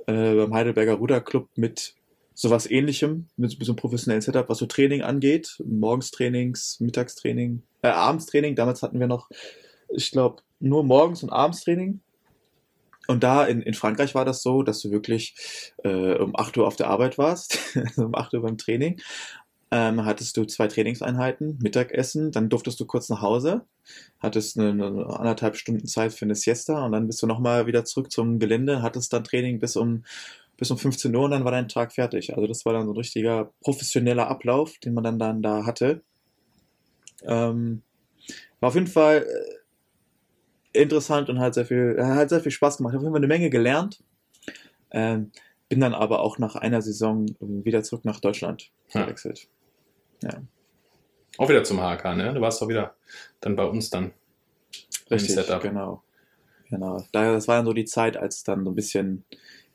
äh, 0.07 0.35
beim 0.35 0.53
Heidelberger 0.53 0.93
Ruderclub 0.93 1.49
mit 1.55 1.95
sowas 2.33 2.69
ähnlichem, 2.69 3.27
mit, 3.35 3.57
mit 3.57 3.65
so 3.65 3.71
einem 3.71 3.77
professionellen 3.77 4.21
Setup, 4.21 4.47
was 4.47 4.59
so 4.59 4.67
Training 4.67 5.01
angeht. 5.01 5.57
Morgenstrainings, 5.65 6.79
Mittagstraining, 6.79 7.63
äh, 7.81 7.87
Abendstraining. 7.87 8.55
Damals 8.55 8.83
hatten 8.83 8.99
wir 8.99 9.07
noch, 9.07 9.29
ich 9.89 10.11
glaube, 10.11 10.43
nur 10.59 10.83
morgens 10.83 11.23
und 11.23 11.31
Abendstraining. 11.31 11.99
Und 13.07 13.23
da 13.23 13.45
in, 13.45 13.61
in 13.61 13.73
Frankreich 13.73 14.15
war 14.15 14.25
das 14.25 14.41
so, 14.41 14.63
dass 14.63 14.81
du 14.81 14.91
wirklich 14.91 15.35
äh, 15.83 16.15
um 16.15 16.35
8 16.35 16.57
Uhr 16.57 16.67
auf 16.67 16.75
der 16.75 16.87
Arbeit 16.87 17.17
warst, 17.17 17.59
um 17.97 18.13
8 18.13 18.33
Uhr 18.33 18.41
beim 18.41 18.57
Training. 18.57 19.01
Ähm, 19.69 20.05
hattest 20.05 20.37
du 20.37 20.45
zwei 20.45 20.67
Trainingseinheiten, 20.67 21.59
Mittagessen, 21.61 22.31
dann 22.31 22.47
durftest 22.47 22.79
du 22.79 22.85
kurz 22.85 23.09
nach 23.09 23.21
Hause, 23.21 23.65
hattest 24.19 24.57
eine, 24.57 24.69
eine 24.69 25.19
anderthalb 25.19 25.57
Stunden 25.57 25.87
Zeit 25.87 26.13
für 26.13 26.23
eine 26.23 26.35
Siesta 26.35 26.85
und 26.85 26.93
dann 26.93 27.07
bist 27.07 27.21
du 27.21 27.27
nochmal 27.27 27.67
wieder 27.67 27.83
zurück 27.83 28.09
zum 28.09 28.39
Gelände, 28.39 28.81
hattest 28.81 29.11
dann 29.11 29.25
Training 29.25 29.59
bis 29.59 29.75
um, 29.75 30.05
bis 30.55 30.71
um 30.71 30.77
15 30.77 31.13
Uhr 31.13 31.25
und 31.25 31.31
dann 31.31 31.43
war 31.43 31.51
dein 31.51 31.67
Tag 31.67 31.91
fertig. 31.91 32.33
Also 32.33 32.47
das 32.47 32.65
war 32.65 32.71
dann 32.71 32.85
so 32.85 32.93
ein 32.93 32.97
richtiger 32.97 33.51
professioneller 33.61 34.29
Ablauf, 34.29 34.77
den 34.77 34.93
man 34.93 35.03
dann, 35.03 35.19
dann 35.19 35.41
da 35.41 35.65
hatte. 35.65 36.01
Ähm, 37.23 37.81
war 38.61 38.69
auf 38.69 38.75
jeden 38.75 38.87
Fall 38.87 39.25
äh, 39.27 39.56
interessant 40.77 41.29
und 41.29 41.39
hat 41.39 41.53
sehr 41.53 41.65
viel, 41.65 41.97
hat 41.99 42.29
sehr 42.29 42.39
viel 42.41 42.51
Spaß 42.51 42.77
gemacht. 42.77 42.93
Ich 42.93 42.99
habe 42.99 43.09
Fall 43.09 43.17
eine 43.17 43.27
Menge 43.27 43.49
gelernt. 43.49 44.03
Ähm, 44.91 45.31
bin 45.69 45.81
dann 45.81 45.93
aber 45.93 46.21
auch 46.21 46.37
nach 46.37 46.55
einer 46.55 46.81
Saison 46.81 47.25
wieder 47.39 47.83
zurück 47.83 48.05
nach 48.05 48.19
Deutschland 48.21 48.71
Ja. 48.93 49.03
gewechselt. 49.03 49.47
Ja, 50.23 50.41
Auch 51.37 51.49
wieder 51.49 51.63
zum 51.63 51.79
HK, 51.79 52.15
ne? 52.15 52.33
Du 52.33 52.41
warst 52.41 52.61
doch 52.61 52.69
wieder 52.69 52.95
dann 53.41 53.55
bei 53.55 53.65
uns 53.65 53.89
dann. 53.89 54.13
richtig, 55.11 55.35
Setup. 55.35 55.61
genau. 55.61 56.03
Genau. 56.69 57.03
Daher, 57.11 57.33
das 57.33 57.47
war 57.47 57.57
dann 57.57 57.65
so 57.65 57.73
die 57.73 57.85
Zeit, 57.85 58.17
als 58.17 58.37
es 58.37 58.43
dann 58.43 58.65
so 58.65 58.71
ein 58.71 58.75
bisschen 58.75 59.23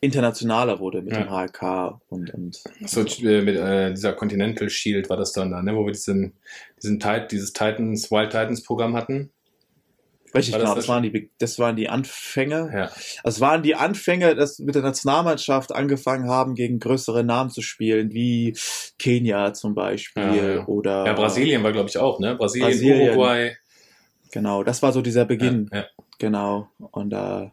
internationaler 0.01 0.81
wurde 0.81 1.01
mit 1.03 1.13
Ja. 1.13 1.23
dem 1.25 1.31
HLK 1.31 2.01
und, 2.09 2.35
und 2.35 2.63
So 2.87 3.03
äh, 3.03 3.43
mit 3.43 3.57
äh, 3.57 3.91
dieser 3.93 4.13
Continental 4.15 4.69
Shield 4.69 5.09
war 5.09 5.17
das 5.17 5.33
dann 5.33 5.51
da, 5.53 5.63
ne? 5.63 5.75
Wo 5.77 5.85
wir 5.87 5.93
diesen, 5.93 6.35
diesen 6.83 6.99
Tit 6.99 7.31
dieses 7.31 7.53
Titans, 7.53 8.11
Wild 8.11 8.31
Titans 8.31 8.63
Programm 8.63 8.97
hatten. 8.97 9.31
Richtig 10.35 10.55
genau, 10.55 10.67
das 10.67 10.75
das 10.77 10.89
waren 10.89 11.03
die, 11.03 11.31
das 11.39 11.59
waren 11.59 11.77
die 11.77 11.89
Anfänge. 11.89 12.71
Ja. 12.75 12.91
Das 13.25 13.41
waren 13.41 13.63
die 13.63 13.75
Anfänge, 13.75 14.35
dass 14.35 14.59
mit 14.59 14.75
der 14.75 14.83
Nationalmannschaft 14.83 15.73
angefangen 15.75 16.29
haben, 16.29 16.55
gegen 16.55 16.79
größere 16.79 17.25
Namen 17.25 17.51
zu 17.51 17.63
spielen, 17.63 18.13
wie 18.13 18.57
Kenia 18.99 19.53
zum 19.55 19.75
Beispiel 19.75 20.23
Ja, 20.23 20.35
ja. 20.55 20.67
oder 20.67 21.07
Ja, 21.07 21.13
Brasilien 21.13 21.63
war, 21.63 21.73
glaube 21.73 21.89
ich, 21.89 21.99
auch, 21.99 22.21
ne? 22.21 22.35
Brasilien, 22.37 22.69
Brasilien. 22.71 23.09
Uruguay. 23.11 23.57
Genau, 24.33 24.63
das 24.63 24.83
war 24.83 24.93
so 24.93 25.03
dieser 25.03 25.25
Beginn. 25.25 25.69
Ja. 25.73 25.87
Genau. 26.19 26.69
Und 26.79 27.11
da 27.11 27.53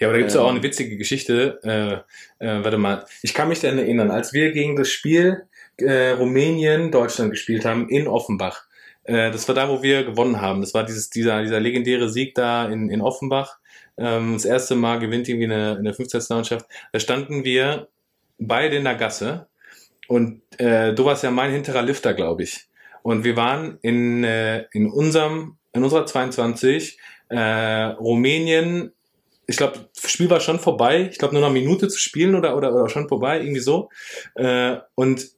Ja, 0.00 0.08
aber 0.08 0.14
da 0.14 0.18
gibt's 0.20 0.34
ja 0.34 0.40
auch 0.40 0.48
Ähm. 0.48 0.54
eine 0.56 0.62
witzige 0.62 0.96
Geschichte. 0.96 1.60
Äh, 1.62 2.44
äh, 2.44 2.64
warte 2.64 2.78
mal, 2.78 3.04
ich 3.22 3.34
kann 3.34 3.48
mich 3.48 3.60
daran 3.60 3.78
erinnern, 3.78 4.10
als 4.10 4.32
wir 4.32 4.52
gegen 4.52 4.76
das 4.76 4.88
Spiel 4.88 5.44
äh, 5.76 6.10
Rumänien 6.10 6.90
Deutschland 6.90 7.30
gespielt 7.30 7.64
haben 7.64 7.88
in 7.88 8.08
Offenbach. 8.08 8.64
Äh, 9.08 9.30
das 9.30 9.48
war 9.48 9.54
da, 9.54 9.68
wo 9.68 9.82
wir 9.82 10.04
gewonnen 10.04 10.40
haben. 10.40 10.60
Das 10.60 10.74
war 10.74 10.84
dieses 10.84 11.08
dieser 11.08 11.42
dieser 11.42 11.60
legendäre 11.60 12.10
Sieg 12.10 12.34
da 12.34 12.66
in, 12.66 12.90
in 12.90 13.00
Offenbach. 13.00 13.58
Ähm, 13.96 14.34
das 14.34 14.44
erste 14.44 14.74
Mal 14.76 14.98
gewinnt 14.98 15.28
irgendwie 15.28 15.46
eine, 15.46 15.76
eine 15.78 15.94
15. 15.94 16.22
Mannschaft. 16.28 16.66
Da 16.92 17.00
standen 17.00 17.42
wir 17.42 17.88
beide 18.38 18.76
in 18.76 18.84
der 18.84 18.96
Gasse 18.96 19.48
und 20.08 20.42
äh, 20.58 20.94
du 20.94 21.04
warst 21.06 21.24
ja 21.24 21.30
mein 21.30 21.50
hinterer 21.50 21.82
Lifter, 21.82 22.12
glaube 22.12 22.42
ich. 22.42 22.68
Und 23.02 23.24
wir 23.24 23.36
waren 23.36 23.78
in 23.80 24.24
äh, 24.24 24.66
in 24.72 24.90
unserem 24.90 25.56
in 25.72 25.82
unserer 25.82 26.04
22 26.04 26.98
äh, 27.30 27.38
Rumänien 27.38 28.92
ich 29.50 29.56
glaube, 29.56 29.88
das 29.94 30.10
Spiel 30.10 30.28
war 30.28 30.40
schon 30.40 30.60
vorbei. 30.60 31.08
Ich 31.10 31.16
glaube, 31.16 31.32
nur 31.32 31.40
noch 31.40 31.48
eine 31.48 31.58
Minute 31.58 31.88
zu 31.88 31.98
spielen 31.98 32.34
oder, 32.34 32.54
oder, 32.54 32.74
oder 32.74 32.90
schon 32.90 33.08
vorbei, 33.08 33.40
irgendwie 33.40 33.60
so. 33.60 33.88
Äh, 34.34 34.76
und 34.94 35.30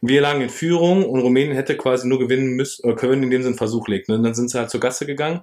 wir 0.00 0.20
lagen 0.20 0.40
in 0.40 0.50
Führung 0.50 1.04
und 1.04 1.20
Rumänien 1.20 1.54
hätte 1.54 1.76
quasi 1.76 2.06
nur 2.06 2.18
gewinnen 2.18 2.50
müssen, 2.50 2.88
äh, 2.88 2.94
können, 2.94 3.22
indem 3.22 3.42
sie 3.42 3.48
einen 3.48 3.56
Versuch 3.56 3.88
legt. 3.88 4.08
Und 4.08 4.22
dann 4.22 4.34
sind 4.34 4.50
sie 4.50 4.58
halt 4.58 4.70
zur 4.70 4.80
Gasse 4.80 5.06
gegangen, 5.06 5.40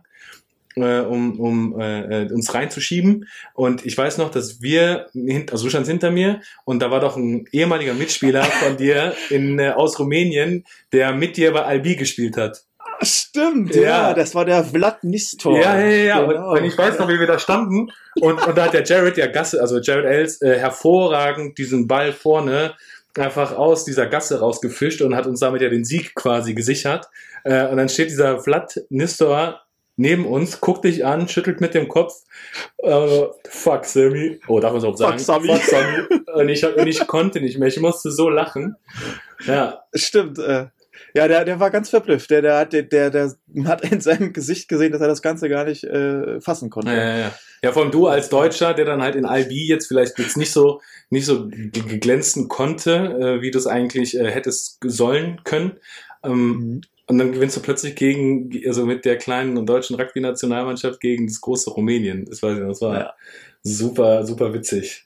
äh, 0.76 1.00
um, 1.00 1.39
um 1.39 1.80
äh, 1.80 2.28
uns 2.32 2.54
reinzuschieben. 2.54 3.28
Und 3.54 3.86
ich 3.86 3.98
weiß 3.98 4.18
noch, 4.18 4.32
dass 4.32 4.62
wir, 4.62 5.08
also 5.52 5.66
du 5.66 5.70
standst 5.70 5.89
hinter 5.89 6.12
mir 6.12 6.42
und 6.66 6.82
da 6.82 6.92
war 6.92 7.00
doch 7.00 7.18
ein 7.18 7.46
ehemaliger 7.52 7.94
Mitspieler 7.94 8.44
von 8.44 8.78
dir 8.78 9.13
in, 9.30 9.60
äh, 9.60 9.70
aus 9.70 10.00
Rumänien, 10.00 10.66
der 10.92 11.13
mit 11.13 11.38
dir 11.38 11.52
bei 11.52 11.63
Albi 11.63 11.96
gespielt 11.96 12.38
hat. 12.38 12.63
Stimmt, 13.02 13.76
Ja. 13.76 13.82
ja, 13.82 14.13
das 14.13 14.36
war 14.36 14.46
der 14.46 14.63
Vlad 14.63 15.04
Nistor. 15.04 15.60
Ja, 15.60 15.78
ja, 15.80 15.88
ja. 15.88 16.04
ja. 16.04 16.26
Genau. 16.26 16.52
Und, 16.54 16.63
ich 16.63 16.78
weiß 16.78 17.00
noch, 17.00 17.10
wie 17.10 17.20
wir 17.20 17.28
da 17.28 17.39
standen. 17.39 17.92
Und, 18.22 18.46
und 18.46 18.58
da 18.58 18.66
hat 18.66 18.74
der 18.74 18.84
Jared, 18.84 19.18
der 19.18 19.30
Gasse, 19.30 19.60
also 19.60 19.80
Jared 19.80 20.06
Els, 20.06 20.42
äh, 20.42 20.58
hervorragend 20.58 21.58
diesen 21.58 21.88
Ball 21.88 22.13
vorne 22.13 22.76
einfach 23.17 23.56
aus 23.56 23.86
dieser 23.86 24.08
Gasse 24.08 24.39
rausgefischt 24.39 25.02
und 25.02 25.15
hat 25.15 25.28
uns 25.28 25.39
damit 25.39 25.62
ja 25.62 25.69
den 25.69 25.86
Sieg 25.86 26.15
quasi 26.15 26.54
gesichert. 26.54 27.10
Äh, 27.43 27.67
und 27.67 27.78
dann 27.78 27.89
steht 27.89 28.10
dieser 28.10 28.39
Vlad 28.39 28.82
Nistor 28.89 29.62
neben 29.95 30.26
uns, 30.26 30.60
guckt 30.60 30.86
dich 30.86 31.06
an, 31.06 31.28
schüttelt 31.28 31.62
mit 31.62 31.73
dem 31.73 31.88
Kopf. 31.88 32.13
Äh, 32.78 33.26
fuck, 33.47 33.86
Sammy. 33.86 34.39
Oh, 34.47 34.60
darf 34.60 34.71
man 34.71 34.80
es 34.80 34.86
auch 34.86 34.97
sagen? 34.97 35.19
Sammy. 35.19 35.47
Fuck, 35.47 35.63
Sammy. 35.63 36.19
Und 36.34 36.49
ich, 36.49 36.65
und 36.65 36.88
ich 36.88 37.06
konnte 37.06 37.41
nicht 37.41 37.60
mehr. 37.60 37.67
Ich 37.67 37.80
musste 37.80 38.12
so 38.12 38.30
lachen. 38.30 38.76
Ja, 39.45 39.84
Stimmt, 39.93 40.39
äh, 40.39 40.67
ja, 41.13 41.28
der, 41.28 41.45
der 41.45 41.60
war 41.60 41.69
ganz 41.71 41.89
verblüfft. 41.89 42.30
Der, 42.30 42.41
der, 42.41 42.58
hat, 42.58 42.73
der, 42.73 42.84
der, 42.84 43.10
der 43.10 43.34
hat 43.65 43.82
in 43.91 44.02
seinem 44.02 44.34
Gesicht 44.34 44.67
gesehen, 44.67 44.91
dass 44.91 45.02
er 45.02 45.08
das 45.08 45.21
Ganze 45.21 45.49
gar 45.49 45.65
nicht 45.65 45.84
äh, 45.84 46.41
fassen 46.41 46.69
konnte. 46.69 46.91
Ja, 46.91 46.97
ja, 46.97 47.17
ja. 47.17 47.34
ja, 47.63 47.71
vor 47.71 47.84
allem 47.84 47.91
du 47.91 48.08
als 48.08 48.30
Deutscher, 48.30 48.73
der 48.73 48.86
dann 48.86 49.02
halt 49.02 49.15
in 49.15 49.26
Albi 49.26 49.67
jetzt 49.67 49.88
vielleicht 49.88 50.17
jetzt 50.19 50.38
nicht 50.38 50.52
so 50.52 50.82
nicht 51.10 51.26
so 51.26 51.49
glänzen 51.99 52.47
konnte, 52.47 52.95
äh, 52.95 53.41
wie 53.41 53.52
du 53.52 53.58
es 53.60 53.67
eigentlich 53.67 54.17
äh, 54.19 54.30
hättest 54.32 54.80
sollen 54.84 55.41
können. 55.43 55.73
Ähm, 56.23 56.34
Mhm. 56.34 56.82
und 57.08 57.17
dann 57.17 57.32
gewinnst 57.34 57.58
du 57.58 57.62
plötzlich 57.62 57.95
gegen, 57.95 58.49
also 58.65 58.86
mit 58.86 59.04
der 59.06 59.17
kleinen 59.17 59.65
deutschen 59.65 59.95
Rugby-Nationalmannschaft 59.97 60.99
gegen 61.02 61.28
das 61.28 61.41
große 61.41 61.69
Rumänien. 61.71 62.26
Das 62.26 62.41
weiß 62.41 62.58
ich 62.60 62.63
das 62.65 62.82
war 62.82 62.95
Ja. 62.97 63.13
super, 63.62 64.26
super 64.26 64.54
witzig. 64.54 65.06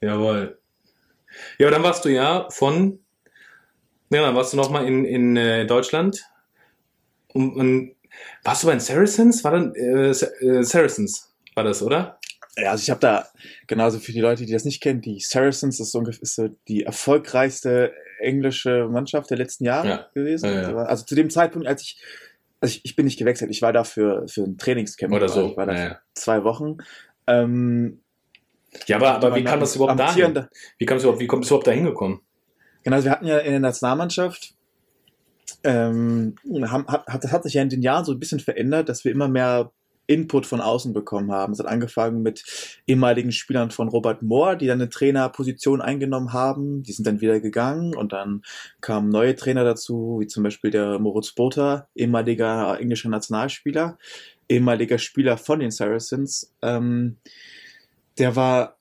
Jawohl. 0.00 0.58
Ja, 1.58 1.66
aber 1.66 1.76
dann 1.76 1.84
warst 1.84 2.04
du 2.04 2.08
ja 2.08 2.48
von, 2.50 3.00
ja, 4.10 4.22
dann 4.22 4.34
warst 4.34 4.52
du 4.52 4.56
nochmal 4.56 4.86
in, 4.86 5.04
in 5.04 5.36
äh, 5.36 5.66
Deutschland. 5.66 6.24
Und, 7.28 7.54
und 7.54 7.94
warst 8.44 8.62
du 8.62 8.66
bei 8.66 8.72
den 8.74 8.80
Saracens? 8.80 9.44
War 9.44 9.52
dann 9.52 9.74
äh, 9.74 10.10
äh, 10.10 10.62
Saracens 10.62 11.32
war 11.54 11.64
das, 11.64 11.82
oder? 11.82 12.18
Ja, 12.56 12.72
also 12.72 12.82
ich 12.82 12.90
habe 12.90 13.00
da, 13.00 13.28
genauso 13.66 14.00
für 14.00 14.12
die 14.12 14.20
Leute, 14.20 14.44
die 14.44 14.52
das 14.52 14.64
nicht 14.64 14.82
kennen, 14.82 15.00
die 15.00 15.20
Saracens 15.20 15.78
ist 15.80 15.92
so, 15.92 16.02
ist 16.02 16.34
so 16.34 16.48
die 16.68 16.82
erfolgreichste 16.82 17.92
englische 18.18 18.88
Mannschaft 18.90 19.30
der 19.30 19.38
letzten 19.38 19.64
Jahre 19.64 19.88
Ja. 19.88 20.06
gewesen. 20.14 20.52
Ja, 20.52 20.70
ja. 20.70 20.76
Also 20.76 21.04
zu 21.04 21.14
dem 21.14 21.30
Zeitpunkt, 21.30 21.66
als 21.68 21.82
ich, 21.82 22.02
also 22.60 22.72
ich, 22.74 22.84
ich 22.84 22.96
bin 22.96 23.06
nicht 23.06 23.18
gewechselt, 23.18 23.50
ich 23.50 23.62
war 23.62 23.72
da 23.72 23.84
für, 23.84 24.26
für 24.28 24.42
ein 24.42 24.58
Trainingscamp. 24.58 25.14
Oder 25.14 25.28
so. 25.28 25.50
Ich 25.50 25.56
war 25.56 25.66
da 25.66 25.74
für 25.74 25.98
zwei 26.14 26.44
Wochen. 26.44 26.78
Ähm, 27.26 28.00
Ja, 28.86 28.96
aber, 28.96 29.12
aber 29.12 29.36
wie 29.36 29.44
kam 29.44 29.60
das 29.60 29.76
überhaupt 29.76 29.98
amtierender- 30.00 30.48
Wie 30.78 30.84
wie 30.84 31.26
kommt 31.26 31.44
es 31.44 31.50
überhaupt 31.50 31.66
da 31.66 31.70
hingekommen? 31.70 32.20
Genau, 32.82 32.96
also 32.96 33.06
wir 33.06 33.12
hatten 33.12 33.26
ja 33.26 33.38
in 33.38 33.52
der 33.52 33.60
Nationalmannschaft, 33.60 34.54
ähm, 35.64 36.36
haben, 36.62 36.86
hat, 36.86 37.24
das 37.24 37.32
hat 37.32 37.42
sich 37.42 37.54
ja 37.54 37.62
in 37.62 37.68
den 37.68 37.82
Jahren 37.82 38.04
so 38.04 38.12
ein 38.12 38.20
bisschen 38.20 38.40
verändert, 38.40 38.88
dass 38.88 39.04
wir 39.04 39.12
immer 39.12 39.28
mehr 39.28 39.72
Input 40.10 40.44
von 40.44 40.60
außen 40.60 40.92
bekommen 40.92 41.30
haben. 41.30 41.52
Es 41.52 41.60
hat 41.60 41.66
angefangen 41.66 42.22
mit 42.22 42.44
ehemaligen 42.88 43.30
Spielern 43.30 43.70
von 43.70 43.88
Robert 43.88 44.22
Moore, 44.22 44.56
die 44.56 44.66
dann 44.66 44.80
eine 44.80 44.90
Trainerposition 44.90 45.80
eingenommen 45.80 46.32
haben. 46.32 46.82
Die 46.82 46.92
sind 46.92 47.06
dann 47.06 47.20
wieder 47.20 47.38
gegangen 47.38 47.94
und 47.94 48.12
dann 48.12 48.42
kamen 48.80 49.08
neue 49.08 49.36
Trainer 49.36 49.62
dazu, 49.62 50.18
wie 50.20 50.26
zum 50.26 50.42
Beispiel 50.42 50.72
der 50.72 50.98
Moritz 50.98 51.32
Botha, 51.32 51.86
ehemaliger 51.94 52.80
englischer 52.80 53.08
Nationalspieler, 53.08 53.98
ehemaliger 54.48 54.98
Spieler 54.98 55.36
von 55.36 55.60
den 55.60 55.70
Saracens. 55.70 56.52
Ähm, 56.60 57.18
der 58.18 58.34
war 58.34 58.78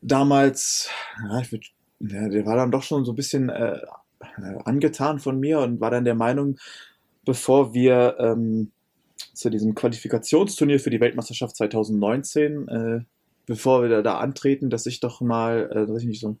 damals, 0.00 0.88
ja, 1.28 1.40
ich 1.40 1.52
würde 1.52 1.66
ja, 2.00 2.28
der 2.28 2.46
war 2.46 2.56
dann 2.56 2.70
doch 2.70 2.82
schon 2.82 3.04
so 3.04 3.12
ein 3.12 3.16
bisschen 3.16 3.48
äh, 3.48 3.80
angetan 4.64 5.18
von 5.18 5.38
mir 5.38 5.60
und 5.60 5.80
war 5.80 5.90
dann 5.90 6.04
der 6.04 6.14
Meinung, 6.14 6.58
bevor 7.24 7.74
wir 7.74 8.16
ähm, 8.18 8.72
zu 9.34 9.50
diesem 9.50 9.74
Qualifikationsturnier 9.74 10.80
für 10.80 10.90
die 10.90 11.00
Weltmeisterschaft 11.00 11.56
2019, 11.56 12.68
äh, 12.68 13.00
bevor 13.46 13.82
wir 13.82 14.02
da, 14.02 14.18
antreten, 14.18 14.70
dass 14.70 14.86
ich 14.86 15.00
doch 15.00 15.20
mal, 15.20 15.70
äh, 15.72 15.92
weiß 15.92 16.02
ich 16.02 16.08
nicht, 16.08 16.20
so 16.20 16.30
ein, 16.30 16.40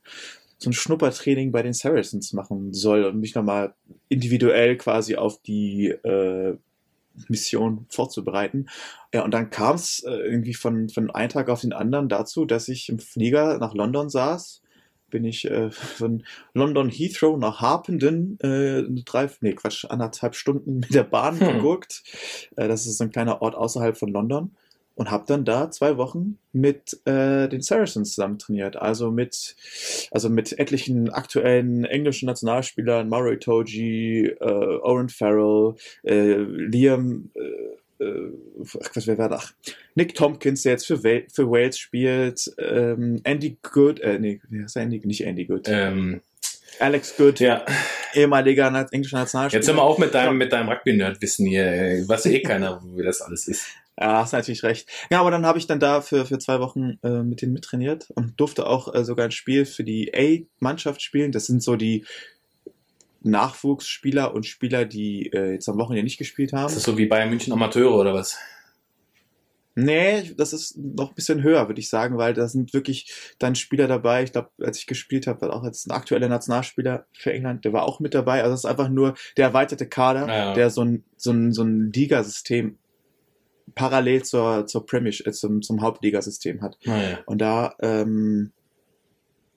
so 0.58 0.70
ein 0.70 0.74
Schnuppertraining 0.74 1.52
bei 1.52 1.62
den 1.62 1.72
Saracens 1.72 2.32
machen 2.32 2.72
soll 2.72 3.04
und 3.04 3.18
mich 3.18 3.34
nochmal 3.34 3.74
individuell 4.08 4.76
quasi 4.76 5.16
auf 5.16 5.40
die 5.42 5.88
äh, 5.88 6.56
Mission 7.28 7.86
vorzubereiten. 7.88 8.68
Ja, 9.12 9.24
und 9.24 9.32
dann 9.32 9.50
kam 9.50 9.76
es 9.76 10.02
äh, 10.04 10.10
irgendwie 10.10 10.54
von, 10.54 10.88
von 10.88 11.10
einem 11.10 11.28
Tag 11.28 11.48
auf 11.48 11.62
den 11.62 11.72
anderen 11.72 12.08
dazu, 12.08 12.44
dass 12.44 12.68
ich 12.68 12.88
im 12.88 12.98
Flieger 12.98 13.58
nach 13.58 13.74
London 13.74 14.08
saß 14.08 14.62
bin 15.10 15.24
ich 15.24 15.50
äh, 15.50 15.70
von 15.70 16.24
London 16.54 16.88
Heathrow 16.88 17.38
nach 17.38 17.60
Harpenden 17.60 18.38
äh, 18.40 18.84
drei, 19.04 19.28
nee, 19.40 19.54
Quatsch, 19.54 19.84
anderthalb 19.88 20.34
Stunden 20.34 20.80
mit 20.80 20.94
der 20.94 21.04
Bahn 21.04 21.40
hm. 21.40 21.54
geguckt. 21.54 22.02
Äh, 22.56 22.68
das 22.68 22.86
ist 22.86 23.00
ein 23.00 23.10
kleiner 23.10 23.42
Ort 23.42 23.54
außerhalb 23.54 23.96
von 23.96 24.10
London 24.10 24.52
und 25.00 25.10
habe 25.10 25.24
dann 25.26 25.46
da 25.46 25.70
zwei 25.70 25.96
Wochen 25.96 26.38
mit 26.52 27.00
äh, 27.06 27.48
den 27.48 27.62
Saracens 27.62 28.12
zusammen 28.12 28.38
trainiert. 28.38 28.76
Also 28.76 29.10
mit, 29.10 29.56
also 30.10 30.28
mit 30.28 30.58
etlichen 30.58 31.08
aktuellen 31.08 31.86
englischen 31.86 32.26
Nationalspielern, 32.26 33.08
Murray 33.08 33.38
Toji, 33.38 34.26
äh, 34.26 34.78
Owen 34.82 35.08
Farrell, 35.08 35.74
äh, 36.02 36.34
Liam 36.34 37.30
äh, 37.34 37.40
äh, 38.00 38.32
was 38.56 39.06
wer 39.06 39.18
war 39.18 39.28
da? 39.28 39.42
Nick 39.94 40.14
Tompkins, 40.14 40.62
der 40.62 40.72
jetzt 40.72 40.86
für, 40.86 41.02
Wel 41.02 41.26
für 41.32 41.50
Wales 41.50 41.78
spielt, 41.78 42.50
ähm, 42.58 43.20
Andy 43.24 43.58
Good, 43.62 44.00
äh, 44.00 44.18
nee, 44.18 44.40
heißt 44.62 44.76
Andy? 44.76 45.00
Nicht 45.04 45.24
Andy 45.24 45.46
Good. 45.46 45.68
Ähm, 45.68 46.20
Alex 46.78 47.16
Good, 47.16 47.40
ja. 47.40 47.64
ehemaliger 48.14 48.68
englischer 48.90 49.18
Nationalspieler. 49.18 49.60
Jetzt 49.60 49.68
hör 49.68 49.74
mal 49.74 49.82
auf 49.82 49.98
mit 49.98 50.14
deinem, 50.14 50.38
mit 50.38 50.52
deinem 50.52 50.68
Rugby-Nerd-Wissen 50.68 51.46
hier. 51.46 52.04
Weiß 52.06 52.26
eh 52.26 52.40
keiner, 52.40 52.80
wie 52.96 53.02
das 53.02 53.20
alles 53.20 53.46
ist. 53.48 53.66
Ja, 54.00 54.18
hast 54.18 54.32
natürlich 54.32 54.62
recht. 54.62 54.88
Ja, 55.10 55.20
aber 55.20 55.30
dann 55.30 55.44
habe 55.44 55.58
ich 55.58 55.66
dann 55.66 55.78
da 55.78 56.00
für, 56.00 56.24
für 56.24 56.38
zwei 56.38 56.58
Wochen 56.60 56.98
äh, 57.02 57.22
mit 57.22 57.42
denen 57.42 57.52
mittrainiert 57.52 58.08
und 58.14 58.40
durfte 58.40 58.66
auch 58.66 58.94
äh, 58.94 59.04
sogar 59.04 59.26
ein 59.26 59.30
Spiel 59.30 59.66
für 59.66 59.84
die 59.84 60.12
A-Mannschaft 60.14 61.02
spielen. 61.02 61.32
Das 61.32 61.46
sind 61.46 61.62
so 61.62 61.76
die 61.76 62.06
Nachwuchsspieler 63.22 64.34
und 64.34 64.46
Spieler, 64.46 64.84
die 64.84 65.32
äh, 65.32 65.52
jetzt 65.52 65.68
am 65.68 65.78
Wochenende 65.78 66.04
nicht 66.04 66.18
gespielt 66.18 66.52
haben. 66.52 66.66
Ist 66.66 66.76
das 66.76 66.82
so 66.84 66.96
wie 66.96 67.06
Bayern 67.06 67.30
München 67.30 67.52
Amateure 67.52 67.96
oder 67.96 68.14
was? 68.14 68.38
Nee, 69.76 70.32
das 70.36 70.52
ist 70.52 70.76
noch 70.76 71.10
ein 71.10 71.14
bisschen 71.14 71.42
höher, 71.42 71.68
würde 71.68 71.80
ich 71.80 71.88
sagen, 71.88 72.18
weil 72.18 72.34
da 72.34 72.48
sind 72.48 72.74
wirklich 72.74 73.34
dann 73.38 73.54
Spieler 73.54 73.86
dabei. 73.86 74.24
Ich 74.24 74.32
glaube, 74.32 74.50
als 74.60 74.78
ich 74.78 74.86
gespielt 74.86 75.26
habe, 75.26 75.42
war 75.42 75.54
auch 75.54 75.64
jetzt 75.64 75.86
ein 75.86 75.92
aktueller 75.92 76.28
Nationalspieler 76.28 77.06
für 77.12 77.32
England, 77.32 77.64
der 77.64 77.72
war 77.72 77.84
auch 77.84 78.00
mit 78.00 78.14
dabei. 78.14 78.42
Also 78.42 78.54
es 78.54 78.60
ist 78.60 78.70
einfach 78.70 78.88
nur 78.88 79.14
der 79.36 79.46
erweiterte 79.46 79.86
Kader, 79.86 80.26
ja. 80.26 80.54
der 80.54 80.70
so 80.70 80.82
ein, 80.84 81.04
so 81.16 81.30
ein, 81.30 81.52
so 81.52 81.62
ein 81.62 81.92
Ligasystem 81.92 82.78
parallel 83.74 84.24
zur, 84.24 84.66
zur 84.66 84.84
Premiership, 84.86 85.28
äh, 85.28 85.32
zum, 85.32 85.62
zum 85.62 85.80
Hauptligasystem 85.80 86.62
hat. 86.62 86.76
Ja. 86.82 87.20
Und 87.26 87.38
da 87.38 87.74
ähm, 87.80 88.52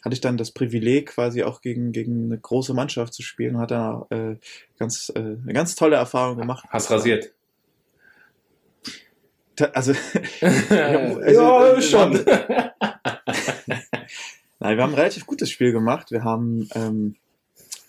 hatte 0.03 0.13
ich 0.13 0.21
dann 0.21 0.37
das 0.37 0.51
Privileg, 0.51 1.07
quasi 1.11 1.43
auch 1.43 1.61
gegen, 1.61 1.93
gegen 1.93 2.25
eine 2.25 2.37
große 2.37 2.73
Mannschaft 2.73 3.13
zu 3.13 3.21
spielen 3.23 3.55
und 3.55 3.61
hat 3.61 3.71
dann 3.71 4.03
äh, 4.09 4.35
ganz, 4.77 5.11
äh, 5.15 5.19
eine 5.19 5.53
ganz 5.53 5.75
tolle 5.75 5.95
Erfahrung 5.95 6.37
gemacht. 6.37 6.65
Hast 6.69 6.91
rasiert? 6.91 7.31
Also, 9.73 9.93
also 10.41 11.21
ja, 11.21 11.81
schon. 11.81 12.13
Nein, 14.59 14.77
wir 14.77 14.83
haben 14.83 14.91
ein 14.91 14.99
relativ 14.99 15.25
gutes 15.25 15.49
Spiel 15.49 15.71
gemacht. 15.71 16.11
Wir 16.11 16.23
haben 16.23 16.69
ähm, 16.75 17.15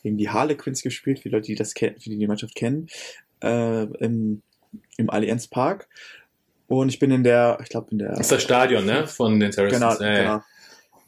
gegen 0.02 0.16
die 0.16 0.28
Harlequins 0.28 0.82
gespielt, 0.82 1.18
für 1.18 1.30
Leute, 1.30 1.46
die 1.46 1.56
das 1.56 1.74
kennen, 1.74 1.98
für 1.98 2.10
die 2.10 2.18
die 2.18 2.26
Mannschaft 2.26 2.54
kennen, 2.54 2.88
äh, 3.42 3.84
im, 3.84 4.42
im 4.96 5.10
Allianz 5.10 5.48
Park. 5.48 5.88
Und 6.66 6.88
ich 6.88 6.98
bin 6.98 7.10
in 7.10 7.24
der, 7.24 7.58
ich 7.62 7.68
glaube 7.68 7.88
in 7.90 7.98
der. 7.98 8.10
Das 8.10 8.20
ist 8.20 8.32
das 8.32 8.42
Stadion, 8.42 8.84
ne? 8.84 9.06
Von 9.06 9.40
den 9.40 9.52
Saracens. 9.52 9.80
Genau, 9.80 9.94
ja, 10.00 10.22
genau. 10.22 10.42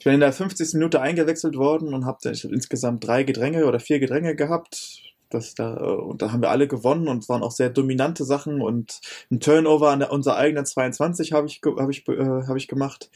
Ich 0.07 0.09
bin 0.09 0.15
in 0.15 0.21
der 0.21 0.33
50. 0.33 0.75
Minute 0.75 1.01
eingewechselt 1.01 1.57
worden 1.57 1.93
und 1.93 2.07
habe 2.07 2.19
hab 2.23 2.45
insgesamt 2.53 3.05
drei 3.05 3.25
Gedränge 3.25 3.67
oder 3.67 3.81
vier 3.81 3.99
Gedränge 3.99 4.37
gehabt. 4.37 5.03
Das 5.31 5.57
da, 5.57 5.75
und 5.75 6.23
da 6.23 6.31
haben 6.31 6.43
wir 6.43 6.51
alle 6.51 6.69
gewonnen 6.69 7.09
und 7.09 7.25
es 7.25 7.29
waren 7.29 7.43
auch 7.43 7.51
sehr 7.51 7.71
dominante 7.71 8.25
Sachen 8.25 8.63
und 8.63 9.01
ein 9.33 9.41
Turnover 9.41 9.91
an 9.91 9.99
der, 9.99 10.13
unserer 10.13 10.37
eigenen 10.37 10.65
22 10.65 11.33
habe 11.33 11.49
ich, 11.49 11.61
hab 11.65 11.91
ich, 11.91 12.07
äh, 12.07 12.45
hab 12.47 12.55
ich 12.55 12.69
gemacht. 12.69 13.11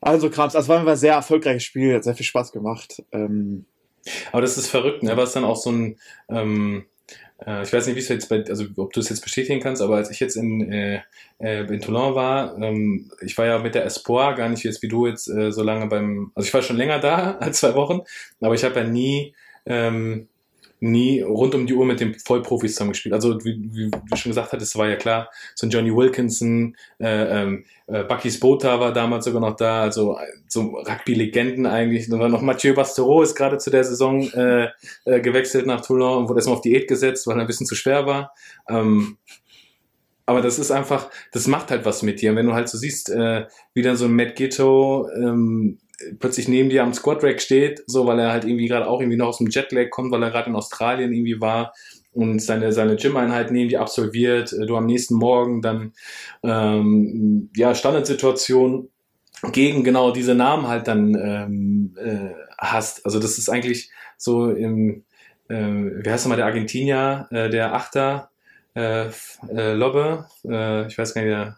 Also 0.00 0.30
Krams, 0.30 0.54
das 0.54 0.66
war 0.66 0.84
ein 0.84 0.96
sehr 0.96 1.14
erfolgreiches 1.14 1.62
Spiel, 1.62 1.94
hat 1.94 2.02
sehr 2.02 2.16
viel 2.16 2.26
Spaß 2.26 2.50
gemacht. 2.50 3.04
Ähm, 3.12 3.64
Aber 4.32 4.42
das 4.42 4.58
ist 4.58 4.66
verrückt, 4.66 5.04
ne? 5.04 5.16
Was 5.16 5.34
dann 5.34 5.44
auch 5.44 5.58
so 5.58 5.70
ein, 5.70 5.96
ähm, 6.28 6.86
äh, 7.46 7.62
ich 7.62 7.72
weiß 7.72 7.86
nicht, 7.86 7.96
wie 7.96 8.00
es 8.00 8.08
jetzt 8.08 8.28
bei, 8.28 8.44
also 8.48 8.64
ob 8.76 8.92
du 8.92 9.00
es 9.00 9.08
jetzt 9.08 9.22
bestätigen 9.22 9.60
kannst, 9.60 9.82
aber 9.82 9.96
als 9.96 10.10
ich 10.10 10.20
jetzt 10.20 10.36
in, 10.36 10.72
äh, 10.72 11.00
äh, 11.38 11.64
in 11.66 11.80
Toulon 11.80 12.14
war, 12.14 12.56
ähm, 12.60 13.10
ich 13.20 13.36
war 13.38 13.46
ja 13.46 13.58
mit 13.58 13.74
der 13.74 13.84
Espoir 13.84 14.34
gar 14.34 14.48
nicht 14.48 14.64
jetzt 14.64 14.82
wie 14.82 14.88
du 14.88 15.06
jetzt 15.06 15.28
äh, 15.28 15.52
so 15.52 15.62
lange 15.62 15.86
beim, 15.86 16.32
also 16.34 16.46
ich 16.46 16.54
war 16.54 16.62
schon 16.62 16.76
länger 16.76 16.98
da 16.98 17.32
als 17.40 17.60
zwei 17.60 17.74
Wochen, 17.74 18.00
aber 18.40 18.54
ich 18.54 18.64
habe 18.64 18.80
ja 18.80 18.86
nie 18.86 19.34
ähm, 19.66 20.28
nie 20.80 21.22
rund 21.22 21.54
um 21.54 21.66
die 21.66 21.74
Uhr 21.74 21.84
mit 21.84 22.00
den 22.00 22.14
Vollprofis 22.14 22.72
zusammengespielt. 22.74 23.14
Also 23.14 23.44
wie, 23.44 23.90
du 23.90 24.16
schon 24.16 24.30
gesagt 24.30 24.52
hattest, 24.52 24.76
war 24.76 24.88
ja 24.88 24.96
klar, 24.96 25.30
so 25.54 25.66
ein 25.66 25.70
Johnny 25.70 25.94
Wilkinson, 25.94 26.76
äh, 27.00 27.42
ähm, 27.42 27.64
äh, 27.86 28.04
Bucky 28.04 28.30
Spota 28.30 28.78
war 28.80 28.92
damals 28.92 29.24
sogar 29.24 29.40
noch 29.40 29.56
da, 29.56 29.82
also 29.82 30.18
so 30.46 30.76
Rugby-Legenden 30.76 31.66
eigentlich. 31.66 32.10
Und 32.10 32.20
dann 32.20 32.30
noch 32.30 32.42
Mathieu 32.42 32.74
Bastereau 32.74 33.22
ist 33.22 33.34
gerade 33.34 33.58
zu 33.58 33.70
der 33.70 33.84
Saison 33.84 34.30
äh, 34.32 34.68
äh, 35.04 35.20
gewechselt 35.20 35.66
nach 35.66 35.80
Toulon 35.80 36.18
und 36.18 36.28
wurde 36.28 36.38
erstmal 36.38 36.56
auf 36.56 36.62
Diät 36.62 36.88
gesetzt, 36.88 37.26
weil 37.26 37.36
er 37.36 37.40
ein 37.40 37.46
bisschen 37.46 37.66
zu 37.66 37.74
schwer 37.74 38.06
war. 38.06 38.32
Ähm, 38.68 39.16
aber 40.26 40.42
das 40.42 40.58
ist 40.58 40.70
einfach, 40.70 41.08
das 41.32 41.46
macht 41.46 41.70
halt 41.70 41.86
was 41.86 42.02
mit 42.02 42.20
dir. 42.20 42.30
Und 42.30 42.36
wenn 42.36 42.46
du 42.46 42.52
halt 42.52 42.68
so 42.68 42.76
siehst, 42.76 43.08
äh, 43.08 43.46
wie 43.72 43.80
dann 43.80 43.96
so 43.96 44.04
ein 44.04 44.12
Matt 44.12 44.36
Ghetto 44.36 45.08
ähm, 45.16 45.78
plötzlich 46.18 46.48
neben 46.48 46.70
dir 46.70 46.82
am 46.82 46.94
Squad-Rack 46.94 47.40
steht, 47.40 47.82
so 47.86 48.06
weil 48.06 48.18
er 48.18 48.32
halt 48.32 48.44
irgendwie 48.44 48.68
gerade 48.68 48.86
auch 48.86 49.00
irgendwie 49.00 49.16
noch 49.16 49.28
aus 49.28 49.38
dem 49.38 49.48
Jetlag 49.48 49.90
kommt, 49.90 50.12
weil 50.12 50.22
er 50.22 50.30
gerade 50.30 50.50
in 50.50 50.56
Australien 50.56 51.12
irgendwie 51.12 51.40
war 51.40 51.72
und 52.12 52.40
seine, 52.40 52.72
seine 52.72 52.96
Gym-Einheit 52.96 53.50
neben 53.50 53.68
dir 53.68 53.80
absolviert, 53.80 54.52
äh, 54.52 54.66
du 54.66 54.76
am 54.76 54.86
nächsten 54.86 55.14
Morgen 55.14 55.62
dann 55.62 55.92
ähm, 56.42 57.50
ja 57.56 57.74
Standardsituation 57.74 58.88
gegen 59.52 59.84
genau 59.84 60.10
diese 60.10 60.34
Namen 60.34 60.66
halt 60.66 60.88
dann 60.88 61.14
ähm, 61.14 61.94
äh, 61.96 62.34
hast. 62.58 63.04
Also 63.04 63.20
das 63.20 63.38
ist 63.38 63.48
eigentlich 63.48 63.90
so 64.16 64.50
im, 64.50 65.04
äh, 65.48 65.56
wie 65.56 66.10
heißt 66.10 66.24
nochmal 66.24 66.38
der 66.38 66.46
Argentinier, 66.46 67.28
äh, 67.30 67.48
der 67.48 67.74
Achter, 67.74 68.30
äh, 68.74 69.06
äh, 69.48 69.72
Lobbe, 69.74 70.26
äh, 70.44 70.86
ich 70.86 70.98
weiß 70.98 71.14
gar 71.14 71.22
nicht, 71.22 71.30
der 71.30 71.56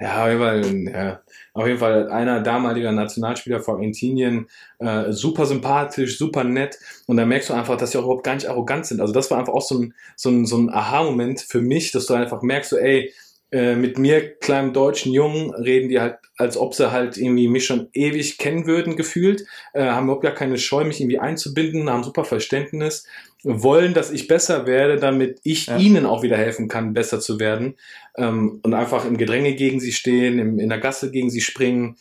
ja, 0.00 0.22
auf 0.22 0.28
jeden 0.28 0.40
Fall, 0.40 0.92
ja, 0.92 1.20
auf 1.52 1.66
jeden 1.66 1.78
Fall 1.78 2.08
einer 2.10 2.40
damaliger 2.40 2.90
Nationalspieler 2.90 3.60
von 3.60 3.76
Argentinien, 3.76 4.48
äh, 4.78 5.12
super 5.12 5.44
sympathisch, 5.44 6.16
super 6.16 6.42
nett. 6.42 6.78
Und 7.06 7.18
da 7.18 7.26
merkst 7.26 7.50
du 7.50 7.54
einfach, 7.54 7.76
dass 7.76 7.90
sie 7.90 7.98
auch 7.98 8.04
überhaupt 8.04 8.24
gar 8.24 8.34
nicht 8.34 8.48
arrogant 8.48 8.86
sind. 8.86 9.00
Also 9.00 9.12
das 9.12 9.30
war 9.30 9.38
einfach 9.38 9.52
auch 9.52 9.62
so 9.62 9.78
ein, 9.78 9.94
so 10.16 10.30
ein, 10.30 10.46
so 10.46 10.56
ein 10.56 10.70
Aha-Moment 10.70 11.42
für 11.42 11.60
mich, 11.60 11.92
dass 11.92 12.06
du 12.06 12.14
einfach 12.14 12.40
merkst, 12.40 12.70
so, 12.70 12.78
ey, 12.78 13.12
äh, 13.52 13.74
mit 13.74 13.98
mir, 13.98 14.36
kleinem 14.36 14.72
deutschen 14.72 15.12
Jungen, 15.12 15.52
reden 15.52 15.88
die 15.88 16.00
halt, 16.00 16.18
als 16.36 16.56
ob 16.56 16.72
sie 16.74 16.92
halt 16.92 17.16
irgendwie 17.16 17.48
mich 17.48 17.66
schon 17.66 17.88
ewig 17.92 18.38
kennen 18.38 18.66
würden, 18.66 18.96
gefühlt, 18.96 19.44
äh, 19.74 19.82
haben 19.82 20.04
überhaupt 20.04 20.22
gar 20.22 20.34
keine 20.34 20.56
Scheu, 20.56 20.84
mich 20.84 21.00
irgendwie 21.00 21.18
einzubinden, 21.18 21.90
haben 21.90 22.04
super 22.04 22.24
Verständnis, 22.24 23.06
wollen, 23.42 23.94
dass 23.94 24.10
ich 24.10 24.28
besser 24.28 24.66
werde, 24.66 24.96
damit 24.96 25.40
ich 25.42 25.66
ja. 25.66 25.78
ihnen 25.78 26.06
auch 26.06 26.22
wieder 26.22 26.36
helfen 26.36 26.68
kann, 26.68 26.92
besser 26.92 27.20
zu 27.20 27.40
werden 27.40 27.76
ähm, 28.16 28.60
und 28.62 28.74
einfach 28.74 29.04
im 29.04 29.16
Gedränge 29.16 29.54
gegen 29.54 29.80
sie 29.80 29.92
stehen, 29.92 30.38
im, 30.38 30.58
in 30.58 30.68
der 30.68 30.78
Gasse 30.78 31.10
gegen 31.10 31.30
sie 31.30 31.40
springen, 31.40 31.96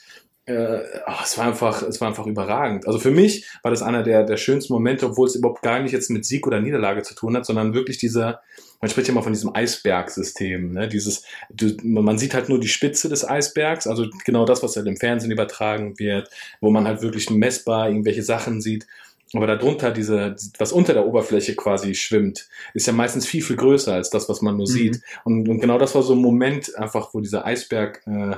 äh, 0.49 0.81
oh, 1.05 1.13
es 1.23 1.37
war 1.37 1.45
einfach, 1.45 1.83
es 1.83 2.01
war 2.01 2.07
einfach 2.07 2.25
überragend. 2.25 2.87
Also 2.87 2.97
für 2.97 3.11
mich 3.11 3.45
war 3.61 3.69
das 3.69 3.83
einer 3.83 4.01
der, 4.01 4.23
der 4.23 4.37
schönsten 4.37 4.73
Momente, 4.73 5.05
obwohl 5.05 5.27
es 5.27 5.35
überhaupt 5.35 5.61
gar 5.61 5.79
nicht 5.79 5.91
jetzt 5.91 6.09
mit 6.09 6.25
Sieg 6.25 6.47
oder 6.47 6.59
Niederlage 6.59 7.03
zu 7.03 7.13
tun 7.13 7.37
hat, 7.37 7.45
sondern 7.45 7.75
wirklich 7.75 7.99
dieser, 7.99 8.41
man 8.81 8.89
spricht 8.89 9.07
ja 9.07 9.11
immer 9.11 9.21
von 9.21 9.33
diesem 9.33 9.53
Eisbergsystem, 9.53 10.71
ne? 10.71 10.87
Dieses, 10.87 11.23
du, 11.51 11.75
man 11.83 12.17
sieht 12.17 12.33
halt 12.33 12.49
nur 12.49 12.59
die 12.59 12.67
Spitze 12.67 13.09
des 13.09 13.27
Eisbergs, 13.27 13.85
also 13.85 14.07
genau 14.25 14.45
das, 14.45 14.63
was 14.63 14.75
halt 14.75 14.87
im 14.87 14.97
Fernsehen 14.97 15.31
übertragen 15.31 15.99
wird, 15.99 16.29
wo 16.61 16.71
man 16.71 16.87
halt 16.87 17.03
wirklich 17.03 17.29
messbar 17.29 17.89
irgendwelche 17.89 18.23
Sachen 18.23 18.59
sieht. 18.61 18.87
Aber 19.33 19.47
darunter 19.47 19.91
diese, 19.91 20.35
was 20.57 20.71
unter 20.71 20.93
der 20.93 21.05
Oberfläche 21.05 21.55
quasi 21.55 21.93
schwimmt, 21.93 22.47
ist 22.73 22.87
ja 22.87 22.93
meistens 22.93 23.27
viel, 23.27 23.43
viel 23.43 23.57
größer 23.57 23.93
als 23.93 24.09
das, 24.09 24.27
was 24.27 24.41
man 24.41 24.57
nur 24.57 24.67
Mhm. 24.67 24.71
sieht. 24.71 25.01
Und, 25.23 25.47
und 25.47 25.59
genau 25.59 25.77
das 25.77 25.93
war 25.95 26.01
so 26.01 26.13
ein 26.13 26.21
Moment 26.21 26.75
einfach, 26.75 27.13
wo 27.13 27.19
dieser 27.19 27.45
Eisberg 27.45 28.01
äh, 28.07 28.37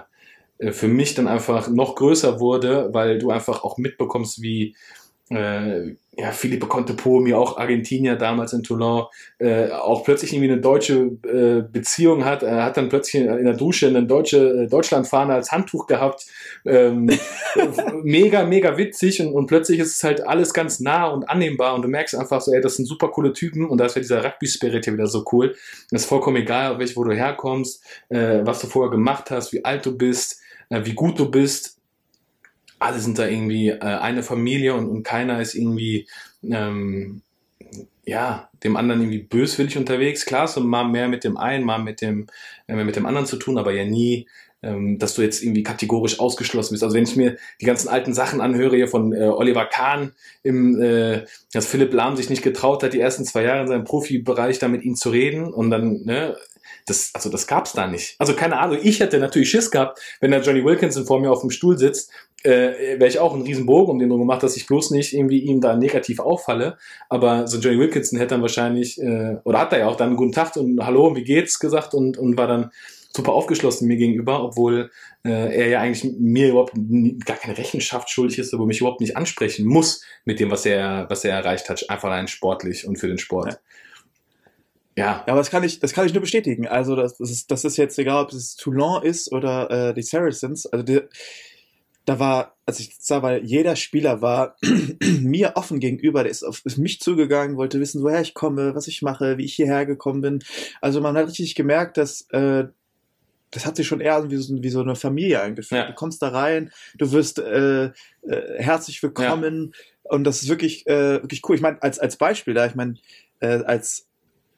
äh, 0.58 0.72
für 0.72 0.88
mich 0.88 1.16
dann 1.16 1.28
einfach 1.28 1.70
noch 1.70 1.96
größer 1.96 2.40
wurde, 2.40 2.90
weil 2.94 3.20
du 3.20 3.32
einfach 3.32 3.64
auch 3.64 3.78
mitbekommst, 3.78 4.42
wie 4.42 4.76
äh, 5.32 5.96
ja, 6.18 6.32
Philippe 6.32 6.68
Contepo, 6.68 7.22
mir 7.22 7.40
auch 7.40 7.58
Argentinier 7.58 8.18
damals 8.18 8.52
in 8.52 8.64
Toulon, 8.64 9.06
äh, 9.40 9.70
auch 9.70 10.04
plötzlich 10.04 10.34
irgendwie 10.34 10.52
eine 10.52 10.62
deutsche 10.62 11.18
äh, 11.24 11.62
Beziehung 11.62 12.26
hat. 12.26 12.44
Er 12.44 12.66
hat 12.66 12.76
dann 12.76 12.90
plötzlich 12.90 13.24
in 13.24 13.46
der 13.46 13.54
Dusche 13.54 13.88
eine 13.88 14.04
deutsche 14.04 14.64
äh, 14.64 14.68
Deutschlandfahne 14.68 15.34
als 15.34 15.54
Handtuch 15.54 15.88
gehabt. 15.88 16.26
Ähm, 16.66 17.10
mega, 18.04 18.44
mega 18.44 18.78
witzig 18.78 19.22
und, 19.22 19.34
und 19.34 19.48
plötzlich 19.48 19.80
ist 19.80 19.96
es 19.96 20.04
halt 20.04 20.28
alles 20.28 20.54
ganz 20.54 20.82
nah 20.82 21.08
und 21.08 21.30
annehmbar 21.30 21.76
und 21.76 21.84
du 21.84 21.88
merkst 21.88 22.16
einfach 22.16 22.42
so, 22.42 22.52
ey, 22.52 22.60
das 22.60 22.76
sind 22.76 22.88
super 22.88 23.08
coole 23.08 23.32
Typen 23.32 23.66
und 23.66 23.78
da 23.78 23.86
ist 23.86 23.96
ja 23.96 24.02
dieser 24.02 24.24
Rugby-Spirit 24.24 24.84
hier 24.84 24.94
wieder 24.94 25.08
so 25.08 25.24
cool. 25.32 25.56
Das 25.92 26.02
ist 26.02 26.08
vollkommen 26.10 26.38
egal, 26.38 26.78
welch, 26.78 26.98
wo 26.98 27.06
du 27.06 27.14
herkommst, 27.14 27.84
äh, 28.10 28.42
was 28.44 28.60
du 28.60 28.68
vorher 28.68 28.92
gemacht 28.92 29.32
hast, 29.32 29.54
wie 29.54 29.64
alt 29.64 29.86
du 29.86 29.98
bist, 29.98 30.42
äh, 30.70 30.82
wie 30.84 30.94
gut 30.94 31.18
du 31.18 31.32
bist 31.32 31.81
alle 32.82 33.00
sind 33.00 33.20
da 33.20 33.28
irgendwie 33.28 33.70
äh, 33.70 33.80
eine 33.80 34.24
Familie 34.24 34.74
und, 34.74 34.90
und 34.90 35.04
keiner 35.04 35.42
ist 35.42 35.56
irgendwie 35.56 36.08
ähm, 36.44 37.22
ja 38.06 38.50
dem 38.64 38.76
anderen 38.76 39.02
irgendwie 39.02 39.24
böswillig 39.24 39.78
unterwegs. 39.78 40.26
Klar, 40.26 40.48
so 40.48 40.62
mal 40.62 40.86
mehr 40.86 41.08
mit 41.08 41.24
dem 41.24 41.38
einen, 41.38 41.64
mal 41.64 41.80
mit 41.80 42.02
dem 42.02 42.28
äh, 42.68 42.84
mit 42.84 42.96
dem 42.96 43.06
anderen 43.06 43.28
zu 43.28 43.38
tun, 43.38 43.58
aber 43.58 43.72
ja 43.72 43.86
nie, 43.86 44.28
ähm, 44.64 45.00
dass 45.00 45.16
du 45.16 45.22
jetzt 45.22 45.44
irgendwie 45.44 45.64
kategorisch 45.64 46.20
ausgeschlossen 46.20 46.74
bist. 46.74 46.84
Also 46.84 46.96
wenn 46.96 47.04
ich 47.04 47.16
mir 47.16 47.38
die 47.60 47.66
ganzen 47.66 47.88
alten 47.88 48.14
Sachen 48.14 48.42
anhöre 48.42 48.76
hier 48.76 48.88
von 48.88 49.14
äh, 49.14 49.26
Oliver 49.26 49.66
Kahn, 49.66 50.14
im, 50.44 50.82
äh, 50.82 51.26
dass 51.54 51.68
Philipp 51.68 51.94
Lahm 51.94 52.16
sich 52.16 52.30
nicht 52.30 52.44
getraut 52.44 52.84
hat, 52.84 52.94
die 52.94 53.00
ersten 53.00 53.26
zwei 53.26 53.44
Jahre 53.44 53.62
in 53.62 53.68
seinem 53.68 53.84
Profibereich 53.86 54.60
da 54.60 54.68
mit 54.68 54.84
ihm 54.84 54.96
zu 54.96 55.10
reden 55.10 55.52
und 55.52 55.72
dann 55.72 56.02
ne, 56.04 56.36
das, 56.86 57.12
also 57.14 57.30
das 57.30 57.48
gab's 57.48 57.74
da 57.74 57.88
nicht. 57.88 58.16
Also 58.20 58.34
keine 58.36 58.60
Ahnung, 58.60 58.80
ich 58.82 59.00
hätte 59.00 59.20
natürlich 59.20 59.50
Schiss 59.50 59.72
gehabt, 59.72 60.00
wenn 60.20 60.32
da 60.32 60.40
Johnny 60.40 60.64
Wilkinson 60.64 61.06
vor 61.06 61.20
mir 61.20 61.32
auf 61.32 61.42
dem 61.42 61.52
Stuhl 61.52 61.78
sitzt, 61.78 62.12
äh, 62.44 63.00
wäre 63.00 63.08
ich 63.08 63.20
auch 63.20 63.34
einen 63.34 63.44
riesen 63.44 63.66
Bogen 63.66 63.92
um 63.92 64.00
den 64.00 64.10
drum 64.10 64.20
gemacht, 64.20 64.44
dass 64.44 64.58
ich 64.58 64.68
bloß 64.68 64.92
nicht 64.92 65.14
irgendwie 65.14 65.40
ihm 65.40 65.62
da 65.62 65.76
negativ 65.76 66.20
auffalle. 66.20 66.78
Aber 67.10 67.48
so 67.48 67.60
Johnny 67.60 67.80
Wilkinson 67.80 68.20
hätte 68.20 68.36
dann 68.36 68.42
wahrscheinlich, 68.42 69.02
äh, 69.02 69.38
oder 69.44 69.60
hat 69.60 69.74
er 69.74 69.80
ja 69.80 69.88
auch 69.88 69.96
dann 69.96 70.16
guten 70.16 70.32
Tag 70.32 70.56
und 70.56 70.84
Hallo, 70.86 71.16
wie 71.16 71.24
geht's 71.24 71.60
gesagt 71.60 71.94
und, 71.94 72.18
und 72.18 72.38
war 72.38 72.48
dann 72.48 72.72
super 73.16 73.34
aufgeschlossen 73.34 73.88
mir 73.88 73.98
gegenüber, 73.98 74.44
obwohl 74.44 74.90
äh, 75.24 75.30
er 75.30 75.68
ja 75.68 75.82
eigentlich 75.82 76.14
mir 76.18 76.50
überhaupt 76.50 76.74
gar 77.26 77.38
keine 77.38 77.58
Rechenschaft 77.58 78.10
schuldig 78.10 78.40
ist, 78.40 78.54
aber 78.54 78.66
mich 78.66 78.80
überhaupt 78.80 79.02
nicht 79.02 79.18
ansprechen 79.18 79.66
muss 79.66 80.04
mit 80.24 80.40
dem, 80.40 80.50
was 80.50 80.66
er, 80.66 81.08
was 81.10 81.26
er 81.26 81.36
erreicht 81.36 81.70
hat, 81.70 81.90
einfach 81.90 82.10
allein 82.10 82.28
sportlich 82.28 82.88
und 82.88 82.98
für 82.98 83.08
den 83.08 83.18
Sport. 83.18 83.52
Ja. 83.52 83.58
Ja, 84.98 85.24
aber 85.26 85.38
das 85.38 85.50
kann 85.50 85.64
ich, 85.64 85.80
das 85.80 85.94
kann 85.94 86.06
ich 86.06 86.14
nur 86.14 86.22
bestätigen. 86.22 86.68
Also 86.68 86.98
das, 86.98 87.18
das 87.18 87.32
ist, 87.32 87.50
das 87.50 87.64
ist 87.64 87.78
jetzt 87.78 87.98
egal, 87.98 88.26
ob 88.26 88.34
es 88.34 88.58
Toulon 88.58 89.04
ist 89.04 89.32
oder 89.32 89.72
äh, 89.72 89.94
die 89.94 90.02
Saracens. 90.02 90.66
Also 90.66 90.84
die, 90.84 91.00
da 92.06 92.20
war, 92.20 92.56
als 92.66 92.80
ich 92.80 92.96
sah, 93.00 93.22
weil 93.22 93.44
jeder 93.46 93.76
Spieler 93.76 94.22
war 94.22 94.56
mir 95.22 95.54
offen 95.56 95.80
gegenüber, 95.80 96.24
der 96.24 96.32
ist 96.32 96.44
auf 96.44 96.64
mich 96.78 97.00
zugegangen, 97.00 97.58
wollte 97.58 97.80
wissen, 97.80 98.04
woher 98.04 98.22
ich 98.22 98.34
komme, 98.34 98.76
was 98.76 98.88
ich 98.88 99.02
mache, 99.02 99.38
wie 99.38 99.46
ich 99.46 99.54
hierher 99.54 99.86
gekommen 99.86 100.22
bin. 100.22 100.44
Also 100.82 101.02
man 101.02 101.16
hat 101.16 101.28
richtig 101.28 101.56
gemerkt, 101.56 101.98
dass 101.98 102.28
äh, 102.32 102.66
das 103.52 103.66
hat 103.66 103.76
sich 103.76 103.86
schon 103.86 104.00
eher 104.00 104.32
wie 104.32 104.38
so, 104.38 104.64
wie 104.64 104.70
so 104.70 104.82
eine 104.82 104.96
Familie 104.96 105.42
eingeführt. 105.42 105.82
Ja. 105.82 105.88
Du 105.88 105.94
kommst 105.94 106.22
da 106.22 106.30
rein, 106.30 106.72
du 106.96 107.12
wirst 107.12 107.38
äh, 107.38 107.86
äh, 107.86 107.92
herzlich 108.58 109.04
willkommen 109.04 109.74
und 110.04 110.24
das 110.24 110.42
ist 110.42 110.50
wirklich, 110.50 110.88
äh, 110.88 111.22
wirklich 111.22 111.42
cool. 111.48 111.56
Ich 111.56 111.62
meine, 111.62 111.82
als, 111.84 112.00
als 112.00 112.16
Beispiel 112.18 112.54
da, 112.54 112.66
ich 112.66 112.76
meine, 112.76 112.96
äh, 113.42 113.62
als 113.64 114.08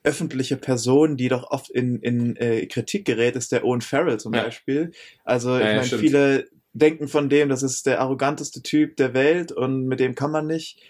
öffentliche 0.03 0.57
Person, 0.57 1.17
die 1.17 1.29
doch 1.29 1.49
oft 1.49 1.69
in, 1.69 1.99
in 1.99 2.35
äh, 2.35 2.65
Kritik 2.67 3.05
gerät, 3.05 3.35
ist 3.35 3.51
der 3.51 3.65
Owen 3.65 3.81
Farrell 3.81 4.19
zum 4.19 4.33
Ja. 4.33 4.43
Beispiel. 4.43 4.91
Also 5.23 5.55
ich 5.55 5.63
Ja, 5.63 5.69
ja, 5.69 5.75
meine, 5.77 5.87
viele 5.87 6.47
denken 6.73 7.07
von 7.07 7.29
dem, 7.29 7.49
das 7.49 7.63
ist 7.63 7.85
der 7.85 8.01
arroganteste 8.01 8.61
Typ 8.61 8.97
der 8.97 9.13
Welt 9.13 9.51
und 9.51 9.85
mit 9.85 9.99
dem 9.99 10.15
kann 10.15 10.31
man 10.31 10.47
nicht. 10.47 10.81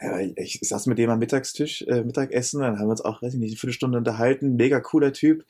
Ja, 0.00 0.18
ich 0.18 0.58
saß 0.62 0.86
mit 0.86 0.98
dem 0.98 1.10
am 1.10 1.18
Mittagstisch, 1.20 1.82
äh, 1.82 2.02
Mittagessen, 2.02 2.60
dann 2.60 2.78
haben 2.78 2.86
wir 2.86 2.90
uns 2.90 3.04
auch, 3.04 3.22
weiß 3.22 3.34
ich 3.34 3.40
nicht, 3.40 3.52
eine 3.52 3.58
Viertelstunde 3.58 3.98
unterhalten. 3.98 4.56
Mega 4.56 4.80
cooler 4.80 5.12
Typ. 5.12 5.44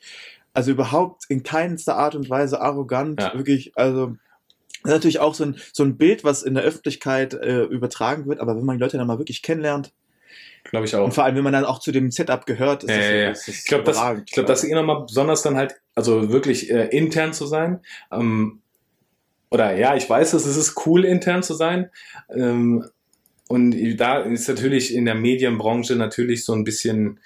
Also 0.53 0.71
überhaupt 0.71 1.23
in 1.29 1.41
keinster 1.41 1.95
Art 1.95 2.13
und 2.13 2.29
Weise 2.29 2.61
arrogant. 2.61 3.19
Ja. 3.19 3.33
Wirklich, 3.33 3.71
also 3.75 4.15
das 4.83 4.91
ist 4.91 4.97
natürlich 4.97 5.19
auch 5.19 5.33
so 5.33 5.45
ein, 5.45 5.55
so 5.71 5.83
ein 5.83 5.97
Bild, 5.97 6.23
was 6.23 6.43
in 6.43 6.55
der 6.55 6.63
Öffentlichkeit 6.63 7.33
äh, 7.33 7.63
übertragen 7.63 8.27
wird, 8.27 8.39
aber 8.39 8.55
wenn 8.57 8.65
man 8.65 8.77
die 8.77 8.83
Leute 8.83 8.97
dann 8.97 9.07
mal 9.07 9.17
wirklich 9.17 9.41
kennenlernt, 9.41 9.93
Glaube 10.65 10.85
ich 10.85 10.95
auch. 10.95 11.05
und 11.05 11.13
vor 11.13 11.23
allem, 11.23 11.35
wenn 11.35 11.43
man 11.43 11.53
dann 11.53 11.65
auch 11.65 11.79
zu 11.79 11.91
dem 11.91 12.11
Setup 12.11 12.45
gehört, 12.45 12.83
ist 12.83 12.89
Ja, 12.89 12.97
das, 12.97 13.09
ja, 13.09 13.15
ja. 13.15 13.31
ist 13.31 13.47
das 13.47 13.55
Ich 13.55 13.65
glaube, 13.65 13.83
das, 13.85 13.97
ich 14.25 14.33
glaub, 14.33 14.45
das 14.45 14.63
ist 14.63 14.69
eh 14.69 14.73
nochmal 14.73 15.05
besonders 15.05 15.41
dann 15.41 15.55
halt, 15.55 15.75
also 15.95 16.31
wirklich 16.31 16.69
äh, 16.69 16.87
intern 16.87 17.33
zu 17.33 17.45
sein. 17.45 17.79
Ähm, 18.11 18.61
oder 19.53 19.77
ja, 19.77 19.95
ich 19.95 20.09
weiß, 20.09 20.33
es 20.33 20.45
ist 20.45 20.85
cool, 20.87 21.05
intern 21.05 21.43
zu 21.43 21.53
sein. 21.53 21.91
Ähm, 22.33 22.85
und 23.47 23.97
da 23.97 24.21
ist 24.21 24.49
natürlich 24.49 24.95
in 24.95 25.05
der 25.05 25.13
Medienbranche 25.13 25.95
natürlich 25.95 26.43
so 26.43 26.53
ein 26.53 26.63
bisschen, 26.63 27.19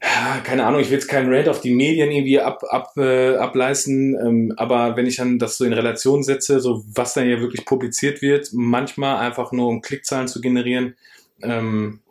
ja, 0.00 0.40
keine 0.44 0.64
Ahnung, 0.64 0.80
ich 0.80 0.86
will 0.88 0.98
jetzt 0.98 1.08
keinen 1.08 1.32
Rant 1.34 1.48
auf 1.48 1.60
die 1.60 1.74
Medien 1.74 2.12
irgendwie 2.12 2.38
ab, 2.38 2.62
ab, 2.68 2.92
äh, 2.96 3.34
ableisten, 3.34 4.16
ähm, 4.24 4.54
aber 4.56 4.96
wenn 4.96 5.06
ich 5.06 5.16
dann 5.16 5.40
das 5.40 5.58
so 5.58 5.64
in 5.64 5.72
Relation 5.72 6.22
setze, 6.22 6.60
so 6.60 6.84
was 6.94 7.14
dann 7.14 7.28
ja 7.28 7.40
wirklich 7.40 7.64
publiziert 7.64 8.22
wird, 8.22 8.50
manchmal 8.52 9.16
einfach 9.16 9.50
nur 9.50 9.66
um 9.66 9.80
Klickzahlen 9.80 10.28
zu 10.28 10.40
generieren, 10.40 10.94
ähm, 11.42 12.02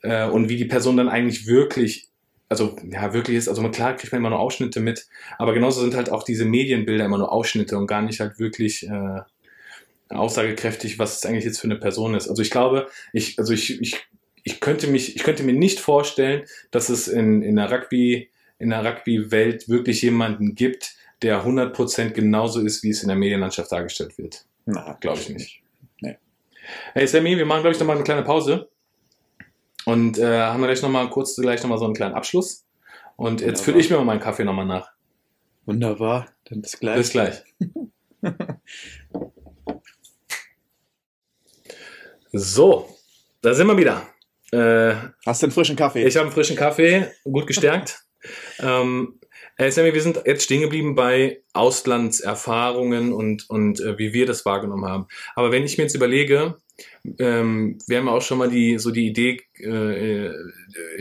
äh, 0.00 0.26
und 0.28 0.48
wie 0.48 0.56
die 0.56 0.64
Person 0.64 0.96
dann 0.96 1.10
eigentlich 1.10 1.46
wirklich, 1.46 2.08
also 2.48 2.76
ja, 2.90 3.12
wirklich 3.12 3.36
ist, 3.36 3.48
also 3.48 3.62
man- 3.62 3.72
klar 3.72 3.94
kriegt 3.96 4.12
man 4.12 4.20
immer 4.20 4.30
nur 4.30 4.38
Ausschnitte 4.40 4.80
mit, 4.80 5.06
aber 5.38 5.52
genauso 5.54 5.80
sind 5.80 5.94
halt 5.94 6.10
auch 6.10 6.22
diese 6.22 6.44
Medienbilder 6.44 7.04
immer 7.04 7.18
nur 7.18 7.32
Ausschnitte 7.32 7.76
und 7.76 7.86
gar 7.86 8.02
nicht 8.02 8.20
halt 8.20 8.38
wirklich 8.38 8.86
äh, 8.88 9.20
aussagekräftig, 10.08 10.98
was 10.98 11.16
es 11.16 11.26
eigentlich 11.26 11.44
jetzt 11.44 11.58
für 11.60 11.66
eine 11.66 11.76
Person 11.76 12.14
ist. 12.14 12.28
Also 12.28 12.42
ich 12.42 12.50
glaube, 12.50 12.88
ich, 13.12 13.38
also 13.38 13.52
ich, 13.52 13.80
ich, 13.80 13.96
ich 14.44 14.60
könnte 14.60 14.86
mich, 14.86 15.16
ich 15.16 15.22
könnte 15.24 15.42
mir 15.42 15.52
nicht 15.52 15.80
vorstellen, 15.80 16.44
dass 16.70 16.88
es 16.88 17.08
in, 17.08 17.42
in 17.42 17.56
der 17.56 17.70
Rugby, 17.70 18.30
in 18.58 18.70
der 18.70 18.84
Rugby-Welt 18.84 19.68
wirklich 19.68 20.02
jemanden 20.02 20.54
gibt, 20.54 20.94
der 21.22 21.44
100% 21.44 22.10
genauso 22.10 22.60
ist, 22.60 22.82
wie 22.82 22.90
es 22.90 23.02
in 23.02 23.08
der 23.08 23.16
Medienlandschaft 23.16 23.72
dargestellt 23.72 24.16
wird. 24.18 24.44
Na, 24.66 24.96
Glaube 25.00 25.18
ich 25.18 25.28
nicht. 25.30 25.62
Nee. 26.00 26.16
Hey 26.92 27.06
Sammy, 27.06 27.36
wir 27.36 27.46
machen, 27.46 27.62
glaube 27.62 27.74
ich, 27.74 27.80
nochmal 27.80 27.96
eine 27.96 28.04
kleine 28.04 28.22
Pause. 28.22 28.68
Und 29.86 30.18
äh, 30.18 30.40
haben 30.40 30.60
wir 30.60 30.66
gleich 30.66 30.82
nochmal 30.82 31.08
kurz 31.10 31.36
gleich 31.36 31.62
nochmal 31.62 31.78
so 31.78 31.84
einen 31.84 31.94
kleinen 31.94 32.14
Abschluss. 32.14 32.66
Und 33.16 33.40
jetzt 33.40 33.62
fülle 33.62 33.78
ich 33.78 33.88
mir 33.88 33.96
mal 33.96 34.04
meinen 34.04 34.20
Kaffee 34.20 34.44
nochmal 34.44 34.66
nach. 34.66 34.90
Wunderbar, 35.64 36.26
dann 36.44 36.60
bis 36.60 36.78
gleich. 36.78 36.96
Bis 36.96 37.10
gleich. 37.10 37.42
so, 42.32 42.88
da 43.42 43.54
sind 43.54 43.68
wir 43.68 43.76
wieder. 43.76 44.02
Äh, 44.50 44.96
Hast 45.24 45.42
du 45.42 45.46
einen 45.46 45.52
frischen 45.52 45.76
Kaffee? 45.76 46.04
ich 46.04 46.16
habe 46.16 46.26
einen 46.26 46.34
frischen 46.34 46.56
Kaffee, 46.56 47.06
gut 47.22 47.46
gestärkt. 47.46 48.04
ähm, 48.58 49.20
hey 49.56 49.70
Sammy, 49.70 49.94
wir 49.94 50.02
sind 50.02 50.20
jetzt 50.26 50.42
stehen 50.42 50.62
geblieben 50.62 50.96
bei 50.96 51.42
Auslandserfahrungen 51.52 53.12
und, 53.12 53.48
und 53.48 53.80
äh, 53.80 53.98
wie 53.98 54.12
wir 54.12 54.26
das 54.26 54.44
wahrgenommen 54.44 54.86
haben. 54.86 55.06
Aber 55.36 55.52
wenn 55.52 55.64
ich 55.64 55.78
mir 55.78 55.84
jetzt 55.84 55.94
überlege, 55.94 56.56
ähm, 57.18 57.78
wir 57.86 57.98
haben 57.98 58.08
auch 58.08 58.22
schon 58.22 58.38
mal 58.38 58.50
die 58.50 58.78
so 58.78 58.90
die 58.90 59.06
Idee 59.06 59.42
äh, 59.58 60.26
äh, 60.26 60.32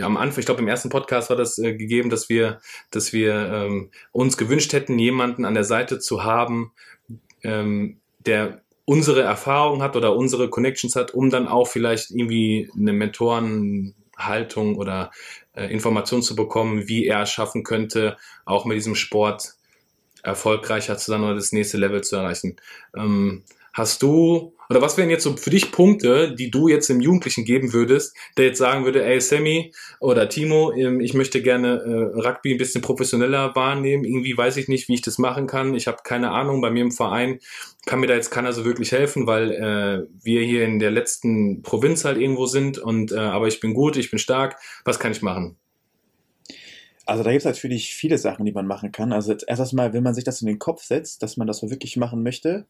am 0.01 0.17
Anfang, 0.17 0.39
ich 0.39 0.45
glaube 0.45 0.61
im 0.61 0.67
ersten 0.67 0.89
Podcast 0.89 1.29
war 1.29 1.37
das 1.37 1.57
äh, 1.57 1.73
gegeben, 1.73 2.09
dass 2.09 2.29
wir, 2.29 2.59
dass 2.91 3.13
wir 3.13 3.33
ähm, 3.33 3.91
uns 4.11 4.37
gewünscht 4.37 4.73
hätten, 4.73 4.97
jemanden 4.99 5.45
an 5.45 5.53
der 5.53 5.63
Seite 5.63 5.99
zu 5.99 6.23
haben, 6.23 6.71
ähm, 7.43 7.99
der 8.19 8.61
unsere 8.85 9.23
Erfahrung 9.23 9.81
hat 9.81 9.95
oder 9.95 10.15
unsere 10.15 10.49
Connections 10.49 10.95
hat, 10.95 11.11
um 11.11 11.29
dann 11.29 11.47
auch 11.47 11.67
vielleicht 11.67 12.11
irgendwie 12.11 12.69
eine 12.75 12.93
Mentorenhaltung 12.93 14.75
oder 14.75 15.11
äh, 15.53 15.65
Information 15.65 16.21
zu 16.21 16.35
bekommen, 16.35 16.87
wie 16.87 17.05
er 17.05 17.23
es 17.23 17.31
schaffen 17.31 17.63
könnte, 17.63 18.17
auch 18.45 18.65
mit 18.65 18.77
diesem 18.77 18.95
Sport 18.95 19.55
erfolgreicher 20.21 20.97
zu 20.97 21.11
sein 21.11 21.23
oder 21.23 21.35
das 21.35 21.51
nächste 21.51 21.77
Level 21.77 22.03
zu 22.03 22.15
erreichen. 22.15 22.55
Ähm, 22.95 23.43
hast 23.75 24.01
du, 24.01 24.53
oder 24.69 24.81
was 24.81 24.97
wären 24.97 25.09
jetzt 25.09 25.23
so 25.23 25.35
für 25.37 25.51
dich 25.51 25.71
Punkte, 25.71 26.33
die 26.33 26.49
du 26.49 26.67
jetzt 26.69 26.89
dem 26.89 27.01
Jugendlichen 27.01 27.43
geben 27.43 27.73
würdest, 27.73 28.15
der 28.37 28.45
jetzt 28.45 28.57
sagen 28.57 28.85
würde, 28.85 29.03
ey 29.03 29.19
Sammy 29.21 29.73
oder 29.99 30.27
Timo, 30.29 30.71
ähm, 30.71 31.01
ich 31.01 31.13
möchte 31.13 31.41
gerne 31.43 31.81
äh, 31.81 32.19
Rugby 32.19 32.53
ein 32.53 32.57
bisschen 32.57 32.81
professioneller 32.81 33.53
wahrnehmen, 33.53 34.05
irgendwie 34.05 34.35
weiß 34.35 34.57
ich 34.57 34.69
nicht, 34.69 34.87
wie 34.87 34.95
ich 34.95 35.01
das 35.01 35.17
machen 35.17 35.45
kann, 35.45 35.75
ich 35.75 35.87
habe 35.87 35.97
keine 36.03 36.31
Ahnung, 36.31 36.61
bei 36.61 36.71
mir 36.71 36.83
im 36.83 36.91
Verein 36.91 37.39
kann 37.85 37.99
mir 37.99 38.07
da 38.07 38.15
jetzt 38.15 38.31
keiner 38.31 38.53
so 38.53 38.65
wirklich 38.65 38.93
helfen, 38.93 39.27
weil 39.27 39.51
äh, 39.51 40.07
wir 40.23 40.41
hier 40.41 40.63
in 40.63 40.79
der 40.79 40.91
letzten 40.91 41.61
Provinz 41.61 42.05
halt 42.05 42.17
irgendwo 42.17 42.47
sind. 42.47 42.79
Und 42.79 43.11
äh, 43.11 43.17
aber 43.17 43.47
ich 43.47 43.59
bin 43.59 43.73
gut, 43.73 43.97
ich 43.97 44.09
bin 44.09 44.17
stark, 44.17 44.57
was 44.85 44.99
kann 44.99 45.11
ich 45.11 45.21
machen? 45.21 45.57
Also 47.05 47.23
da 47.23 47.29
gibt 47.29 47.41
es 47.41 47.45
natürlich 47.45 47.93
viele 47.93 48.17
Sachen, 48.17 48.45
die 48.45 48.51
man 48.51 48.65
machen 48.65 48.91
kann. 48.91 49.13
Also 49.13 49.35
erst 49.45 49.73
mal, 49.73 49.93
wenn 49.93 50.01
man 50.01 50.15
sich 50.15 50.23
das 50.23 50.41
in 50.41 50.47
den 50.47 50.57
Kopf 50.57 50.83
setzt, 50.83 51.21
dass 51.21 51.37
man 51.37 51.45
das 51.45 51.61
wirklich 51.61 51.97
machen 51.97 52.23
möchte, 52.23 52.65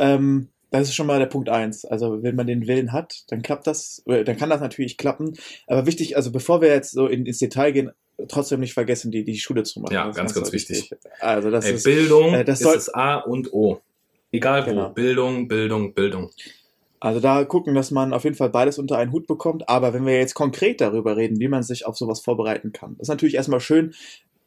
ähm, 0.00 0.48
das 0.70 0.88
ist 0.88 0.94
schon 0.94 1.06
mal 1.06 1.18
der 1.18 1.26
Punkt 1.26 1.48
eins. 1.48 1.84
Also 1.84 2.22
wenn 2.22 2.36
man 2.36 2.46
den 2.46 2.66
Willen 2.66 2.92
hat, 2.92 3.24
dann 3.28 3.42
klappt 3.42 3.66
das, 3.66 4.02
äh, 4.06 4.24
dann 4.24 4.36
kann 4.36 4.50
das 4.50 4.60
natürlich 4.60 4.96
klappen. 4.96 5.34
Aber 5.66 5.86
wichtig, 5.86 6.16
also 6.16 6.32
bevor 6.32 6.60
wir 6.60 6.68
jetzt 6.68 6.92
so 6.92 7.06
in, 7.06 7.26
ins 7.26 7.38
Detail 7.38 7.72
gehen, 7.72 7.90
trotzdem 8.28 8.60
nicht 8.60 8.74
vergessen, 8.74 9.10
die, 9.10 9.24
die 9.24 9.38
Schule 9.38 9.62
zu 9.62 9.80
machen. 9.80 9.94
Ja, 9.94 10.08
ist 10.08 10.16
ganz, 10.16 10.34
ganz 10.34 10.52
wichtig. 10.52 10.90
Also 11.20 11.50
das 11.50 11.66
Ey, 11.66 11.74
ist, 11.74 11.84
Bildung 11.84 12.34
äh, 12.34 12.44
das 12.44 12.60
ist 12.60 12.74
das 12.74 12.94
A 12.94 13.16
und 13.16 13.52
O. 13.52 13.80
Egal 14.32 14.64
wo. 14.64 14.70
Genau. 14.70 14.88
Bildung, 14.90 15.48
Bildung, 15.48 15.92
Bildung. 15.92 16.30
also 17.00 17.18
da 17.18 17.44
gucken, 17.44 17.74
dass 17.74 17.90
man 17.90 18.12
auf 18.12 18.22
jeden 18.22 18.36
Fall 18.36 18.50
beides 18.50 18.78
unter 18.78 18.96
einen 18.96 19.10
Hut 19.10 19.26
bekommt. 19.26 19.68
Aber 19.68 19.92
wenn 19.92 20.06
wir 20.06 20.16
jetzt 20.16 20.34
konkret 20.34 20.80
darüber 20.80 21.16
reden, 21.16 21.40
wie 21.40 21.48
man 21.48 21.64
sich 21.64 21.84
auf 21.84 21.96
sowas 21.96 22.20
vorbereiten 22.20 22.72
kann, 22.72 22.96
ist 23.00 23.08
natürlich 23.08 23.34
erstmal 23.34 23.60
schön, 23.60 23.92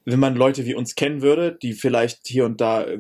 wenn 0.05 0.19
man 0.19 0.35
Leute 0.35 0.65
wie 0.65 0.75
uns 0.75 0.95
kennen 0.95 1.21
würde, 1.21 1.57
die 1.61 1.73
vielleicht 1.73 2.27
hier 2.27 2.45
und 2.45 2.61
da 2.61 2.83
äh, 2.83 2.99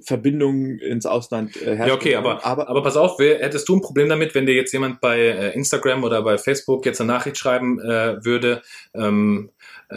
Verbindungen 0.00 0.78
ins 0.78 1.06
Ausland 1.06 1.56
äh, 1.56 1.76
herstellen. 1.76 1.88
Ja, 1.88 1.94
okay, 1.94 2.14
aber, 2.16 2.44
aber, 2.44 2.82
pass 2.82 2.96
auf, 2.96 3.18
wer, 3.18 3.38
hättest 3.40 3.68
du 3.68 3.76
ein 3.76 3.80
Problem 3.80 4.08
damit, 4.08 4.34
wenn 4.34 4.46
dir 4.46 4.54
jetzt 4.54 4.72
jemand 4.72 5.00
bei 5.00 5.18
äh, 5.18 5.54
Instagram 5.54 6.04
oder 6.04 6.22
bei 6.22 6.38
Facebook 6.38 6.86
jetzt 6.86 7.00
eine 7.00 7.12
Nachricht 7.12 7.36
schreiben 7.36 7.80
äh, 7.80 8.24
würde? 8.24 8.62
Ähm, 8.94 9.50
äh, 9.90 9.94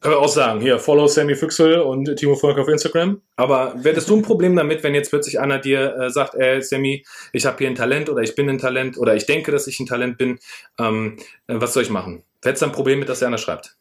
können 0.00 0.14
wir 0.14 0.18
auch 0.18 0.28
sagen, 0.28 0.60
hier, 0.60 0.78
follow 0.78 1.08
Sammy 1.08 1.34
Füchsel 1.34 1.80
und 1.80 2.14
Timo 2.16 2.36
Volk 2.36 2.58
auf 2.58 2.68
Instagram. 2.68 3.20
Aber 3.34 3.74
hättest 3.82 4.08
du 4.08 4.16
ein 4.16 4.22
Problem 4.22 4.54
damit, 4.54 4.84
wenn 4.84 4.94
jetzt 4.94 5.10
plötzlich 5.10 5.40
einer 5.40 5.58
dir 5.58 5.96
äh, 5.96 6.10
sagt, 6.10 6.34
ey, 6.36 6.62
Sammy, 6.62 7.04
ich 7.32 7.46
habe 7.46 7.58
hier 7.58 7.68
ein 7.68 7.74
Talent 7.74 8.08
oder 8.08 8.22
ich 8.22 8.34
bin 8.34 8.48
ein 8.48 8.58
Talent 8.58 8.98
oder 8.98 9.16
ich 9.16 9.26
denke, 9.26 9.50
dass 9.50 9.66
ich 9.66 9.80
ein 9.80 9.86
Talent 9.86 10.18
bin, 10.18 10.38
ähm, 10.78 11.16
äh, 11.48 11.54
was 11.56 11.72
soll 11.72 11.82
ich 11.82 11.90
machen? 11.90 12.22
Hättest 12.44 12.62
du 12.62 12.66
ein 12.66 12.72
Problem 12.72 13.00
mit, 13.00 13.08
dass 13.08 13.18
der 13.18 13.28
einer 13.28 13.38
schreibt? 13.38 13.76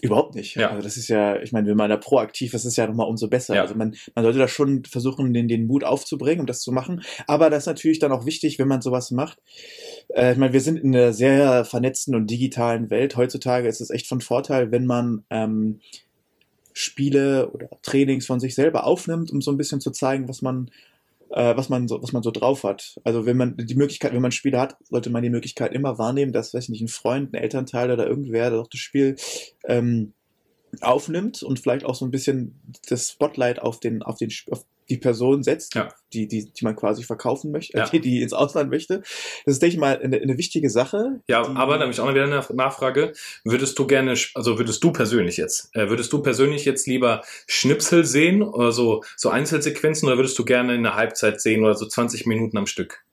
Überhaupt 0.00 0.36
nicht. 0.36 0.54
Ja. 0.54 0.70
Also 0.70 0.82
das 0.82 0.96
ist 0.96 1.08
ja, 1.08 1.40
ich 1.42 1.50
meine, 1.50 1.66
wenn 1.68 1.76
man 1.76 1.90
da 1.90 1.96
proaktiv 1.96 2.54
ist, 2.54 2.62
ist 2.62 2.72
es 2.72 2.76
ja 2.76 2.86
nochmal 2.86 3.08
umso 3.08 3.28
besser. 3.28 3.56
Ja. 3.56 3.62
Also 3.62 3.74
man, 3.74 3.96
man 4.14 4.24
sollte 4.24 4.38
da 4.38 4.46
schon 4.46 4.84
versuchen, 4.84 5.34
den, 5.34 5.48
den 5.48 5.66
Mut 5.66 5.82
aufzubringen, 5.82 6.40
um 6.40 6.46
das 6.46 6.60
zu 6.60 6.70
machen. 6.70 7.02
Aber 7.26 7.50
das 7.50 7.64
ist 7.64 7.66
natürlich 7.66 7.98
dann 7.98 8.12
auch 8.12 8.24
wichtig, 8.24 8.60
wenn 8.60 8.68
man 8.68 8.80
sowas 8.80 9.10
macht. 9.10 9.38
Äh, 10.14 10.32
ich 10.32 10.38
meine, 10.38 10.52
wir 10.52 10.60
sind 10.60 10.78
in 10.78 10.94
einer 10.94 11.12
sehr 11.12 11.64
vernetzten 11.64 12.14
und 12.14 12.30
digitalen 12.30 12.90
Welt. 12.90 13.16
Heutzutage 13.16 13.66
ist 13.66 13.80
es 13.80 13.90
echt 13.90 14.06
von 14.06 14.20
Vorteil, 14.20 14.70
wenn 14.70 14.86
man 14.86 15.24
ähm, 15.30 15.80
Spiele 16.72 17.50
oder 17.50 17.68
Trainings 17.82 18.24
von 18.24 18.38
sich 18.38 18.54
selber 18.54 18.84
aufnimmt, 18.84 19.32
um 19.32 19.40
so 19.40 19.50
ein 19.50 19.56
bisschen 19.56 19.80
zu 19.80 19.90
zeigen, 19.90 20.28
was 20.28 20.42
man 20.42 20.70
äh, 21.30 21.56
was 21.56 21.68
man 21.68 21.88
so 21.88 22.02
was 22.02 22.12
man 22.12 22.22
so 22.22 22.30
drauf 22.30 22.64
hat. 22.64 22.98
Also 23.04 23.26
wenn 23.26 23.36
man 23.36 23.56
die 23.56 23.74
Möglichkeit, 23.74 24.12
wenn 24.12 24.22
man 24.22 24.32
Spiele 24.32 24.60
hat, 24.60 24.76
sollte 24.84 25.10
man 25.10 25.22
die 25.22 25.30
Möglichkeit 25.30 25.72
immer 25.72 25.98
wahrnehmen, 25.98 26.32
dass 26.32 26.54
weiß 26.54 26.64
ich 26.64 26.70
nicht 26.70 26.82
ein 26.82 26.88
Freund, 26.88 27.32
ein 27.32 27.42
Elternteil 27.42 27.90
oder 27.90 28.06
irgendwer, 28.06 28.58
auch 28.58 28.68
das 28.68 28.80
Spiel 28.80 29.16
ähm, 29.66 30.12
aufnimmt 30.80 31.42
und 31.42 31.60
vielleicht 31.60 31.84
auch 31.84 31.94
so 31.94 32.04
ein 32.04 32.10
bisschen 32.10 32.60
das 32.88 33.10
Spotlight 33.10 33.60
auf 33.60 33.80
den 33.80 34.02
auf 34.02 34.18
den 34.18 34.30
auf 34.50 34.64
die 34.90 34.98
Person 34.98 35.42
setzt, 35.42 35.74
Ja. 35.74 35.88
die, 36.12 36.26
die, 36.28 36.52
die 36.52 36.64
man 36.64 36.76
quasi 36.76 37.02
verkaufen 37.02 37.50
möchte, 37.52 37.76
Ja. 37.78 37.86
die, 37.90 38.00
die 38.00 38.22
ins 38.22 38.32
Ausland 38.32 38.70
möchte. 38.70 39.00
Das 39.44 39.54
ist, 39.54 39.62
denke 39.62 39.74
ich 39.74 39.80
mal, 39.80 39.98
eine, 40.00 40.16
eine 40.18 40.38
wichtige 40.38 40.70
Sache. 40.70 41.20
Ja, 41.28 41.42
aber 41.46 41.74
da 41.76 41.82
habe 41.82 41.92
ich 41.92 42.00
auch 42.00 42.06
noch 42.06 42.14
wieder 42.14 42.24
eine 42.24 42.44
Nachfrage. 42.54 43.12
Würdest 43.44 43.78
du 43.78 43.86
gerne, 43.86 44.14
also 44.34 44.58
würdest 44.58 44.82
du 44.82 44.92
persönlich 44.92 45.36
jetzt, 45.36 45.70
äh, 45.74 45.88
würdest 45.88 46.12
du 46.12 46.22
persönlich 46.22 46.64
jetzt 46.64 46.86
lieber 46.86 47.22
Schnipsel 47.46 48.04
sehen 48.04 48.42
oder 48.42 48.72
so, 48.72 49.02
so 49.16 49.28
Einzelsequenzen 49.30 50.06
oder 50.08 50.16
würdest 50.18 50.38
du 50.38 50.44
gerne 50.44 50.72
eine 50.72 50.94
Halbzeit 50.94 51.40
sehen 51.40 51.64
oder 51.64 51.74
so 51.74 51.86
20 51.86 52.26
Minuten 52.26 52.56
am 52.56 52.66
Stück? 52.66 53.04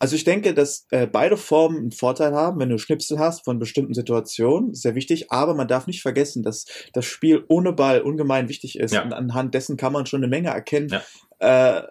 Also 0.00 0.16
ich 0.16 0.24
denke, 0.24 0.54
dass 0.54 0.86
äh, 0.90 1.06
beide 1.06 1.36
Formen 1.36 1.76
einen 1.78 1.92
Vorteil 1.92 2.32
haben, 2.32 2.58
wenn 2.58 2.70
du 2.70 2.78
Schnipsel 2.78 3.18
hast 3.18 3.44
von 3.44 3.58
bestimmten 3.58 3.92
Situationen, 3.94 4.74
sehr 4.74 4.94
wichtig, 4.94 5.30
aber 5.30 5.54
man 5.54 5.68
darf 5.68 5.86
nicht 5.86 6.00
vergessen, 6.00 6.42
dass 6.42 6.64
das 6.94 7.04
Spiel 7.04 7.44
ohne 7.48 7.72
Ball 7.74 8.00
ungemein 8.00 8.48
wichtig 8.48 8.78
ist 8.78 8.94
Ja. 8.94 9.02
und 9.04 9.12
anhand 9.12 9.54
dessen 9.54 9.76
kann 9.76 9.92
man 9.92 10.06
schon 10.06 10.20
eine 10.20 10.28
Menge 10.30 10.48
erkennen, 10.48 10.88
Ja. 11.40 11.78
äh, 11.78 11.82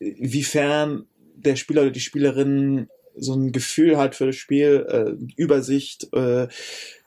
wiefern 0.00 1.06
der 1.36 1.56
Spieler 1.56 1.82
oder 1.82 1.90
die 1.92 2.00
Spielerin 2.00 2.88
so 3.16 3.34
ein 3.34 3.52
Gefühl 3.52 3.98
hat 3.98 4.14
für 4.14 4.26
das 4.26 4.36
Spiel, 4.36 4.84
äh, 4.88 5.32
Übersicht 5.40 6.12
äh, 6.14 6.48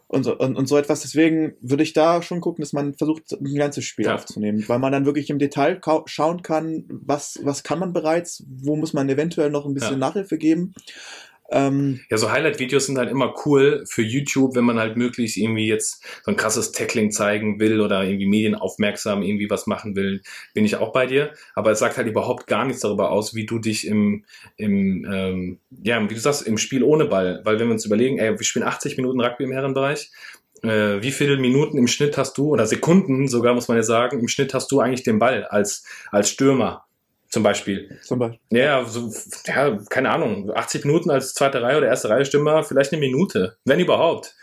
und, 0.07 0.23
so, 0.23 0.37
und, 0.37 0.55
und 0.55 0.67
so 0.67 0.77
etwas. 0.77 1.01
Deswegen 1.01 1.53
würde 1.61 1.83
ich 1.83 1.93
da 1.93 2.21
schon 2.21 2.41
gucken, 2.41 2.61
dass 2.61 2.73
man 2.73 2.93
versucht, 2.93 3.31
ein 3.31 3.55
ganzes 3.55 3.85
Spiel 3.85 4.05
Ja. 4.05 4.15
aufzunehmen, 4.15 4.63
weil 4.67 4.79
man 4.79 4.91
dann 4.91 5.05
wirklich 5.05 5.29
im 5.29 5.39
Detail 5.39 5.79
schauen 6.05 6.41
kann, 6.41 6.85
was, 6.89 7.39
was 7.43 7.63
kann 7.63 7.79
man 7.79 7.93
bereits, 7.93 8.43
wo 8.47 8.75
muss 8.75 8.93
man 8.93 9.09
eventuell 9.09 9.49
noch 9.49 9.65
ein 9.65 9.73
bisschen 9.73 9.93
Ja. 9.93 9.97
Nachhilfe 9.97 10.37
geben. 10.37 10.73
Ähm, 11.51 11.99
Ja, 12.09 12.17
so 12.17 12.31
Highlight-Videos 12.31 12.87
sind 12.87 12.97
halt 12.97 13.11
immer 13.11 13.33
cool 13.45 13.83
für 13.87 14.01
YouTube, 14.01 14.55
wenn 14.55 14.63
man 14.63 14.79
halt 14.79 14.97
möglichst 14.97 15.37
irgendwie 15.37 15.67
jetzt 15.67 16.03
so 16.23 16.31
ein 16.31 16.37
krasses 16.37 16.71
Tackling 16.71 17.11
zeigen 17.11 17.59
will 17.59 17.81
oder 17.81 18.03
irgendwie 18.03 18.25
medienaufmerksam 18.25 19.21
irgendwie 19.21 19.49
was 19.49 19.67
machen 19.67 19.95
will, 19.95 20.21
bin 20.53 20.65
ich 20.65 20.77
auch 20.77 20.91
bei 20.91 21.05
dir. 21.05 21.33
Aber 21.53 21.71
es 21.71 21.79
sagt 21.79 21.97
halt 21.97 22.07
überhaupt 22.07 22.47
gar 22.47 22.65
nichts 22.65 22.81
darüber 22.81 23.11
aus, 23.11 23.35
wie 23.35 23.45
du 23.45 23.59
dich 23.59 23.85
im, 23.87 24.25
im 24.57 25.05
ähm, 25.11 25.59
ja, 25.83 26.01
wie 26.09 26.13
du 26.13 26.19
sagst, 26.19 26.47
im 26.47 26.57
Spiel 26.57 26.83
ohne 26.83 27.05
Ball. 27.05 27.41
Weil 27.43 27.59
wenn 27.59 27.67
wir 27.67 27.73
uns 27.73 27.85
überlegen, 27.85 28.17
ey, 28.17 28.31
wir 28.31 28.43
spielen 28.43 28.65
80 28.65 28.97
Minuten 28.97 29.21
Rugby 29.21 29.43
im 29.43 29.51
Herrenbereich, 29.51 30.11
äh, 30.63 31.01
wie 31.01 31.11
viele 31.11 31.37
Minuten 31.37 31.77
im 31.77 31.87
Schnitt 31.87 32.17
hast 32.17 32.37
du, 32.37 32.49
oder 32.49 32.65
Sekunden 32.65 33.27
sogar, 33.27 33.53
muss 33.53 33.67
man 33.67 33.77
ja 33.77 33.83
sagen, 33.83 34.19
im 34.19 34.27
Schnitt 34.27 34.53
hast 34.53 34.71
du 34.71 34.79
eigentlich 34.79 35.03
den 35.03 35.19
Ball 35.19 35.43
als, 35.45 35.85
als 36.11 36.29
Stürmer 36.29 36.84
zum 37.35 37.43
Beispiel? 37.43 37.99
zum 38.01 38.17
Beispiel. 38.17 38.39
Ja, 38.49 38.85
so, 38.85 39.11
ja, 39.45 39.77
keine 39.89 40.09
Ahnung, 40.09 40.51
80 40.55 40.85
Minuten 40.85 41.11
als 41.11 41.33
zweite 41.33 41.61
Reihe 41.61 41.77
oder 41.77 41.87
erste 41.87 42.07
Reihe 42.07 42.23
Stürmer, 42.23 42.63
vielleicht 42.63 42.93
eine 42.93 43.01
Minute, 43.01 43.57
wenn 43.65 43.81
überhaupt. 43.81 44.33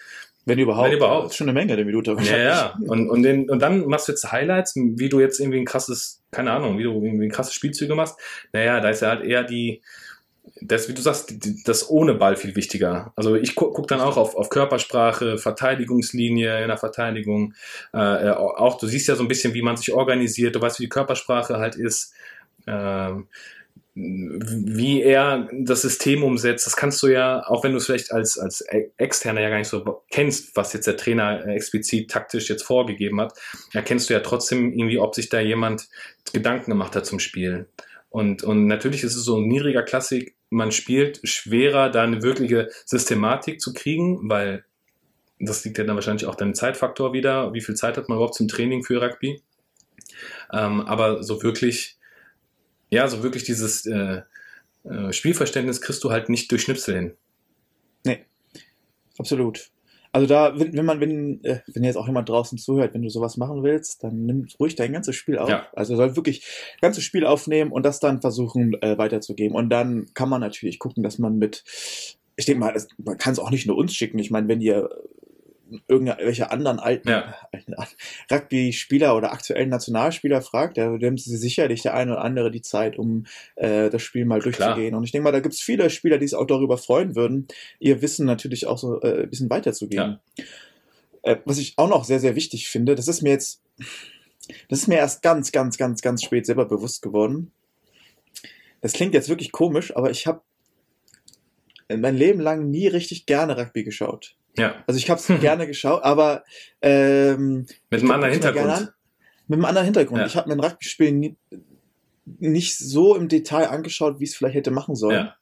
Wenn 0.45 0.59
überhaupt. 0.59 0.91
Wenn 0.91 0.97
überhaupt. 0.99 1.25
Das 1.25 1.31
ist 1.33 1.37
schon 1.39 1.49
eine 1.49 1.59
Menge 1.59 1.75
der 1.75 1.87
Minute 1.87 2.15
Ja, 2.21 2.37
ja. 2.37 2.79
Und, 2.87 3.09
und, 3.09 3.23
den, 3.23 3.49
und 3.49 3.63
dann 3.63 3.87
machst 3.87 4.09
du 4.09 4.13
jetzt 4.13 4.31
Highlights, 4.31 4.75
wie 4.77 5.09
du 5.09 5.21
jetzt 5.21 5.41
irgendwie 5.41 5.59
ein 5.59 5.65
krasses, 5.65 6.21
keine 6.31 6.51
Ahnung, 6.51 6.79
wie 6.79 6.83
du 6.83 6.93
irgendwie 7.03 7.29
krasse 7.29 7.55
Spielzüge 7.55 7.95
machst. 7.95 8.19
Naja, 8.53 8.81
da 8.81 8.91
ist 8.91 9.01
ja 9.01 9.09
halt 9.09 9.25
eher 9.25 9.45
die, 9.45 9.81
das, 10.61 10.89
wie 10.89 10.95
du 10.95 11.01
sagst, 11.01 11.35
das 11.65 11.89
ohne 11.89 12.15
Ball 12.15 12.37
viel 12.37 12.57
wichtiger. 12.57 13.13
Also 13.17 13.37
ich 13.37 13.55
guck, 13.55 13.75
guck 13.75 13.89
dann 13.89 14.01
auch 14.01 14.17
auf, 14.17 14.35
auf 14.35 14.51
Körpersprache, 14.51 15.39
Verteidigungslinie 15.39 16.61
in 16.61 16.69
der 16.69 16.77
Verteidigung. 16.77 17.55
Äh, 17.95 18.29
äh, 18.29 18.31
auch, 18.31 18.79
du 18.79 18.87
siehst 18.87 19.09
ja 19.09 19.15
so 19.15 19.23
ein 19.23 19.29
bisschen, 19.29 19.55
wie 19.55 19.63
man 19.63 19.77
sich 19.77 19.93
organisiert, 19.93 20.57
du 20.57 20.61
weißt, 20.61 20.79
wie 20.79 20.85
die 20.85 20.89
Körpersprache 20.89 21.59
halt 21.59 21.77
ist. 21.77 22.13
Ähm, 22.67 23.29
wie 23.95 25.03
er 25.03 25.51
das 25.53 25.83
System 25.83 26.23
umsetzt, 26.23 26.67
das 26.67 26.77
kannst 26.77 27.03
du 27.03 27.09
ja, 27.09 27.47
auch 27.47 27.63
wenn 27.63 27.73
du 27.73 27.79
es 27.79 27.87
vielleicht 27.87 28.11
als, 28.11 28.39
als 28.39 28.63
Externer 28.97 29.43
ja 29.43 29.51
gar 29.51 29.59
nicht 29.59 29.69
so 29.69 30.03
kennst, 30.11 30.57
was 30.57 30.73
jetzt 30.73 30.87
der 30.87 30.97
Trainer 30.97 31.47
äh, 31.47 31.55
explizit 31.55 32.11
taktisch 32.11 32.49
jetzt 32.49 32.63
vorgegeben 32.63 33.21
hat, 33.21 33.35
erkennst 33.75 34.09
du 34.09 34.15
ja 34.15 34.21
trotzdem 34.21 34.73
irgendwie, 34.73 34.99
ob 34.99 35.15
sich 35.15 35.29
da 35.29 35.41
jemand 35.41 35.89
Gedanken 36.33 36.71
gemacht 36.71 36.97
hat 36.97 37.05
zum 37.05 37.19
Spiel. 37.19 37.69
Und, 38.09 38.43
und 38.43 38.67
natürlich 38.67 39.05
ist 39.05 39.17
es 39.17 39.25
so 39.25 39.37
ein 39.37 39.47
niedriger 39.47 39.83
Klassik, 39.83 40.37
man 40.49 40.73
spielt 40.73 41.21
schwerer, 41.25 41.91
da 41.91 42.03
eine 42.03 42.23
wirkliche 42.23 42.71
Systematik 42.87 43.61
zu 43.61 43.75
kriegen, 43.75 44.29
weil 44.29 44.65
das 45.39 45.65
liegt 45.65 45.79
ja 45.79 45.85
dann 45.85 45.97
wahrscheinlich 45.97 46.27
auch 46.27 46.35
deinem 46.35 46.55
Zeitfaktor 46.55 47.13
wieder. 47.13 47.53
Wie 47.53 47.61
viel 47.61 47.75
Zeit 47.75 47.97
hat 47.97 48.09
man 48.09 48.17
überhaupt 48.17 48.35
zum 48.35 48.49
Training 48.49 48.85
für 48.85 49.03
Rugby? 49.03 49.43
Ähm, 50.53 50.83
aber 50.83 51.23
so 51.23 51.43
wirklich, 51.43 51.99
ja, 52.93 53.09
so 53.09 53.23
wirklich 53.23 53.45
dieses 53.45 53.87
äh, 53.87 54.23
äh, 54.85 55.13
Spielverständnis 55.13 55.81
kriegst 55.81 56.05
du 56.05 56.11
halt 56.11 56.29
nicht 56.29 56.51
durch 56.51 56.63
Schnipsel 56.63 56.95
hin. 56.95 57.13
Absolut. 59.19 59.71
Also 60.15 60.27
da, 60.27 60.59
wenn, 60.59 60.77
wenn 60.77 60.85
man, 60.85 61.01
wenn, 61.01 61.43
äh, 61.45 61.61
wenn 61.69 61.85
jetzt 61.85 61.97
auch 61.97 62.07
jemand 62.07 62.29
draußen 62.29 62.59
zuhört, 62.59 62.93
wenn 62.93 63.03
du 63.03 63.09
sowas 63.09 63.39
machen 63.39 63.63
willst, 63.63 64.05
dann 64.05 64.27
nimm 64.27 64.47
ruhig 64.61 64.75
dein 64.75 64.93
ganzes 64.93 65.17
Spiel 65.17 65.39
auf. 65.39 65.49
Ja. 65.49 65.69
Also 65.73 65.97
soll 65.97 66.17
wirklich 66.17 66.41
das 66.73 66.81
ganze 66.83 67.01
Spiel 67.01 67.25
aufnehmen 67.25 67.73
und 67.73 67.85
das 67.85 67.99
dann 67.99 68.21
versuchen 68.21 68.75
äh, 68.83 68.99
weiterzugeben. 68.99 69.57
Und 69.57 69.71
dann 69.71 70.07
kann 70.13 70.29
man 70.29 70.43
natürlich 70.43 70.79
gucken, 70.79 71.03
dass 71.03 71.19
man 71.19 71.39
mit, 71.39 71.65
ich 72.37 72.45
denke 72.45 72.61
mal, 72.61 72.75
das, 72.75 72.89
man 72.99 73.17
kann 73.17 73.33
es 73.33 73.39
auch 73.39 73.51
nicht 73.51 73.67
nur 73.67 73.77
uns 73.77 73.95
schicken. 73.95 74.19
Ich 74.19 74.31
meine, 74.31 74.49
wenn 74.49 74.61
ihr 74.61 74.91
irgendwelche 75.89 76.51
anderen 76.51 76.79
alten 76.79 77.09
Ja. 77.09 77.35
Rugby-Spieler 78.31 79.17
oder 79.17 79.33
aktuellen 79.33 79.69
Nationalspieler 79.69 80.43
fragt, 80.43 80.79
da 80.79 80.85
haben 80.87 81.19
sie 81.19 81.37
sicherlich 81.37 81.83
der 81.83 81.95
eine 81.95 82.13
oder 82.13 82.25
andere 82.25 82.51
die 82.51 82.63
Zeit, 82.63 82.99
um 82.99 83.27
äh, 83.57 83.91
das 83.91 84.03
Spiel 84.03 84.25
mal 84.25 84.41
durchzugehen. 84.41 84.95
Und 84.95 85.05
ich 85.05 85.13
denke 85.13 85.25
mal, 85.25 85.33
da 85.33 85.41
gibt 85.41 85.55
es 85.55 85.61
viele 85.61 85.91
Spieler, 85.91 86.19
die 86.19 86.27
sich 86.27 86.37
auch 86.37 86.47
darüber 86.47 86.79
freuen 86.79 87.15
würden, 87.15 87.47
ihr 87.79 88.03
Wissen 88.03 88.27
natürlich 88.27 88.67
auch 88.67 88.79
so 88.79 89.01
äh, 89.03 89.23
ein 89.23 89.31
bisschen 89.31 89.51
weiterzugeben. 89.51 90.19
Äh, 91.23 91.37
was 91.45 91.59
ich 91.59 91.75
auch 91.77 91.89
noch 91.89 92.05
sehr, 92.05 92.21
sehr 92.21 92.35
wichtig 92.37 92.69
finde, 92.69 92.95
das 92.95 93.09
ist 93.09 93.23
mir 93.23 93.31
jetzt, 93.31 93.63
das 94.69 94.81
ist 94.81 94.89
mir 94.89 94.97
erst 94.97 95.23
ganz, 95.23 95.53
ganz, 95.53 95.79
ganz, 95.79 96.03
ganz 96.03 96.23
spät 96.23 96.47
selber 96.47 96.65
bewusst 96.67 97.03
geworden. 97.03 97.53
Das 98.81 98.93
klingt 98.93 99.15
jetzt 99.15 99.29
wirklich 99.29 99.53
komisch, 99.53 99.97
aber 99.97 100.11
ich 100.11 100.27
habe 100.27 100.43
mein 101.89 102.17
Leben 102.17 102.41
lang 102.41 102.71
nie 102.71 102.87
richtig 102.87 103.27
gerne 103.27 103.57
Rugby 103.57 103.85
geschaut. 103.85 104.37
Ja, 104.57 104.75
Also 104.87 104.99
ich 104.99 105.09
habe 105.11 105.19
es 105.21 105.27
gerne 105.41 105.67
geschaut, 105.67 106.03
aber 106.05 106.45
ähm, 106.83 107.67
mit 107.91 108.01
einem 108.01 108.11
anderen 108.11 108.33
Hintergrund. 108.33 108.69
an. 108.71 108.89
Mit 109.49 109.57
einem 109.57 109.65
anderen 109.65 109.85
Hintergrund. 109.87 110.21
Ja. 110.21 110.27
Ich 110.27 110.37
habe 110.37 110.49
mir 110.49 110.55
ein 110.57 110.61
Rugby-Spiel 110.61 111.13
nie, 111.13 111.37
nicht 112.39 112.79
so 112.79 113.17
im 113.17 113.29
Detail 113.29 113.69
angeschaut, 113.69 114.21
wie 114.21 114.25
ich 114.25 114.31
es 114.31 114.37
vielleicht 114.37 114.55
hätte 114.55 114.71
machen 114.71 114.95
sollen. 114.95 115.17
Ja. 115.17 115.37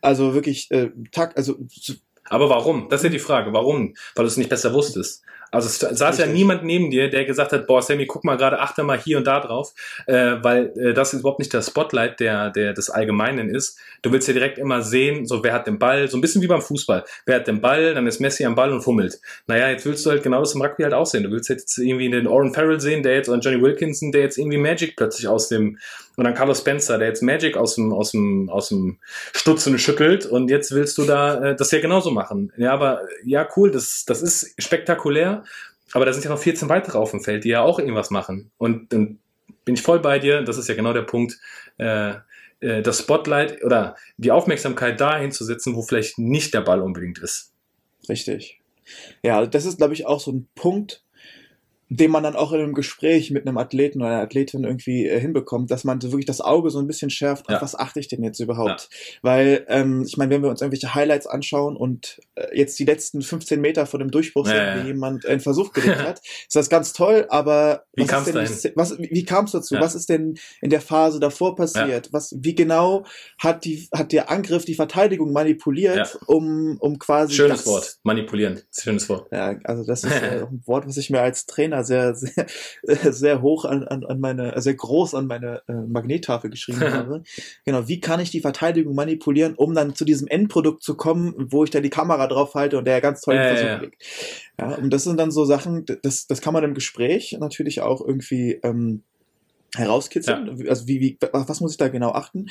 Also 0.00 0.34
wirklich, 0.34 0.70
äh, 0.70 0.90
Takt, 1.12 1.36
also 1.36 1.56
so- 1.70 1.94
Aber 2.24 2.48
warum? 2.50 2.88
Das 2.88 3.00
ist 3.00 3.04
ja 3.04 3.10
die 3.10 3.18
Frage. 3.18 3.52
Warum? 3.52 3.94
Weil 4.14 4.24
du 4.24 4.28
es 4.28 4.36
nicht 4.36 4.50
besser 4.50 4.72
wusstest. 4.74 5.22
Also 5.56 5.68
es 5.68 5.78
saß 5.78 6.18
ja 6.18 6.24
Richtig. 6.24 6.32
niemand 6.32 6.64
neben 6.64 6.90
dir, 6.90 7.10
der 7.10 7.24
gesagt 7.24 7.52
hat, 7.52 7.66
boah, 7.66 7.82
Sammy, 7.82 8.06
guck 8.06 8.24
mal 8.24 8.36
gerade, 8.36 8.60
achte 8.60 8.82
mal 8.82 8.98
hier 8.98 9.18
und 9.18 9.26
da 9.26 9.40
drauf, 9.40 9.72
äh, 10.06 10.36
weil 10.42 10.72
äh, 10.76 10.94
das 10.94 11.12
überhaupt 11.14 11.38
nicht 11.38 11.52
der 11.52 11.62
Spotlight 11.62 12.20
der, 12.20 12.50
der 12.50 12.72
des 12.72 12.90
Allgemeinen 12.90 13.48
ist. 13.48 13.78
Du 14.02 14.12
willst 14.12 14.28
ja 14.28 14.34
direkt 14.34 14.58
immer 14.58 14.82
sehen, 14.82 15.26
so 15.26 15.42
wer 15.42 15.52
hat 15.52 15.66
den 15.66 15.78
Ball, 15.78 16.08
so 16.08 16.16
ein 16.16 16.20
bisschen 16.20 16.42
wie 16.42 16.46
beim 16.46 16.62
Fußball. 16.62 17.04
Wer 17.24 17.36
hat 17.36 17.46
den 17.46 17.60
Ball, 17.60 17.94
dann 17.94 18.06
ist 18.06 18.20
Messi 18.20 18.44
am 18.44 18.54
Ball 18.54 18.72
und 18.72 18.82
fummelt. 18.82 19.20
Naja, 19.46 19.70
jetzt 19.70 19.86
willst 19.86 20.04
du 20.06 20.10
halt 20.10 20.22
genau 20.22 20.40
das 20.40 20.54
im 20.54 20.62
Rugby 20.62 20.82
halt 20.82 20.94
auch 20.94 21.06
sehen. 21.06 21.24
Du 21.24 21.30
willst 21.30 21.48
jetzt 21.48 21.78
irgendwie 21.78 22.10
den 22.10 22.26
Oren 22.26 22.54
Farrell 22.54 22.80
sehen, 22.80 23.02
der 23.02 23.14
jetzt, 23.14 23.28
oder 23.28 23.38
Johnny 23.40 23.60
Wilkinson, 23.62 24.12
der 24.12 24.22
jetzt 24.22 24.38
irgendwie 24.38 24.58
Magic 24.58 24.96
plötzlich 24.96 25.26
aus 25.26 25.48
dem, 25.48 25.78
und 26.16 26.24
dann 26.24 26.34
Carlos 26.34 26.60
Spencer, 26.60 26.98
der 26.98 27.08
jetzt 27.08 27.22
Magic 27.22 27.56
aus 27.56 27.74
dem, 27.74 27.92
aus 27.92 28.12
dem, 28.12 28.48
aus 28.48 28.68
dem 28.68 28.98
Stutzen 29.32 29.78
schüttelt 29.78 30.26
und 30.26 30.50
jetzt 30.50 30.72
willst 30.72 30.98
du 30.98 31.04
da 31.04 31.50
äh, 31.50 31.56
das 31.56 31.70
ja 31.70 31.80
genauso 31.80 32.10
machen. 32.10 32.52
Ja, 32.56 32.72
aber 32.72 33.02
ja, 33.24 33.46
cool, 33.56 33.70
das, 33.70 34.04
das 34.06 34.22
ist 34.22 34.54
spektakulär, 34.58 35.44
aber 35.92 36.06
da 36.06 36.12
sind 36.12 36.24
ja 36.24 36.30
noch 36.30 36.38
14 36.38 36.68
weitere 36.68 36.98
auf 36.98 37.10
dem 37.10 37.22
Feld, 37.22 37.44
die 37.44 37.50
ja 37.50 37.62
auch 37.62 37.78
irgendwas 37.78 38.10
machen. 38.10 38.50
Und 38.58 38.92
dann 38.92 39.18
bin 39.64 39.74
ich 39.74 39.82
voll 39.82 40.00
bei 40.00 40.18
dir, 40.18 40.42
das 40.42 40.58
ist 40.58 40.68
ja 40.68 40.74
genau 40.74 40.92
der 40.92 41.02
Punkt, 41.02 41.38
äh, 41.78 42.14
äh, 42.60 42.82
das 42.82 43.00
Spotlight 43.00 43.62
oder 43.62 43.96
die 44.16 44.30
Aufmerksamkeit 44.30 45.00
dahin 45.00 45.32
zu 45.32 45.44
setzen, 45.44 45.74
wo 45.74 45.82
vielleicht 45.82 46.18
nicht 46.18 46.54
der 46.54 46.62
Ball 46.62 46.80
unbedingt 46.80 47.18
ist. 47.18 47.52
Richtig. 48.08 48.60
Ja, 49.22 49.44
das 49.46 49.64
ist, 49.64 49.78
glaube 49.78 49.94
ich, 49.94 50.06
auch 50.06 50.20
so 50.20 50.32
ein 50.32 50.48
Punkt, 50.54 51.02
den 51.88 52.10
man 52.10 52.24
dann 52.24 52.34
auch 52.34 52.52
in 52.52 52.60
einem 52.60 52.74
Gespräch 52.74 53.30
mit 53.30 53.46
einem 53.46 53.58
Athleten 53.58 54.00
oder 54.00 54.10
einer 54.10 54.20
Athletin 54.22 54.64
irgendwie 54.64 55.06
äh, 55.06 55.20
hinbekommt, 55.20 55.70
dass 55.70 55.84
man 55.84 56.00
so 56.00 56.10
wirklich 56.10 56.26
das 56.26 56.40
Auge 56.40 56.70
so 56.70 56.80
ein 56.80 56.86
bisschen 56.88 57.10
schärft, 57.10 57.48
Ja. 57.48 57.56
auf 57.56 57.62
was 57.62 57.74
achte 57.76 58.00
ich 58.00 58.08
denn 58.08 58.24
jetzt 58.24 58.40
überhaupt? 58.40 58.88
Weil, 59.22 59.64
ähm, 59.68 60.02
ich 60.06 60.16
meine, 60.16 60.34
wenn 60.34 60.42
wir 60.42 60.50
uns 60.50 60.60
irgendwelche 60.62 60.94
Highlights 60.96 61.26
anschauen 61.28 61.76
und 61.76 62.20
äh, 62.34 62.56
jetzt 62.58 62.76
die 62.80 62.84
letzten 62.84 63.22
15 63.22 63.60
Meter 63.60 63.86
vor 63.86 64.00
dem 64.00 64.10
Durchbruch 64.10 64.48
Ja, 64.48 64.76
ja. 64.76 64.82
wie 64.82 64.88
jemand 64.88 65.26
einen 65.26 65.40
Versuch 65.40 65.72
gelegt 65.72 65.98
hat, 66.02 66.20
ist 66.24 66.56
das 66.56 66.68
ganz 66.68 66.92
toll, 66.92 67.26
aber 67.28 67.84
Wie 67.94 68.04
kam's 68.04 68.26
ist 68.28 68.64
denn 68.64 68.72
was, 68.74 68.98
wie, 68.98 69.08
wie 69.12 69.24
kam 69.24 69.44
es 69.44 69.52
dazu? 69.52 69.76
Ja. 69.76 69.80
Was 69.80 69.94
ist 69.94 70.08
denn 70.08 70.34
in 70.60 70.70
der 70.70 70.80
Phase 70.80 71.20
davor 71.20 71.54
passiert? 71.54 72.08
Was, 72.12 72.34
wie 72.40 72.54
genau 72.56 73.04
hat 73.38 73.64
die, 73.64 73.88
hat 73.94 74.10
der 74.10 74.28
Angriff 74.30 74.64
die 74.64 74.74
Verteidigung 74.74 75.32
manipuliert, 75.32 75.96
Ja. 75.96 76.08
um, 76.26 76.78
um 76.80 76.98
quasi 76.98 77.34
Schönes 77.34 77.58
das, 77.58 77.66
Wort, 77.66 77.98
manipulieren, 78.02 78.60
schönes 78.76 79.08
Wort. 79.08 79.28
ja, 79.30 79.56
also 79.64 79.84
das 79.84 80.02
ist 80.02 80.12
äh, 80.12 80.44
ein 80.50 80.62
Wort, 80.66 80.86
was 80.88 80.96
ich 80.96 81.10
mir 81.10 81.20
als 81.20 81.46
Trainer 81.46 81.75
sehr, 81.84 82.14
sehr, 82.14 82.46
äh, 82.82 82.96
sehr 83.12 83.42
hoch 83.42 83.64
an, 83.64 83.84
an, 83.84 84.04
an 84.04 84.20
meine, 84.20 84.54
äh, 84.54 84.60
sehr 84.60 84.74
groß 84.74 85.14
an 85.14 85.26
meine 85.26 85.62
äh, 85.68 85.72
Magnettafel 85.72 86.50
geschrieben 86.50 86.80
habe. 86.92 87.22
Genau, 87.64 87.88
wie 87.88 88.00
kann 88.00 88.20
ich 88.20 88.30
die 88.30 88.40
Verteidigung 88.40 88.94
manipulieren, 88.94 89.54
um 89.54 89.74
dann 89.74 89.94
zu 89.94 90.04
diesem 90.04 90.28
Endprodukt 90.28 90.82
zu 90.82 90.96
kommen, 90.96 91.34
wo 91.50 91.64
ich 91.64 91.70
da 91.70 91.80
die 91.80 91.90
Kamera 91.90 92.26
drauf 92.26 92.54
halte 92.54 92.78
und 92.78 92.86
der 92.86 93.00
ganz 93.00 93.20
toll 93.20 93.34
Ja, 93.34 93.42
ja, 93.42 93.48
Versuch 93.48 93.66
ja. 93.66 93.76
legt. 93.76 94.02
Ja, 94.58 94.74
und 94.76 94.90
das 94.90 95.04
sind 95.04 95.18
dann 95.18 95.30
so 95.30 95.44
Sachen, 95.44 95.84
das, 96.02 96.26
das 96.26 96.40
kann 96.40 96.54
man 96.54 96.64
im 96.64 96.74
Gespräch 96.74 97.36
natürlich 97.38 97.80
auch 97.82 98.00
irgendwie 98.00 98.58
ähm, 98.62 99.02
herauskitzeln. 99.74 100.66
Also 100.68 100.86
wie, 100.86 101.00
wie, 101.00 101.18
was 101.32 101.60
muss 101.60 101.72
ich 101.72 101.78
da 101.78 101.88
genau 101.88 102.12
achten? 102.12 102.46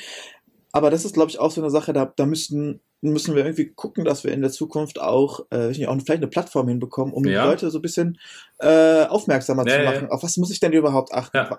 Aber 0.72 0.90
das 0.90 1.04
ist, 1.04 1.14
glaube 1.14 1.30
ich, 1.30 1.38
auch 1.38 1.50
so 1.50 1.62
eine 1.62 1.70
Sache, 1.70 1.92
da, 1.92 2.12
da 2.16 2.26
müssten, 2.26 2.80
müssen 3.02 3.34
wir 3.34 3.44
irgendwie 3.44 3.72
gucken, 3.72 4.04
dass 4.04 4.24
wir 4.24 4.32
in 4.32 4.40
der 4.40 4.50
Zukunft 4.50 5.00
auch, 5.00 5.46
äh, 5.50 5.68
nicht, 5.68 5.86
auch 5.86 5.94
vielleicht 5.94 6.22
eine 6.22 6.28
Plattform 6.28 6.68
hinbekommen, 6.68 7.12
um 7.12 7.24
Ja. 7.24 7.42
die 7.42 7.48
Leute 7.48 7.70
so 7.70 7.78
ein 7.78 7.82
bisschen 7.82 8.18
äh, 8.58 9.04
aufmerksamer 9.04 9.66
Ja, 9.66 9.76
zu 9.76 9.82
ja, 9.82 9.90
machen. 9.90 10.08
Auf 10.08 10.22
was 10.22 10.36
muss 10.36 10.50
ich 10.50 10.60
denn 10.60 10.72
überhaupt 10.72 11.12
achten? 11.12 11.36
Ja. 11.36 11.58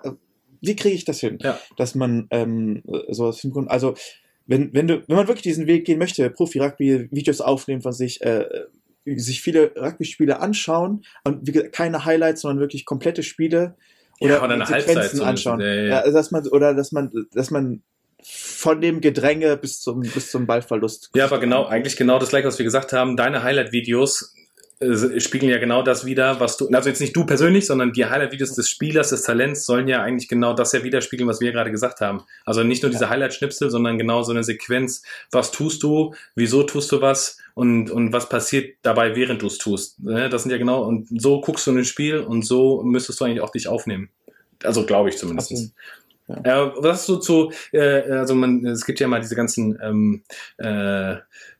Wie 0.60 0.76
kriege 0.76 0.94
ich 0.94 1.04
das 1.04 1.20
hin? 1.20 1.38
Ja. 1.40 1.58
Dass 1.76 1.94
man 1.94 2.26
ähm, 2.30 2.82
sowas 3.08 3.40
hinbekommt. 3.40 3.70
Also, 3.70 3.94
wenn, 4.46 4.74
wenn, 4.74 4.88
du, 4.88 5.02
wenn 5.06 5.16
man 5.16 5.28
wirklich 5.28 5.42
diesen 5.42 5.66
Weg 5.66 5.84
gehen 5.84 5.98
möchte, 5.98 6.28
Profi-Rugby, 6.30 7.08
Videos 7.12 7.40
aufnehmen 7.40 7.82
von 7.82 7.92
sich, 7.92 8.20
äh, 8.22 8.46
sich 9.04 9.40
viele 9.40 9.72
Rugby-Spiele 9.76 10.40
anschauen 10.40 11.04
und 11.24 11.46
wie 11.46 11.52
gesagt, 11.52 11.72
keine 11.72 12.04
Highlights, 12.04 12.40
sondern 12.40 12.60
wirklich 12.60 12.84
komplette 12.84 13.22
Spiele 13.22 13.76
Ja, 14.20 14.42
oder 14.42 14.54
eine 14.54 14.66
Sequenzen 14.66 14.96
Halbzeit 14.96 15.20
anschauen. 15.22 15.60
Ja, 15.60 15.66
ja, 15.66 15.74
ja. 15.82 16.06
Ja, 16.06 16.10
dass 16.10 16.30
man, 16.30 16.46
oder 16.48 16.74
dass 16.74 16.92
man, 16.92 17.12
dass 17.32 17.50
man 17.50 17.82
von 18.22 18.80
dem 18.80 19.00
Gedränge 19.00 19.56
bis 19.56 19.80
zum, 19.80 20.00
bis 20.00 20.30
zum 20.30 20.46
Ballverlust. 20.46 21.10
Ja, 21.14 21.26
aber 21.26 21.38
genau, 21.38 21.66
eigentlich 21.66 21.96
genau 21.96 22.18
das 22.18 22.30
gleiche, 22.30 22.48
was 22.48 22.58
wir 22.58 22.64
gesagt 22.64 22.92
haben. 22.92 23.16
Deine 23.16 23.42
Highlight-Videos 23.42 24.34
äh, 24.80 25.20
spiegeln 25.20 25.50
ja 25.50 25.58
genau 25.58 25.82
das 25.82 26.04
wieder, 26.04 26.38
was 26.38 26.56
du, 26.56 26.68
also 26.68 26.88
jetzt 26.88 27.00
nicht 27.00 27.16
du 27.16 27.26
persönlich, 27.26 27.66
sondern 27.66 27.92
die 27.92 28.04
Highlight-Videos 28.04 28.54
des 28.54 28.68
Spielers, 28.68 29.10
des 29.10 29.22
Talents 29.22 29.66
sollen 29.66 29.88
ja 29.88 30.02
eigentlich 30.02 30.28
genau 30.28 30.54
das 30.54 30.72
ja 30.72 30.84
widerspiegeln, 30.84 31.28
was 31.28 31.40
wir 31.40 31.50
gerade 31.52 31.70
gesagt 31.70 32.00
haben. 32.00 32.22
Also 32.44 32.62
nicht 32.62 32.82
nur 32.82 32.90
diese 32.90 33.08
Highlight-Schnipsel, 33.08 33.70
sondern 33.70 33.98
genau 33.98 34.22
so 34.22 34.32
eine 34.32 34.44
Sequenz. 34.44 35.02
Was 35.32 35.50
tust 35.50 35.82
du? 35.82 36.14
Wieso 36.34 36.62
tust 36.62 36.92
du 36.92 37.00
was? 37.00 37.38
Und, 37.54 37.90
und 37.90 38.12
was 38.12 38.28
passiert 38.28 38.76
dabei, 38.82 39.16
während 39.16 39.42
du 39.42 39.46
es 39.46 39.58
tust? 39.58 40.00
Ne, 40.00 40.28
Das 40.28 40.42
sind 40.42 40.52
ja 40.52 40.58
genau, 40.58 40.84
und 40.84 41.08
so 41.20 41.40
guckst 41.40 41.66
du 41.66 41.72
in 41.72 41.78
ein 41.78 41.84
Spiel 41.84 42.18
und 42.20 42.42
so 42.42 42.82
müsstest 42.82 43.20
du 43.20 43.24
eigentlich 43.24 43.40
auch 43.40 43.50
dich 43.50 43.66
aufnehmen. 43.66 44.10
Also 44.62 44.86
glaube 44.86 45.08
ich 45.08 45.16
zumindest. 45.16 45.50
Absolut. 45.50 45.72
Ja, 46.44 46.74
was 46.76 46.98
hast 46.98 47.08
du 47.08 47.16
zu, 47.16 47.52
äh, 47.72 48.02
also 48.02 48.34
man, 48.34 48.64
es 48.66 48.84
gibt 48.84 49.00
ja 49.00 49.08
mal 49.08 49.20
diese 49.20 49.34
ganzen 49.34 49.78
ähm, 49.82 50.22
äh, 50.58 51.16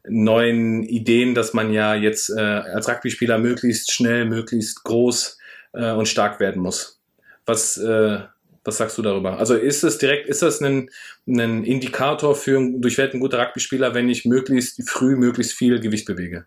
neuen 0.06 0.82
Ideen, 0.82 1.34
dass 1.34 1.54
man 1.54 1.72
ja 1.72 1.94
jetzt 1.94 2.28
äh, 2.30 2.40
als 2.40 2.88
Rugby-Spieler 2.88 3.38
möglichst 3.38 3.92
schnell, 3.92 4.26
möglichst 4.26 4.84
groß 4.84 5.38
äh, 5.72 5.92
und 5.92 6.06
stark 6.06 6.38
werden 6.38 6.62
muss. 6.62 7.00
Was, 7.46 7.78
äh, 7.78 8.18
was 8.62 8.76
sagst 8.76 8.98
du 8.98 9.02
darüber? 9.02 9.38
Also 9.38 9.54
ist 9.54 9.84
es 9.84 9.96
direkt, 9.96 10.28
ist 10.28 10.42
das 10.42 10.60
ein, 10.60 10.90
ein 11.26 11.64
Indikator 11.64 12.34
für 12.34 12.60
durch 12.76 13.00
ein 13.00 13.20
guter 13.20 13.38
Rugby-Spieler, 13.38 13.94
wenn 13.94 14.10
ich 14.10 14.26
möglichst 14.26 14.86
früh, 14.86 15.16
möglichst 15.16 15.54
viel 15.54 15.80
Gewicht 15.80 16.06
bewege? 16.06 16.44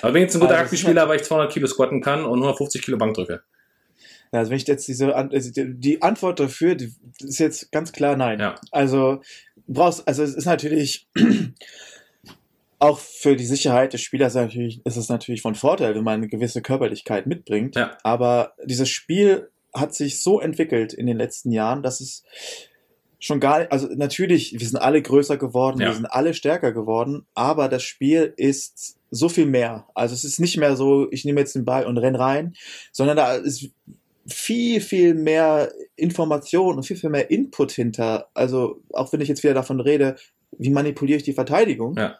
Aber 0.00 0.14
wenn 0.14 0.22
jetzt 0.22 0.34
ein 0.34 0.40
guter 0.40 0.54
Also, 0.54 0.64
Rugby-Spieler, 0.64 1.08
weil 1.10 1.16
ich 1.16 1.24
200 1.24 1.52
Kilo 1.52 1.66
squatten 1.66 2.00
kann 2.00 2.24
und 2.24 2.38
150 2.38 2.80
Kilo 2.80 2.96
Bank 2.96 3.14
drücke. 3.14 3.42
Ja, 4.32 4.38
Also 4.40 4.50
wenn 4.50 4.56
ich 4.58 4.66
jetzt 4.66 4.88
diese, 4.88 5.14
also 5.14 5.50
die 5.50 5.74
die 5.74 6.02
Antwort 6.02 6.40
dafür, 6.40 6.74
die 6.74 6.92
ist 7.20 7.38
jetzt 7.38 7.70
ganz 7.70 7.92
klar 7.92 8.16
nein. 8.16 8.40
Ja. 8.40 8.54
Also 8.70 9.20
brauchst, 9.68 10.06
also 10.08 10.22
es 10.22 10.34
ist 10.34 10.46
natürlich 10.46 11.08
auch 12.78 12.98
für 12.98 13.36
die 13.36 13.46
Sicherheit 13.46 13.92
des 13.92 14.00
Spielers 14.00 14.34
natürlich, 14.34 14.80
ist 14.84 14.96
es 14.96 15.08
natürlich 15.08 15.42
von 15.42 15.54
Vorteil, 15.54 15.94
wenn 15.94 16.02
man 16.04 16.14
eine 16.14 16.28
gewisse 16.28 16.62
Körperlichkeit 16.62 17.26
mitbringt. 17.26 17.76
Ja. 17.76 17.96
Aber 18.02 18.54
dieses 18.64 18.88
Spiel 18.88 19.50
hat 19.74 19.94
sich 19.94 20.22
so 20.22 20.40
entwickelt 20.40 20.92
in 20.92 21.06
den 21.06 21.16
letzten 21.16 21.52
Jahren, 21.52 21.82
dass 21.82 22.00
es 22.00 22.24
schon 23.20 23.38
gar 23.38 23.60
nicht, 23.60 23.70
also 23.70 23.86
natürlich, 23.94 24.52
wir 24.58 24.66
sind 24.66 24.78
alle 24.78 25.00
größer 25.00 25.36
geworden, 25.36 25.80
Ja. 25.80 25.88
wir 25.88 25.94
sind 25.94 26.06
alle 26.06 26.34
stärker 26.34 26.72
geworden, 26.72 27.24
aber 27.34 27.68
das 27.68 27.84
Spiel 27.84 28.34
ist 28.36 28.96
so 29.12 29.28
viel 29.28 29.46
mehr. 29.46 29.86
Also 29.94 30.14
es 30.14 30.24
ist 30.24 30.40
nicht 30.40 30.56
mehr 30.56 30.74
so, 30.76 31.06
ich 31.12 31.24
nehme 31.24 31.38
jetzt 31.38 31.54
den 31.54 31.64
Ball 31.64 31.86
und 31.86 31.98
renn 31.98 32.16
rein, 32.16 32.54
sondern 32.90 33.16
da 33.16 33.34
ist 33.36 33.68
viel, 34.26 34.80
viel 34.80 35.14
mehr 35.14 35.72
Information 35.96 36.76
und 36.76 36.82
viel, 36.84 36.96
viel 36.96 37.10
mehr 37.10 37.30
Input 37.30 37.72
hinter. 37.72 38.28
Also 38.34 38.80
auch 38.92 39.12
wenn 39.12 39.20
ich 39.20 39.28
jetzt 39.28 39.42
wieder 39.42 39.54
davon 39.54 39.80
rede, 39.80 40.16
wie 40.58 40.70
manipuliere 40.70 41.16
ich 41.16 41.22
die 41.24 41.32
Verteidigung, 41.32 41.96
Ja. 41.96 42.18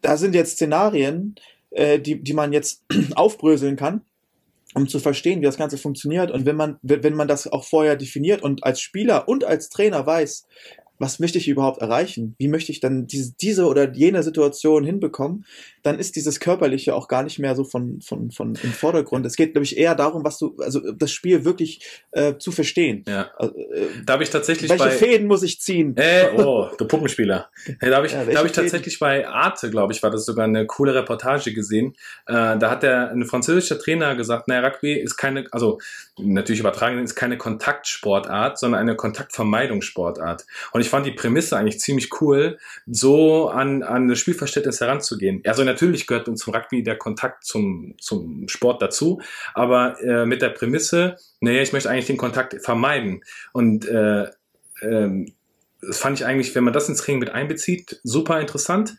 da 0.00 0.16
sind 0.16 0.34
jetzt 0.34 0.52
Szenarien, 0.52 1.36
äh, 1.70 1.98
die, 1.98 2.22
die 2.22 2.32
man 2.32 2.52
jetzt 2.52 2.82
aufbröseln 3.14 3.76
kann, 3.76 4.02
um 4.74 4.88
zu 4.88 4.98
verstehen, 4.98 5.40
wie 5.40 5.44
das 5.46 5.58
Ganze 5.58 5.78
funktioniert. 5.78 6.30
Und 6.30 6.44
wenn 6.46 6.56
man, 6.56 6.78
wenn 6.82 7.14
man 7.14 7.28
das 7.28 7.46
auch 7.46 7.64
vorher 7.64 7.96
definiert 7.96 8.42
und 8.42 8.64
als 8.64 8.80
Spieler 8.80 9.28
und 9.28 9.44
als 9.44 9.68
Trainer 9.68 10.06
weiß, 10.06 10.46
was 10.98 11.18
möchte 11.18 11.38
ich 11.38 11.48
überhaupt 11.48 11.80
erreichen? 11.80 12.34
Wie 12.38 12.48
möchte 12.48 12.72
ich 12.72 12.80
dann 12.80 13.06
diese, 13.06 13.32
diese 13.40 13.66
oder 13.66 13.92
jene 13.92 14.22
Situation 14.22 14.84
hinbekommen? 14.84 15.44
Dann 15.82 15.98
ist 15.98 16.16
dieses 16.16 16.40
Körperliche 16.40 16.94
auch 16.94 17.08
gar 17.08 17.22
nicht 17.22 17.38
mehr 17.38 17.54
so 17.54 17.64
von, 17.64 18.00
von, 18.00 18.30
von 18.30 18.54
im 18.62 18.72
Vordergrund. 18.72 19.24
Es 19.26 19.36
geht, 19.36 19.52
glaube 19.52 19.64
ich, 19.64 19.78
eher 19.78 19.94
darum, 19.94 20.24
was 20.24 20.38
du, 20.38 20.56
also 20.58 20.92
das 20.92 21.12
Spiel 21.12 21.44
wirklich 21.44 22.02
äh, 22.10 22.34
zu 22.38 22.50
verstehen. 22.52 23.04
Ja. 23.06 23.30
Also, 23.36 23.54
äh, 23.56 23.86
Da 24.04 24.14
habe 24.14 24.22
ich 24.22 24.30
tatsächlich 24.30 24.70
welche 24.70 24.84
bei. 24.84 24.90
Fäden 24.90 25.26
muss 25.26 25.42
ich 25.42 25.60
ziehen? 25.60 25.96
Äh, 25.96 26.30
oh, 26.36 26.68
du 26.76 26.86
Puppenspieler. 26.86 27.50
Ja, 27.80 27.90
da 27.90 27.96
habe 27.96 28.06
ich, 28.06 28.12
Ja, 28.12 28.24
da 28.24 28.38
hab 28.38 28.46
ich 28.46 28.52
tatsächlich 28.52 28.98
bei 28.98 29.26
Arte, 29.26 29.70
glaube 29.70 29.92
ich, 29.92 30.02
war 30.02 30.10
das 30.10 30.26
sogar 30.26 30.44
eine 30.44 30.66
coole 30.66 30.94
Reportage 30.94 31.52
gesehen. 31.52 31.94
Äh, 32.26 32.58
da 32.58 32.70
hat 32.70 32.82
der 32.82 33.10
ein 33.10 33.24
französischer 33.24 33.78
Trainer 33.78 34.16
gesagt, 34.16 34.48
naja, 34.48 34.66
Rugby 34.66 34.94
ist 34.94 35.16
keine, 35.16 35.46
also 35.52 35.78
natürlich 36.18 36.60
übertragen, 36.60 37.02
ist 37.02 37.14
keine 37.14 37.38
Kontaktsportart, 37.38 38.58
sondern 38.58 38.80
eine 38.80 38.96
Kontaktvermeidungssportart. 38.96 40.46
Und 40.72 40.80
ich 40.80 40.87
fand 40.88 41.06
die 41.06 41.12
Prämisse 41.12 41.56
eigentlich 41.56 41.80
ziemlich 41.80 42.20
cool, 42.20 42.58
so 42.86 43.48
an, 43.48 43.82
an 43.82 44.08
das 44.08 44.18
Spielverständnis 44.18 44.80
heranzugehen. 44.80 45.42
Also 45.46 45.64
natürlich 45.64 46.06
gehört 46.06 46.26
zum 46.38 46.54
Rugby 46.54 46.82
der 46.82 46.96
Kontakt 46.96 47.44
zum, 47.44 47.94
zum 47.98 48.48
Sport 48.48 48.82
dazu, 48.82 49.20
aber 49.54 50.00
äh, 50.02 50.26
mit 50.26 50.42
der 50.42 50.50
Prämisse, 50.50 51.16
naja, 51.40 51.62
ich 51.62 51.72
möchte 51.72 51.90
eigentlich 51.90 52.06
den 52.06 52.16
Kontakt 52.16 52.56
vermeiden. 52.62 53.22
Und 53.52 53.86
äh, 53.88 54.26
ähm, 54.82 55.32
das 55.80 55.98
fand 55.98 56.18
ich 56.18 56.26
eigentlich, 56.26 56.54
wenn 56.54 56.64
man 56.64 56.72
das 56.72 56.88
ins 56.88 57.02
Training 57.02 57.20
mit 57.20 57.30
einbezieht, 57.30 58.00
super 58.02 58.40
interessant. 58.40 58.96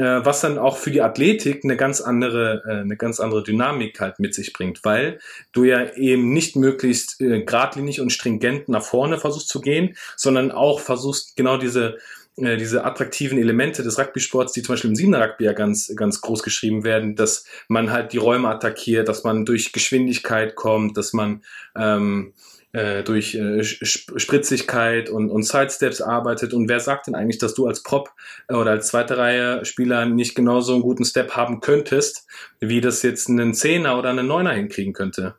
Äh, 0.00 0.24
was 0.24 0.40
dann 0.40 0.56
auch 0.56 0.78
für 0.78 0.90
die 0.90 1.02
Athletik 1.02 1.62
eine 1.62 1.76
ganz 1.76 2.00
andere, 2.00 2.62
äh, 2.66 2.80
eine 2.80 2.96
ganz 2.96 3.20
andere 3.20 3.42
Dynamik 3.42 4.00
halt 4.00 4.18
mit 4.18 4.34
sich 4.34 4.54
bringt, 4.54 4.82
weil 4.82 5.18
du 5.52 5.64
ja 5.64 5.92
eben 5.94 6.32
nicht 6.32 6.56
möglichst 6.56 7.20
äh, 7.20 7.42
geradlinig 7.42 8.00
und 8.00 8.08
stringent 8.08 8.70
nach 8.70 8.82
vorne 8.82 9.18
versuchst 9.18 9.50
zu 9.50 9.60
gehen, 9.60 9.94
sondern 10.16 10.52
auch 10.52 10.80
versuchst 10.80 11.36
genau 11.36 11.58
diese 11.58 11.98
äh, 12.36 12.56
diese 12.56 12.84
attraktiven 12.84 13.36
Elemente 13.36 13.82
des 13.82 13.98
Rugby-Sports, 13.98 14.54
die 14.54 14.62
zum 14.62 14.72
Beispiel 14.72 14.88
im 14.88 14.96
Siebener 14.96 15.20
Rugby 15.20 15.44
ja 15.44 15.52
ganz, 15.52 15.92
ganz 15.94 16.22
groß 16.22 16.42
geschrieben 16.42 16.82
werden, 16.82 17.14
dass 17.14 17.44
man 17.68 17.92
halt 17.92 18.14
die 18.14 18.18
Räume 18.18 18.48
attackiert, 18.48 19.06
dass 19.06 19.24
man 19.24 19.44
durch 19.44 19.72
Geschwindigkeit 19.72 20.54
kommt, 20.54 20.96
dass 20.96 21.12
man 21.12 21.42
ähm, 21.76 22.32
äh, 22.72 23.02
durch 23.02 23.34
äh, 23.34 23.64
Spritzigkeit 23.64 25.10
und, 25.10 25.28
und 25.28 25.42
Sidesteps 25.42 26.00
arbeitet. 26.00 26.54
Und 26.54 26.68
wer 26.68 26.78
sagt 26.78 27.08
denn 27.08 27.14
eigentlich, 27.14 27.38
dass 27.38 27.54
du 27.54 27.66
als 27.66 27.82
Prop 27.82 28.10
äh, 28.48 28.54
oder 28.54 28.70
als 28.70 28.88
zweite 28.88 29.16
Reihe 29.18 29.64
Spieler 29.64 30.06
nicht 30.06 30.34
genauso 30.34 30.74
einen 30.74 30.82
guten 30.82 31.04
Step 31.04 31.32
haben 31.32 31.60
könntest, 31.60 32.26
wie 32.60 32.80
das 32.80 33.02
jetzt 33.02 33.28
einen 33.28 33.54
Zehner 33.54 33.98
oder 33.98 34.10
einen 34.10 34.26
Neuner 34.26 34.52
hinkriegen 34.52 34.92
könnte? 34.92 35.34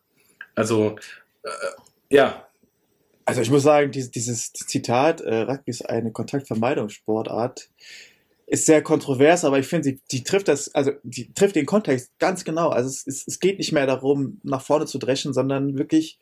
Also, 0.56 0.98
äh, 1.44 1.50
ja. 2.10 2.48
Also 3.24 3.42
ich 3.42 3.50
muss 3.50 3.64
sagen, 3.64 3.92
dieses, 3.92 4.52
Zitat, 4.52 5.22
äh, 5.22 5.44
Rugby 5.44 5.72
ist 5.72 5.88
eine 5.90 6.12
Kontaktvermeidungssportart, 6.12 7.70
ist 8.48 8.66
sehr 8.66 8.82
kontrovers, 8.82 9.46
aber 9.46 9.58
ich 9.60 9.68
finde, 9.68 9.86
sie, 9.86 10.02
die 10.12 10.24
trifft 10.24 10.50
das, 10.50 10.76
also 10.76 10.92
die 11.04 11.32
trifft 11.34 11.56
den 11.56 11.66
Kontext 11.66 12.12
ganz 12.20 12.44
genau. 12.44 12.70
Also 12.70 12.90
es, 12.90 13.08
es, 13.08 13.26
es 13.26 13.40
geht 13.40 13.60
nicht 13.60 13.72
mehr 13.72 13.86
darum, 13.86 14.42
nach 14.44 14.62
vorne 14.62 14.86
zu 14.86 14.98
dreschen, 14.98 15.32
sondern 15.34 15.78
wirklich 15.78 16.20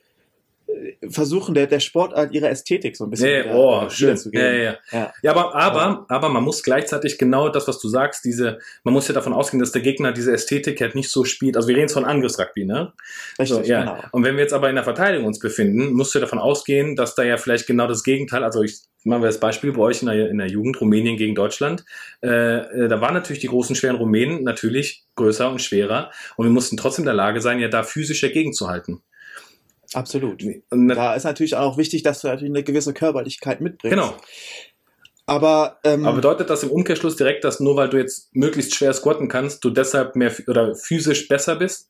versuchen, 1.10 1.54
der, 1.56 1.68
der 1.68 1.80
Sportart 1.80 2.34
ihre 2.34 2.50
Ästhetik 2.50 2.96
so 2.96 3.06
ein 3.06 3.10
bisschen 3.10 3.48
ja, 3.48 3.54
oh, 3.54 3.82
wieder, 3.90 4.16
zu 4.16 4.32
geben. 4.32 4.44
Ja, 4.44 4.52
ja. 4.52 4.78
ja. 4.92 5.14
ja 5.22 5.32
aber, 5.32 5.56
aber, 5.56 6.06
aber 6.10 6.30
man 6.30 6.44
muss 6.44 6.64
gleichzeitig 6.64 7.18
genau 7.18 7.50
das, 7.50 7.68
was 7.68 7.80
du 7.80 7.88
sagst, 7.88 8.26
diese, 8.26 8.60
man 8.84 8.94
muss 8.94 9.08
ja 9.08 9.14
davon 9.14 9.34
ausgehen, 9.34 9.60
dass 9.60 9.72
der 9.72 9.82
Gegner 9.82 10.12
diese 10.12 10.32
Ästhetik 10.32 10.82
halt 10.82 10.96
nicht 10.96 11.10
so 11.10 11.26
spielt. 11.26 11.56
Also 11.56 11.68
wir 11.68 11.76
reden 11.76 11.84
jetzt 11.84 11.94
von 11.94 12.06
Angriffsrugby, 12.06 12.66
ne? 12.66 12.94
Richtig, 13.40 13.58
so, 13.58 13.64
ja. 13.64 13.82
genau. 13.82 14.04
Und 14.12 14.24
wenn 14.24 14.36
wir 14.36 14.44
jetzt 14.44 14.54
aber 14.54 14.70
in 14.70 14.76
der 14.76 14.84
Verteidigung 14.84 15.28
uns 15.28 15.40
befinden, 15.40 15.94
musst 15.94 16.14
du 16.16 16.20
davon 16.20 16.40
ausgehen, 16.40 16.96
dass 16.96 17.16
da 17.16 17.24
ja 17.24 17.38
vielleicht 17.38 17.68
genau 17.68 17.88
das 17.88 18.04
Gegenteil, 18.04 18.44
also 18.44 18.62
ich 18.62 18.80
machen 19.06 19.22
wir 19.22 19.28
das 19.28 19.40
Beispiel 19.40 19.72
bei 19.72 19.82
euch 19.82 20.02
in 20.02 20.08
der, 20.08 20.30
in 20.30 20.38
der 20.38 20.48
Jugend, 20.48 20.80
Rumänien 20.82 21.16
gegen 21.16 21.34
Deutschland. 21.34 21.86
Äh, 22.22 22.58
äh, 22.58 22.88
da 22.90 23.00
waren 23.00 23.14
natürlich 23.14 23.40
die 23.40 23.48
großen, 23.48 23.76
schweren 23.76 23.96
Rumänen 23.96 24.44
natürlich 24.44 25.06
größer 25.16 25.50
und 25.50 25.62
schwerer 25.62 26.12
und 26.36 26.46
wir 26.46 26.52
mussten 26.52 26.76
trotzdem 26.76 27.04
in 27.04 27.08
der 27.08 27.14
Lage 27.14 27.40
sein, 27.40 27.60
ja 27.60 27.70
da 27.70 27.84
physisch 27.84 28.22
dagegen 28.22 28.52
zu 28.52 28.68
halten. 28.68 29.02
Absolut. 29.94 30.44
Und 30.70 30.88
da 30.90 31.16
ist 31.16 31.24
natürlich 31.24 31.56
auch 31.56 31.78
wichtig, 31.78 32.04
dass 32.04 32.22
du 32.22 32.28
natürlich 32.28 32.54
eine 32.54 32.64
gewisse 32.64 32.94
Körperlichkeit 32.94 33.62
mitbringst. 33.62 33.96
Genau. 33.96 34.14
Aber, 35.26 35.80
ähm, 35.84 36.06
Aber 36.06 36.16
bedeutet 36.16 36.50
das 36.50 36.64
im 36.64 36.72
Umkehrschluss 36.72 37.16
direkt, 37.16 37.44
dass 37.44 37.60
nur 37.60 37.76
weil 37.76 37.90
du 37.90 37.98
jetzt 37.98 38.36
möglichst 38.36 38.74
schwer 38.74 38.94
squatten 38.94 39.28
kannst, 39.28 39.64
du 39.64 39.70
deshalb 39.70 40.16
mehr 40.16 40.34
oder 40.48 40.76
physisch 40.76 41.28
besser 41.28 41.56
bist? 41.56 41.90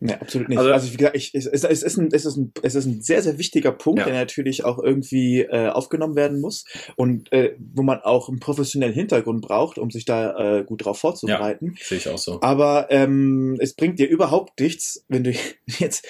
Nee, 0.00 0.14
absolut 0.14 0.48
nicht. 0.48 0.58
Also, 0.58 0.72
also 0.72 0.92
wie 0.92 0.96
gesagt, 0.96 1.16
ich, 1.16 1.34
es, 1.34 1.46
es, 1.46 1.64
ist 1.82 1.96
ein, 1.98 2.08
es, 2.12 2.24
ist 2.24 2.36
ein, 2.36 2.52
es 2.62 2.74
ist 2.76 2.86
ein 2.86 3.02
sehr, 3.02 3.20
sehr 3.20 3.36
wichtiger 3.36 3.72
Punkt, 3.72 3.98
ja. 3.98 4.06
der 4.06 4.14
natürlich 4.14 4.64
auch 4.64 4.78
irgendwie 4.78 5.40
äh, 5.40 5.68
aufgenommen 5.68 6.14
werden 6.14 6.40
muss 6.40 6.64
und 6.96 7.32
äh, 7.32 7.56
wo 7.58 7.82
man 7.82 8.00
auch 8.00 8.28
einen 8.28 8.38
professionellen 8.38 8.94
Hintergrund 8.94 9.42
braucht, 9.42 9.76
um 9.76 9.90
sich 9.90 10.04
da 10.04 10.58
äh, 10.58 10.64
gut 10.64 10.84
drauf 10.84 11.00
vorzubereiten. 11.00 11.74
Ja, 11.76 11.84
sehe 11.84 11.98
ich 11.98 12.08
auch 12.08 12.18
so. 12.18 12.40
Aber 12.42 12.86
ähm, 12.90 13.56
es 13.60 13.74
bringt 13.74 13.98
dir 13.98 14.08
überhaupt 14.08 14.60
nichts, 14.60 15.04
wenn 15.08 15.24
du 15.24 15.32
jetzt 15.66 16.06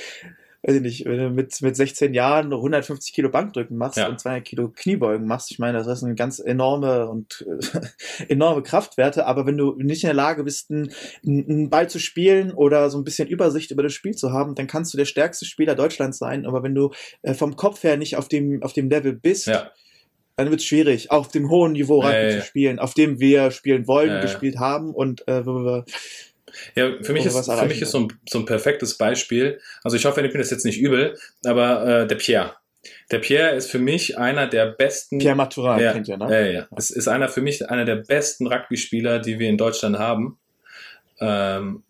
weiß 0.69 0.77
ich 0.77 0.83
nicht, 0.83 1.05
wenn 1.07 1.19
du 1.19 1.31
mit, 1.31 1.61
mit 1.63 1.77
16 1.77 2.13
Jahren 2.13 2.53
150 2.53 3.15
Kilo 3.15 3.31
Bankdrücken 3.31 3.79
machst 3.79 3.97
ja. 3.97 4.07
und 4.07 4.21
200 4.21 4.45
Kilo 4.45 4.69
Kniebeugen 4.69 5.27
machst, 5.27 5.51
ich 5.51 5.59
meine, 5.59 5.83
das 5.83 6.01
sind 6.01 6.15
ganz 6.15 6.41
enorme 6.41 7.09
und 7.09 7.47
äh, 7.49 8.29
enorme 8.29 8.63
Kraftwerte, 8.63 9.25
aber 9.25 9.47
wenn 9.47 9.57
du 9.57 9.75
nicht 9.79 10.05
in 10.05 10.09
der 10.09 10.15
Lage 10.15 10.45
bist, 10.45 10.71
einen, 10.71 10.93
einen 11.25 11.71
Ball 11.71 11.89
zu 11.89 11.99
spielen 11.99 12.53
oder 12.53 12.91
so 12.91 12.99
ein 12.99 13.05
bisschen 13.05 13.29
Übersicht 13.29 13.71
über 13.71 13.83
das 13.83 13.95
Spiel 13.95 14.15
zu 14.15 14.33
haben, 14.33 14.55
dann 14.55 14.67
kannst 14.67 14.93
du 14.93 14.99
der 14.99 15.07
stärkste 15.07 15.47
Spieler 15.47 15.75
Deutschlands 15.75 16.19
sein, 16.19 16.45
aber 16.45 16.63
wenn 16.63 16.75
du 16.75 16.91
äh, 17.23 17.33
vom 17.33 17.57
Kopf 17.57 17.83
her 17.83 17.97
nicht 17.97 18.17
auf 18.17 18.29
dem, 18.29 18.63
auf 18.63 18.75
dem 18.75 18.91
Level 18.91 19.15
bist, 19.15 19.47
ja. 19.47 19.71
dann 20.37 20.51
wird 20.51 20.61
es 20.61 20.67
schwierig, 20.67 21.11
auf 21.11 21.29
dem 21.29 21.49
hohen 21.49 21.73
Niveau 21.73 22.01
Rugby 22.01 22.15
ja, 22.15 22.29
ja, 22.29 22.41
zu 22.41 22.47
spielen, 22.47 22.79
auf 22.79 22.93
dem 22.93 23.21
wir 23.21 23.53
spielen 23.53 23.87
wollen, 23.87 24.21
gespielt 24.21 24.59
haben 24.59 24.93
und 24.93 25.27
äh, 25.29 25.47
wo 25.47 25.65
wir 25.65 25.85
ja, 26.75 26.93
für 27.03 27.13
mich 27.13 27.27
ist, 27.27 27.51
für 27.51 27.67
mich 27.67 27.83
ist 27.83 27.91
so 27.91 28.01
ein, 28.01 28.09
so 28.29 28.39
ein 28.39 28.45
perfektes 28.45 28.97
Beispiel. 28.97 29.61
Also 29.83 29.97
ich 29.97 30.05
hoffe, 30.05 30.25
ich 30.25 30.33
bin 30.33 30.41
das 30.41 30.51
jetzt 30.51 30.65
nicht 30.65 30.81
übel, 30.81 31.17
aber 31.45 32.03
äh, 32.03 32.07
der 32.07 32.17
Pierre. 32.17 32.55
Der 33.11 33.19
Pierre 33.19 33.57
ist 33.57 33.71
für 33.71 33.79
mich 33.79 34.19
einer 34.19 34.47
der 34.47 34.67
besten. 34.67 35.19
Pierre 35.19 35.37
Maturin 35.37 35.81
ja, 35.81 35.93
kennt 35.93 36.09
ihr, 36.09 36.17
ne? 36.17 36.27
Ja, 36.31 36.41
ja. 36.41 36.53
ja. 36.53 36.69
Es 36.77 36.91
ist 36.91 37.09
einer 37.09 37.29
für 37.29 37.41
mich 37.41 37.69
einer 37.69 37.85
der 37.85 37.97
besten 37.97 38.47
Rugby-Spieler, 38.47 39.19
die 39.19 39.39
wir 39.39 39.49
in 39.49 39.57
Deutschland 39.57 39.99
haben. 39.99 40.39
Ähm, 41.21 41.83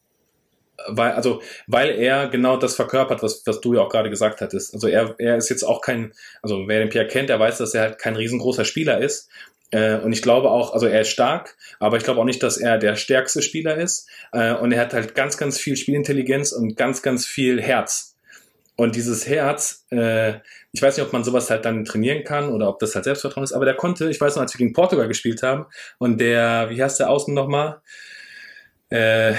weil, 0.87 1.13
also, 1.13 1.43
weil 1.67 1.91
er 1.91 2.29
genau 2.29 2.57
das 2.57 2.77
verkörpert, 2.77 3.23
was, 3.23 3.43
was 3.47 3.61
du 3.61 3.75
ja 3.75 3.81
auch 3.81 3.89
gerade 3.89 4.11
gesagt 4.11 4.41
hattest. 4.41 4.75
Also 4.75 4.87
er, 4.87 5.15
er 5.19 5.37
ist 5.37 5.49
jetzt 5.49 5.65
auch 5.65 5.81
kein, 5.81 6.13
also 6.41 6.69
wer 6.69 6.79
den 6.79 6.89
Pierre 6.89 7.09
kennt, 7.09 7.29
der 7.29 7.41
weiß, 7.41 7.59
dass 7.59 7.75
er 7.75 7.83
halt 7.83 7.99
kein 7.99 8.17
riesengroßer 8.17 8.65
Spieler 8.65 8.99
ist. 8.99 9.29
Äh, 9.71 9.97
und 9.97 10.13
ich 10.13 10.23
glaube 10.23 10.51
auch, 10.51 10.73
also 10.73 10.87
er 10.87 11.03
ist 11.03 11.11
stark, 11.11 11.57
aber 11.79 11.97
ich 11.97 12.05
glaube 12.05 12.21
auch 12.21 12.25
nicht, 12.25 12.43
dass 12.43 12.57
er 12.57 12.79
der 12.79 12.97
stärkste 12.97 13.43
Spieler 13.43 13.77
ist. 13.77 14.09
Äh, 14.33 14.55
und 14.55 14.73
er 14.73 14.81
hat 14.81 14.95
halt 14.95 15.15
ganz, 15.15 15.37
ganz 15.37 15.59
viel 15.59 15.77
Spielintelligenz 15.77 16.53
und 16.53 16.77
ganz, 16.77 17.03
ganz 17.03 17.27
viel 17.27 17.61
Herz. 17.61 18.17
Und 18.77 18.95
dieses 18.95 19.27
Herz, 19.27 19.85
äh, 19.91 20.35
ich 20.73 20.81
weiß 20.81 20.97
nicht, 20.97 21.05
ob 21.05 21.13
man 21.13 21.25
sowas 21.25 21.51
halt 21.51 21.65
dann 21.65 21.85
trainieren 21.85 22.23
kann 22.23 22.51
oder 22.51 22.69
ob 22.69 22.79
das 22.79 22.95
halt 22.95 23.05
Selbstvertrauen 23.05 23.43
ist, 23.43 23.53
aber 23.53 23.65
der 23.65 23.75
konnte, 23.75 24.09
ich 24.09 24.21
weiß 24.21 24.37
noch, 24.37 24.43
als 24.43 24.55
wir 24.55 24.59
gegen 24.59 24.73
Portugal 24.73 25.09
gespielt 25.09 25.43
haben 25.43 25.67
und 25.99 26.21
der, 26.21 26.71
wie 26.71 26.81
heißt 26.81 27.01
der 27.01 27.11
außen 27.11 27.35
nochmal? 27.35 27.81
Äh, 28.91 29.33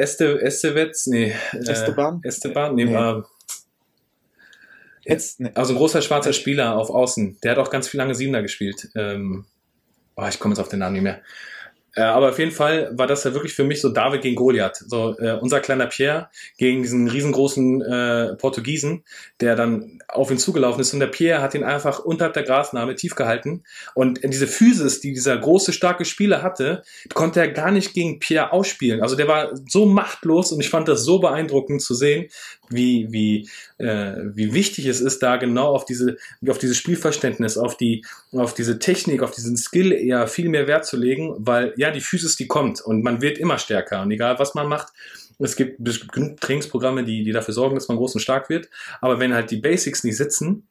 Este, 0.00 0.40
Estevez, 0.40 1.06
nee. 1.06 1.34
Esteban? 1.52 2.20
Esteban, 2.22 2.74
nee, 2.74 2.84
nee. 2.84 2.94
War, 2.94 3.26
Jetzt, 5.08 5.40
ne. 5.40 5.50
Also 5.54 5.74
großer 5.74 6.02
schwarzer 6.02 6.34
Spieler 6.34 6.76
auf 6.76 6.90
Außen. 6.90 7.38
Der 7.42 7.52
hat 7.52 7.58
auch 7.58 7.70
ganz 7.70 7.88
viel 7.88 7.98
lange 7.98 8.14
Siebener 8.14 8.42
gespielt. 8.42 8.90
Ähm, 8.94 9.46
oh, 10.16 10.26
ich 10.28 10.38
komme 10.38 10.52
jetzt 10.52 10.60
auf 10.60 10.68
den 10.68 10.80
Namen 10.80 10.92
nicht 10.92 11.02
mehr. 11.02 11.22
Äh, 11.98 12.02
aber 12.02 12.28
auf 12.28 12.38
jeden 12.38 12.52
Fall 12.52 12.90
war 12.92 13.06
das 13.06 13.24
ja 13.24 13.32
wirklich 13.32 13.54
für 13.54 13.64
mich 13.64 13.80
so 13.80 13.88
David 13.88 14.22
gegen 14.22 14.36
Goliath. 14.36 14.76
So 14.76 15.18
äh, 15.18 15.32
unser 15.40 15.60
kleiner 15.60 15.86
Pierre 15.86 16.28
gegen 16.58 16.82
diesen 16.82 17.08
riesengroßen 17.08 17.82
äh, 17.82 18.36
Portugiesen, 18.36 19.02
der 19.40 19.56
dann 19.56 19.98
auf 20.06 20.30
ihn 20.30 20.38
zugelaufen 20.38 20.80
ist 20.80 20.92
und 20.92 21.00
der 21.00 21.08
Pierre 21.08 21.42
hat 21.42 21.54
ihn 21.54 21.64
einfach 21.64 21.98
unterhalb 21.98 22.34
der 22.34 22.44
Grasnahme 22.44 22.94
tief 22.94 23.14
gehalten 23.14 23.64
und 23.94 24.20
diese 24.22 24.46
Physis, 24.46 25.00
die 25.00 25.12
dieser 25.12 25.36
große 25.36 25.72
starke 25.72 26.04
Spieler 26.04 26.42
hatte, 26.42 26.82
konnte 27.14 27.40
er 27.40 27.48
gar 27.48 27.70
nicht 27.70 27.94
gegen 27.94 28.20
Pierre 28.20 28.52
ausspielen. 28.52 29.02
Also 29.02 29.16
der 29.16 29.26
war 29.26 29.50
so 29.68 29.86
machtlos 29.86 30.52
und 30.52 30.60
ich 30.60 30.70
fand 30.70 30.88
das 30.88 31.04
so 31.04 31.18
beeindruckend 31.18 31.82
zu 31.82 31.94
sehen, 31.94 32.28
wie 32.70 33.08
wie 33.10 33.48
äh, 33.78 34.14
wie 34.34 34.52
wichtig 34.52 34.86
es 34.86 35.00
ist, 35.00 35.22
da 35.22 35.36
genau 35.36 35.68
auf 35.74 35.84
diese 35.84 36.16
auf 36.46 36.58
dieses 36.58 36.76
Spielverständnis, 36.76 37.58
auf 37.58 37.76
die 37.76 38.04
auf 38.32 38.54
diese 38.54 38.78
Technik, 38.78 39.22
auf 39.22 39.30
diesen 39.30 39.56
Skill 39.56 39.92
eher 39.92 40.26
viel 40.26 40.48
mehr 40.48 40.66
Wert 40.66 40.86
zu 40.86 40.96
legen, 40.96 41.34
weil 41.38 41.74
ja 41.76 41.90
die 41.90 42.00
Physis 42.00 42.36
die 42.36 42.46
kommt 42.46 42.80
und 42.80 43.02
man 43.02 43.22
wird 43.22 43.38
immer 43.38 43.58
stärker 43.58 44.02
und 44.02 44.10
egal 44.10 44.38
was 44.38 44.54
man 44.54 44.68
macht 44.68 44.92
es 45.40 45.54
gibt 45.56 45.78
genug 46.12 46.40
Trainingsprogramme, 46.40 47.04
die, 47.04 47.22
die 47.22 47.32
dafür 47.32 47.54
sorgen, 47.54 47.76
dass 47.76 47.88
man 47.88 47.96
groß 47.96 48.14
und 48.14 48.20
stark 48.20 48.48
wird. 48.48 48.68
Aber 49.00 49.20
wenn 49.20 49.34
halt 49.34 49.50
die 49.50 49.58
Basics 49.58 50.02
nicht 50.02 50.16
sitzen, 50.16 50.66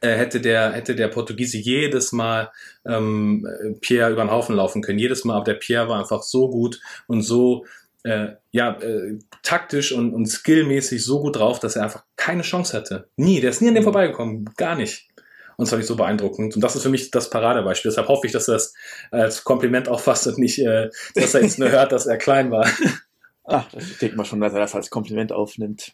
äh, 0.00 0.16
hätte 0.16 0.40
der 0.40 0.72
hätte 0.72 0.94
der 0.94 1.08
Portugiese 1.08 1.58
jedes 1.58 2.12
Mal 2.12 2.50
ähm, 2.86 3.46
Pierre 3.80 4.12
über 4.12 4.22
den 4.22 4.30
Haufen 4.30 4.56
laufen 4.56 4.80
können. 4.80 4.98
Jedes 4.98 5.24
Mal, 5.24 5.34
aber 5.34 5.44
der 5.44 5.54
Pierre 5.54 5.88
war 5.88 5.98
einfach 5.98 6.22
so 6.22 6.48
gut 6.48 6.80
und 7.06 7.22
so 7.22 7.66
äh, 8.04 8.28
ja 8.50 8.78
äh, 8.80 9.18
taktisch 9.42 9.92
und, 9.92 10.12
und 10.12 10.26
skillmäßig 10.26 11.04
so 11.04 11.20
gut 11.20 11.36
drauf, 11.36 11.60
dass 11.60 11.76
er 11.76 11.84
einfach 11.84 12.04
keine 12.16 12.42
Chance 12.42 12.76
hatte. 12.76 13.08
Nie, 13.16 13.40
der 13.40 13.50
ist 13.50 13.62
nie 13.62 13.68
an 13.68 13.74
dem 13.74 13.82
mhm. 13.82 13.86
vorbeigekommen, 13.86 14.50
gar 14.56 14.74
nicht. 14.74 15.08
Und 15.56 15.66
das 15.66 15.70
fand 15.70 15.82
ich 15.82 15.88
so 15.88 15.96
beeindruckend. 15.96 16.54
Und 16.54 16.62
das 16.62 16.76
ist 16.76 16.82
für 16.82 16.88
mich 16.88 17.10
das 17.10 17.30
Paradebeispiel. 17.30 17.90
Deshalb 17.90 18.08
hoffe 18.08 18.26
ich, 18.26 18.32
dass 18.32 18.48
er 18.48 18.54
das 18.54 18.74
als 19.10 19.44
Kompliment 19.44 19.88
auffasst 19.88 20.26
und 20.26 20.38
nicht, 20.38 20.58
äh, 20.58 20.90
dass 21.14 21.34
er 21.34 21.42
jetzt 21.42 21.58
nur 21.58 21.70
hört, 21.70 21.92
dass 21.92 22.06
er 22.06 22.16
klein 22.16 22.50
war. 22.50 22.66
Ach, 23.44 23.66
ich 23.76 23.98
denke 23.98 24.16
mal 24.16 24.24
schon, 24.24 24.40
dass 24.40 24.54
er 24.54 24.60
das 24.60 24.74
als 24.74 24.90
Kompliment 24.90 25.32
aufnimmt. 25.32 25.92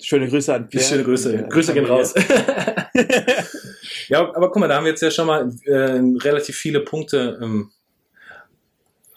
Schöne 0.00 0.28
Grüße 0.28 0.52
an 0.52 0.68
Pierre. 0.68 0.84
Schöne 0.84 1.04
Grüße. 1.04 1.34
Äh, 1.34 1.48
Grüße 1.48 1.72
gehen 1.72 1.86
raus. 1.86 2.14
ja, 4.08 4.20
aber 4.20 4.50
guck 4.50 4.60
mal, 4.60 4.68
da 4.68 4.76
haben 4.76 4.84
wir 4.84 4.90
jetzt 4.90 5.02
ja 5.02 5.10
schon 5.10 5.26
mal 5.26 5.50
äh, 5.64 6.00
relativ 6.22 6.56
viele 6.56 6.80
Punkte 6.80 7.38
ähm, 7.42 7.70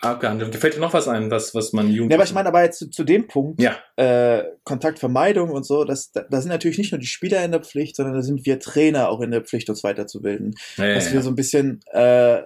abgehandelt. 0.01 0.51
Gefällt 0.51 0.75
dir 0.75 0.79
noch 0.79 0.93
was 0.93 1.07
ein, 1.07 1.31
was, 1.31 1.53
was 1.55 1.73
man 1.73 1.89
Jugend. 1.89 2.11
Ja, 2.11 2.17
aber 2.17 2.25
ich 2.25 2.33
meine, 2.33 2.49
aber 2.49 2.63
jetzt 2.63 2.79
zu, 2.79 2.89
zu 2.89 3.03
dem 3.03 3.27
Punkt, 3.27 3.61
ja. 3.61 3.77
äh, 3.95 4.43
Kontaktvermeidung 4.63 5.51
und 5.51 5.65
so, 5.65 5.83
das, 5.83 6.11
da, 6.11 6.21
da 6.21 6.41
sind 6.41 6.49
natürlich 6.49 6.77
nicht 6.77 6.91
nur 6.91 6.99
die 6.99 7.07
Spieler 7.07 7.43
in 7.43 7.51
der 7.51 7.61
Pflicht, 7.61 7.95
sondern 7.95 8.15
da 8.15 8.21
sind 8.21 8.45
wir 8.45 8.59
Trainer 8.59 9.09
auch 9.09 9.21
in 9.21 9.31
der 9.31 9.41
Pflicht, 9.41 9.69
uns 9.69 9.83
weiterzubilden. 9.83 10.55
Ja, 10.77 10.93
dass 10.93 11.07
ja, 11.07 11.13
wir 11.13 11.21
so 11.21 11.29
ein 11.29 11.35
bisschen 11.35 11.81
äh, 11.91 12.41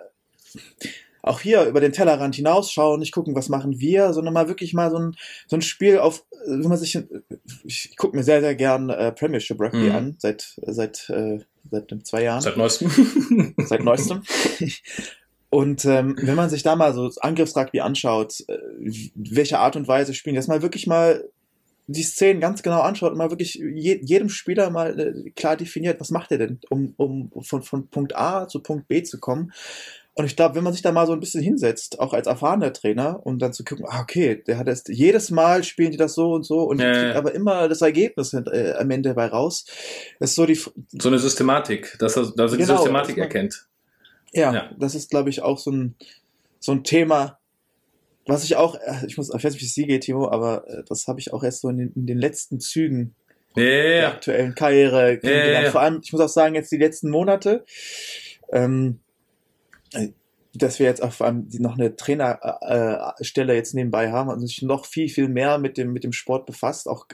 auch 1.24 1.40
hier 1.40 1.66
über 1.66 1.80
den 1.82 1.94
Tellerrand 1.94 2.36
hinausschauen, 2.36 3.00
nicht 3.00 3.12
gucken, 3.12 3.36
was 3.36 3.50
machen 3.50 3.80
wir, 3.80 4.14
sondern 4.14 4.34
mal 4.34 4.48
wirklich 4.48 4.74
mal 4.74 4.90
so 4.90 4.98
ein, 4.98 5.16
so 5.48 5.56
ein 5.56 5.62
Spiel 5.62 6.00
auf, 6.00 6.26
wenn 6.48 6.62
man 6.62 6.78
sich, 6.78 6.98
ich 7.64 7.96
gucke 7.98 8.16
mir 8.16 8.24
sehr, 8.24 8.42
sehr 8.42 8.56
gern 8.56 8.90
äh, 8.90 9.12
Premiership 9.12 9.60
Rugby 9.60 9.90
mhm. 9.90 9.96
an, 9.96 10.16
seit, 10.18 10.56
seit, 10.66 11.10
äh, 11.10 11.40
seit 11.70 11.94
zwei 12.04 12.24
Jahren. 12.24 12.42
Seit 12.42 12.58
neuestem. 12.58 13.56
seit 13.66 13.84
neuestem. 13.84 14.24
Und 15.52 15.84
ähm, 15.86 16.16
wenn 16.22 16.36
man 16.36 16.50
sich 16.50 16.64
da 16.64 16.76
mal 16.78 16.94
so 16.94 17.12
Angriffsrugby 17.20 17.82
anschaut, 17.82 18.36
äh, 18.48 18.58
welche 19.16 19.60
Art 19.60 19.76
und 19.76 19.88
Weise 19.88 20.14
spielen, 20.14 20.38
das 20.38 20.48
mal 20.48 20.62
wirklich 20.62 20.88
mal 20.88 21.30
die 21.88 22.04
Szenen 22.04 22.40
ganz 22.40 22.64
genau 22.64 22.80
anschaut 22.80 23.12
und 23.12 23.18
mal 23.18 23.32
wirklich 23.32 23.56
je, 23.56 24.00
jedem 24.02 24.30
Spieler 24.30 24.70
mal 24.70 24.98
äh, 24.98 25.30
klar 25.32 25.58
definiert, 25.58 26.00
was 26.00 26.10
macht 26.10 26.32
er 26.32 26.38
denn, 26.38 26.60
um, 26.70 26.94
um 26.96 27.32
von, 27.44 27.64
von 27.64 27.90
Punkt 27.90 28.16
A 28.16 28.48
zu 28.48 28.62
Punkt 28.64 28.88
B 28.88 29.04
zu 29.04 29.20
kommen. 29.20 29.52
Und 30.14 30.26
ich 30.26 30.36
glaube, 30.38 30.56
wenn 30.56 30.64
man 30.64 30.72
sich 30.74 30.82
da 30.82 30.92
mal 30.94 31.06
so 31.08 31.14
ein 31.14 31.20
bisschen 31.20 31.44
hinsetzt, 31.44 32.00
auch 32.00 32.14
als 32.14 32.28
erfahrener 32.28 32.72
Trainer, 32.72 33.20
und 33.26 33.42
dann 33.42 33.52
zu 33.54 33.64
gucken, 33.66 33.86
ah, 33.90 34.02
okay, 34.02 34.42
der 34.48 34.58
hat 34.58 34.68
es 34.70 34.84
jedes 34.88 35.32
Mal 35.32 35.64
spielen 35.66 35.92
die 35.92 35.98
das 35.98 36.14
so 36.16 36.32
und 36.34 36.44
so 36.44 36.62
und 36.64 36.78
kriegen 36.80 37.14
aber 37.16 37.34
immer 37.34 37.68
das 37.68 37.82
Ergebnis 37.82 38.34
äh, 38.34 38.74
am 38.78 38.90
Ende 38.90 39.10
dabei 39.10 39.28
raus. 39.28 39.66
Das 40.20 40.30
ist 40.32 40.36
so 40.36 40.46
die, 40.46 40.56
So 40.56 41.10
eine 41.10 41.20
Systematik, 41.20 41.98
dass 42.00 42.16
er, 42.16 42.32
dass 42.38 42.54
er 42.54 42.58
die 42.58 42.64
Genau, 42.64 42.78
Systematik 42.78 43.16
dass 43.16 43.18
man- 43.18 43.24
erkennt. 43.24 43.68
Ja, 44.34 44.54
Ja. 44.54 44.72
das 44.78 44.96
ist, 44.96 45.10
glaube 45.10 45.30
ich, 45.30 45.42
auch 45.42 45.58
so 45.58 45.72
ein, 45.72 45.96
so 46.60 46.72
ein 46.72 46.84
Thema, 46.84 47.40
was 48.28 48.44
ich 48.44 48.56
auch, 48.56 48.76
äh, 48.76 49.06
ich 49.08 49.18
muss, 49.18 49.30
ich 49.34 49.44
weiß 49.44 49.54
nicht, 49.54 49.62
wie 49.62 49.66
es 49.66 49.74
dir 49.74 49.88
geht, 49.88 50.04
Timo, 50.04 50.30
aber 50.30 50.68
äh, 50.68 50.84
das 50.88 51.08
habe 51.08 51.20
ich 51.20 51.34
auch 51.34 51.44
erst 51.44 51.62
so 51.62 51.70
in 51.70 51.78
den, 51.78 51.94
in 51.94 52.06
den 52.06 52.18
letzten 52.18 52.60
Zügen 52.60 53.16
Ja, 53.56 53.64
der 53.64 54.08
aktuellen 54.10 54.56
Karriere 54.56 55.18
kennengelernt. 55.18 55.68
Vor 55.70 55.82
allem, 55.82 56.02
ich 56.04 56.12
muss 56.14 56.22
auch 56.22 56.30
sagen, 56.30 56.56
jetzt 56.56 56.72
die 56.72 56.78
letzten 56.78 57.10
Monate, 57.10 57.66
ähm, 58.52 59.00
äh, 59.94 60.10
dass 60.54 60.80
wir 60.80 60.86
jetzt 60.86 61.02
allem 61.22 61.48
die 61.48 61.60
noch 61.60 61.78
eine 61.78 61.96
Trainerstelle 61.96 63.54
äh, 63.54 63.56
jetzt 63.56 63.74
nebenbei 63.74 64.12
haben 64.12 64.30
und 64.30 64.40
sich 64.46 64.62
noch 64.62 64.86
viel, 64.86 65.10
viel 65.10 65.30
mehr 65.30 65.58
mit 65.58 65.78
dem, 65.78 65.94
mit 65.94 66.04
dem 66.04 66.12
Sport 66.12 66.46
befasst, 66.46 66.88
auch 66.88 67.08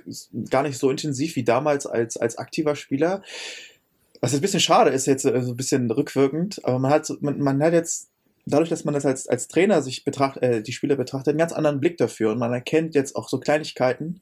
gar 0.49 0.63
nicht 0.63 0.78
so 0.78 0.89
intensiv 0.89 1.36
wie 1.36 1.43
damals 1.43 1.86
als, 1.86 2.18
als 2.18 2.38
aktiver 2.38 2.76
Spieler. 2.76 3.22
Was 4.22 4.32
jetzt 4.32 4.39
ein 4.39 4.41
bisschen 4.41 4.59
schade 4.59 4.91
ist, 4.91 5.05
jetzt 5.05 5.26
äh, 5.26 5.41
so 5.41 5.51
ein 5.51 5.57
bisschen 5.57 5.89
rückwirkend, 5.91 6.63
aber 6.63 6.80
man 6.80 6.91
hat, 6.91 7.11
man, 7.22 7.39
man 7.39 7.61
hat 7.61 7.74
jetzt 7.74 8.09
dadurch, 8.45 8.70
dass 8.70 8.86
man 8.86 8.93
das 8.93 9.05
als, 9.05 9.28
als 9.28 9.47
Trainer 9.47 9.82
sich 9.82 10.03
betrachtet, 10.03 10.43
äh, 10.43 10.61
die 10.63 10.72
Spieler 10.72 10.95
betrachtet, 10.95 11.30
einen 11.30 11.39
ganz 11.39 11.53
anderen 11.53 11.80
Blick 11.80 11.97
dafür 11.97 12.32
und 12.32 12.39
man 12.39 12.53
erkennt 12.53 12.95
jetzt 12.95 13.15
auch 13.15 13.30
so 13.30 13.39
Kleinigkeiten, 13.39 14.22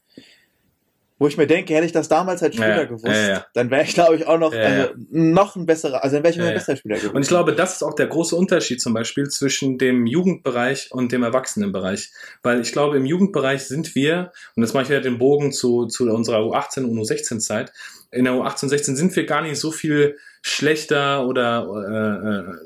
wo 1.17 1.27
ich 1.27 1.37
mir 1.37 1.47
denke, 1.47 1.73
hätte 1.73 1.85
ich 1.85 1.93
das 1.93 2.09
damals 2.09 2.43
als 2.43 2.55
Spieler 2.55 2.77
Ja, 2.77 2.83
gewusst, 2.83 3.05
ja, 3.05 3.27
ja. 3.27 3.45
dann 3.53 3.71
wäre 3.71 3.83
ich, 3.83 3.93
glaube 3.93 4.15
ich, 4.17 4.27
auch 4.27 4.37
noch, 4.37 4.53
also, 4.53 4.93
noch 5.09 5.55
ein 5.55 5.65
besserer, 5.65 6.03
also 6.03 6.17
dann 6.17 6.23
wäre 6.23 6.31
ich 6.31 6.37
noch 6.37 6.45
Ja, 6.45 6.51
ein 6.51 6.55
besserer 6.55 6.75
Spieler 6.75 6.95
gewesen. 6.95 7.15
Und 7.15 7.21
ich 7.21 7.27
glaube, 7.29 7.53
das 7.53 7.75
ist 7.75 7.83
auch 7.83 7.93
der 7.93 8.07
große 8.07 8.35
Unterschied 8.35 8.81
zum 8.81 8.93
Beispiel 8.93 9.29
zwischen 9.29 9.77
dem 9.77 10.05
Jugendbereich 10.07 10.91
und 10.91 11.11
dem 11.11 11.23
Erwachsenenbereich. 11.23 12.11
Weil 12.43 12.59
ich 12.59 12.73
glaube, 12.73 12.97
im 12.97 13.05
Jugendbereich 13.05 13.63
sind 13.63 13.95
wir, 13.95 14.31
und 14.55 14.63
jetzt 14.63 14.73
mache 14.73 14.83
ich 14.83 14.89
wieder 14.89 15.01
den 15.01 15.17
Bogen 15.17 15.53
zu, 15.53 15.85
zu 15.85 16.11
unserer 16.11 16.39
U18 16.39 16.83
und 16.83 16.97
U16-Zeit, 16.99 17.71
in 18.11 18.25
der 18.25 18.33
U18, 18.33 18.67
16 18.69 18.95
sind 18.95 19.15
wir 19.15 19.25
gar 19.25 19.41
nicht 19.41 19.57
so 19.57 19.71
viel 19.71 20.17
schlechter 20.41 21.25
oder 21.27 22.57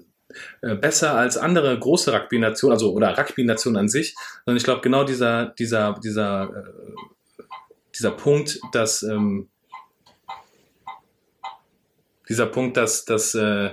äh, 0.61 0.69
äh, 0.71 0.75
besser 0.75 1.15
als 1.15 1.37
andere 1.37 1.77
große 1.77 2.13
Rugby-Nationen, 2.13 2.73
also 2.73 2.93
oder 2.93 3.17
Rugby-Nationen 3.17 3.77
an 3.77 3.89
sich, 3.89 4.15
sondern 4.45 4.57
ich 4.57 4.63
glaube 4.63 4.81
genau 4.81 5.03
dieser, 5.03 5.47
dieser, 5.57 5.99
dieser, 6.03 6.43
äh, 6.43 7.18
dieser 7.99 8.11
Punkt, 8.11 8.59
dass 8.71 9.03
ähm, 9.03 9.49
dieser 12.29 12.45
Punkt, 12.45 12.77
dass, 12.77 13.05
dass, 13.05 13.33
äh, 13.35 13.71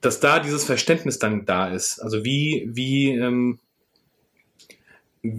dass 0.00 0.20
da 0.20 0.38
dieses 0.38 0.64
Verständnis 0.64 1.18
dann 1.18 1.46
da 1.46 1.68
ist. 1.68 1.98
Also 2.00 2.24
wie, 2.24 2.68
wie, 2.70 3.10
ähm, 3.12 3.58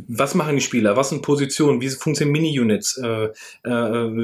was 0.07 0.35
machen 0.35 0.55
die 0.55 0.61
Spieler? 0.61 0.95
Was 0.95 1.09
sind 1.09 1.21
Positionen? 1.21 1.81
Wie 1.81 1.89
funktionieren 1.89 2.31
Mini-Units? 2.31 2.97
Äh, 2.97 3.29
äh, 3.63 3.71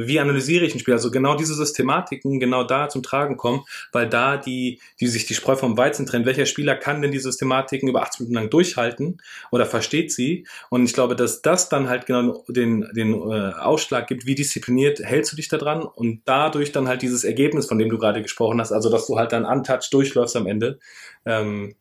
wie 0.07 0.19
analysiere 0.19 0.65
ich 0.65 0.73
ein 0.73 0.79
Spiel? 0.79 0.93
Also 0.93 1.11
genau 1.11 1.35
diese 1.35 1.53
Systematiken 1.53 2.39
genau 2.39 2.63
da 2.63 2.89
zum 2.89 3.03
Tragen 3.03 3.37
kommen, 3.37 3.63
weil 3.91 4.07
da 4.07 4.37
die, 4.37 4.79
die 4.99 5.07
sich 5.07 5.25
die 5.25 5.33
Spreu 5.33 5.55
vom 5.55 5.77
Weizen 5.77 6.05
trennt. 6.05 6.25
Welcher 6.25 6.45
Spieler 6.45 6.75
kann 6.75 7.01
denn 7.01 7.11
die 7.11 7.19
Systematiken 7.19 7.89
über 7.89 8.01
80 8.01 8.21
Minuten 8.21 8.35
lang 8.35 8.49
durchhalten 8.49 9.21
oder 9.51 9.65
versteht 9.65 10.11
sie? 10.11 10.47
Und 10.69 10.85
ich 10.85 10.93
glaube, 10.93 11.15
dass 11.15 11.41
das 11.41 11.69
dann 11.69 11.89
halt 11.89 12.05
genau 12.05 12.43
den, 12.47 12.87
den 12.95 13.13
äh, 13.13 13.53
Ausschlag 13.53 14.07
gibt, 14.07 14.25
wie 14.25 14.35
diszipliniert 14.35 14.99
hältst 14.99 15.31
du 15.31 15.35
dich 15.35 15.47
da 15.47 15.57
dran 15.57 15.83
und 15.83 16.21
dadurch 16.25 16.71
dann 16.71 16.87
halt 16.87 17.01
dieses 17.01 17.23
Ergebnis, 17.23 17.67
von 17.67 17.77
dem 17.77 17.89
du 17.89 17.97
gerade 17.97 18.21
gesprochen 18.21 18.59
hast, 18.59 18.71
also 18.71 18.89
dass 18.89 19.07
du 19.07 19.17
halt 19.17 19.31
dann 19.31 19.45
untouched 19.45 19.93
durchläufst 19.93 20.35
am 20.35 20.47
Ende, 20.47 20.79
ähm, 21.25 21.75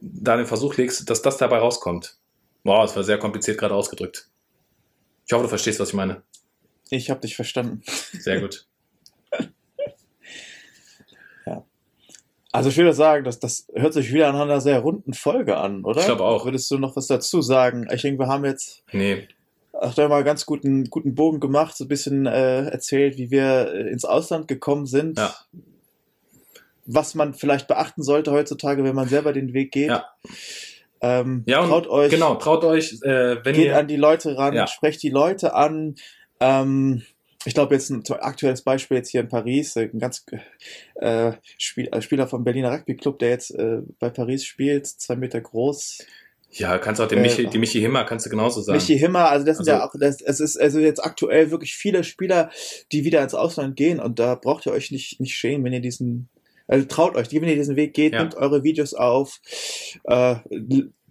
da 0.00 0.36
den 0.36 0.46
Versuch 0.46 0.76
legst, 0.76 1.08
dass 1.08 1.22
das 1.22 1.36
dabei 1.36 1.58
rauskommt. 1.58 2.18
Wow, 2.66 2.82
das 2.82 2.96
war 2.96 3.04
sehr 3.04 3.18
kompliziert 3.18 3.58
gerade 3.58 3.74
ausgedrückt. 3.74 4.28
Ich 5.26 5.32
hoffe, 5.32 5.44
du 5.44 5.48
verstehst, 5.48 5.80
was 5.80 5.88
ich 5.88 5.94
meine. 5.94 6.22
ich 6.90 7.10
habe 7.10 7.20
dich 7.20 7.36
verstanden. 7.36 7.82
Sehr 8.12 8.40
gut. 8.40 8.66
Also 12.52 12.70
ich 12.70 12.76
würde 12.78 12.94
sagen, 12.94 13.22
dass 13.22 13.38
das 13.38 13.66
hört 13.74 13.92
sich 13.92 14.10
wieder 14.14 14.28
an 14.28 14.36
einer 14.36 14.62
sehr 14.62 14.78
runden 14.78 15.12
Folge 15.12 15.58
an, 15.58 15.84
oder? 15.84 16.00
Ich 16.00 16.06
glaube 16.06 16.24
auch. 16.24 16.46
Würdest 16.46 16.70
du 16.70 16.78
noch 16.78 16.96
was 16.96 17.06
dazu 17.06 17.42
sagen? 17.42 17.86
Ich 17.92 18.00
denke, 18.00 18.18
wir 18.18 18.28
haben 18.28 18.46
jetzt 18.46 18.82
Nee, 18.92 19.28
Ach, 19.78 19.94
da 19.94 20.08
mal 20.08 20.24
ganz 20.24 20.46
guten, 20.46 20.84
guten 20.88 21.14
Bogen 21.14 21.38
gemacht, 21.38 21.76
so 21.76 21.84
ein 21.84 21.88
bisschen 21.88 22.26
äh, 22.26 22.66
erzählt, 22.68 23.18
wie 23.18 23.30
wir 23.30 23.72
äh, 23.72 23.90
ins 23.90 24.04
Ausland 24.04 24.48
gekommen 24.48 24.86
sind. 24.86 25.18
Ja. 25.18 25.34
Was 26.86 27.14
man 27.14 27.34
vielleicht 27.34 27.68
beachten 27.68 28.02
sollte 28.02 28.30
heutzutage, 28.32 28.84
wenn 28.84 28.94
man 28.94 29.08
selber 29.08 29.32
den 29.32 29.52
Weg 29.52 29.72
geht. 29.72 29.90
Ja. 29.90 30.06
Ähm, 31.00 31.42
ja, 31.46 31.60
und 31.60 31.68
traut 31.68 31.86
euch, 31.88 32.10
genau, 32.10 32.34
traut 32.36 32.64
euch, 32.64 32.94
äh, 33.02 33.44
wenn 33.44 33.54
geht 33.54 33.66
ihr, 33.66 33.78
an 33.78 33.86
die 33.88 33.96
Leute 33.96 34.36
ran, 34.36 34.54
Ja. 34.54 34.66
sprecht 34.66 35.02
die 35.02 35.10
Leute 35.10 35.54
an. 35.54 35.94
Ähm, 36.40 37.02
ich 37.44 37.54
glaube, 37.54 37.74
jetzt 37.74 37.90
ein 37.90 38.02
aktuelles 38.20 38.62
Beispiel 38.62 38.96
jetzt 38.96 39.10
hier 39.10 39.20
in 39.20 39.28
Paris, 39.28 39.76
äh, 39.76 39.88
ein 39.92 39.98
ganz 39.98 40.24
äh, 40.96 41.32
Spiel, 41.58 41.88
äh, 41.92 42.02
Spieler 42.02 42.26
vom 42.26 42.44
Berliner 42.44 42.72
Rugby 42.72 42.96
Club, 42.96 43.18
der 43.18 43.30
jetzt 43.30 43.50
äh, 43.52 43.78
bei 43.98 44.10
Paris 44.10 44.44
spielt, 44.44 44.86
zwei 44.86 45.16
Meter 45.16 45.40
groß, 45.40 45.98
ja, 46.50 46.78
kannst 46.78 47.00
auch 47.00 47.08
den 47.08 47.18
Äh, 47.18 47.22
Michi, 47.22 47.46
die 47.48 47.58
Michi 47.58 47.80
Himmer 47.80 48.04
kannst 48.04 48.24
du 48.24 48.30
genauso 48.30 48.62
sagen. 48.62 48.78
Michi 48.78 48.96
Himmer, 48.98 49.28
also 49.28 49.44
das 49.44 49.58
sind 49.58 49.68
Also- 49.68 49.78
ja 49.78 49.86
auch, 49.86 49.92
das, 49.98 50.20
es 50.22 50.40
ist 50.40 50.56
also 50.58 50.78
jetzt 50.78 51.04
aktuell 51.04 51.50
wirklich 51.50 51.74
viele 51.74 52.02
Spieler, 52.04 52.50
die 52.92 53.04
wieder 53.04 53.22
ins 53.22 53.34
Ausland 53.34 53.76
gehen 53.76 54.00
und 54.00 54.18
da 54.18 54.36
braucht 54.36 54.64
ihr 54.64 54.72
euch 54.72 54.90
nicht, 54.90 55.20
nicht 55.20 55.34
schämen, 55.34 55.64
wenn 55.64 55.72
ihr 55.74 55.80
diesen, 55.80 56.28
also 56.66 56.86
traut 56.86 57.16
euch, 57.16 57.32
wenn 57.32 57.48
ihr 57.48 57.54
diesen 57.54 57.76
Weg 57.76 57.94
geht, 57.94 58.12
Ja. 58.12 58.20
nehmt 58.20 58.34
eure 58.34 58.62
Videos 58.62 58.94
auf, 58.94 59.40
äh, 60.04 60.36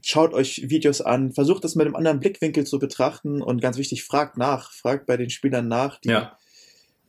schaut 0.01 0.34
euch 0.34 0.70
Videos 0.70 1.01
an, 1.01 1.32
versucht 1.34 1.64
das 1.64 1.76
mit 1.76 1.86
einem 1.86 1.95
anderen 1.95 2.20
Blickwinkel 2.20 2.66
zu 2.66 2.80
betrachten 2.80 3.41
und 3.41 3.62
ganz 3.62 3.78
wichtig, 3.78 4.03
fragt 4.03 4.38
nach, 4.38 4.72
fragt 4.72 5.06
bei 5.06 5.18
den 5.18 5.30
Spielern 5.30 5.68
nach, 5.68 5.99
die, 5.99 6.10
ja. 6.10 6.38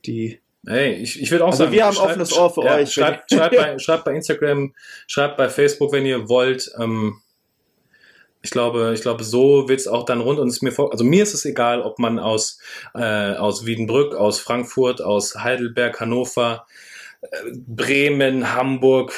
die 0.05 0.39
Hey, 0.65 0.95
ich, 0.95 1.21
ich 1.21 1.31
würde 1.31 1.45
auch 1.45 1.51
Also 1.51 1.63
sagen, 1.63 1.71
wir 1.71 1.85
haben 1.85 1.97
offenes 1.97 2.33
Ohr 2.33 2.53
für 2.53 2.61
euch. 2.61 2.91
Schreibt, 2.91 3.31
schreibt, 3.31 3.55
bei, 3.55 3.79
schreibt 3.79 4.03
bei 4.03 4.13
Instagram, 4.13 4.73
schreibt 5.05 5.37
bei 5.37 5.47
Facebook, 5.47 5.93
wenn 5.93 6.05
ihr 6.05 6.27
wollt. 6.27 6.69
Ähm, 6.77 7.21
ich 8.41 8.51
glaube, 8.51 8.91
ich 8.93 9.01
glaube, 9.01 9.23
so 9.23 9.69
wird's 9.69 9.87
auch 9.87 10.03
dann 10.03 10.19
rund 10.19 10.39
und 10.39 10.47
es 10.49 10.55
ist 10.55 10.63
mir 10.63 10.71
vor, 10.71 10.91
also 10.91 11.05
mir 11.05 11.23
ist 11.23 11.33
es 11.33 11.45
egal, 11.45 11.81
ob 11.81 11.99
man 11.99 12.19
aus 12.19 12.59
äh, 12.93 13.33
aus 13.35 13.65
Wiedenbrück, 13.65 14.13
aus 14.15 14.39
Frankfurt, 14.39 15.01
aus 15.01 15.35
Heidelberg, 15.35 15.99
Hannover, 15.99 16.65
Bremen, 17.65 18.53
Hamburg, 18.53 19.11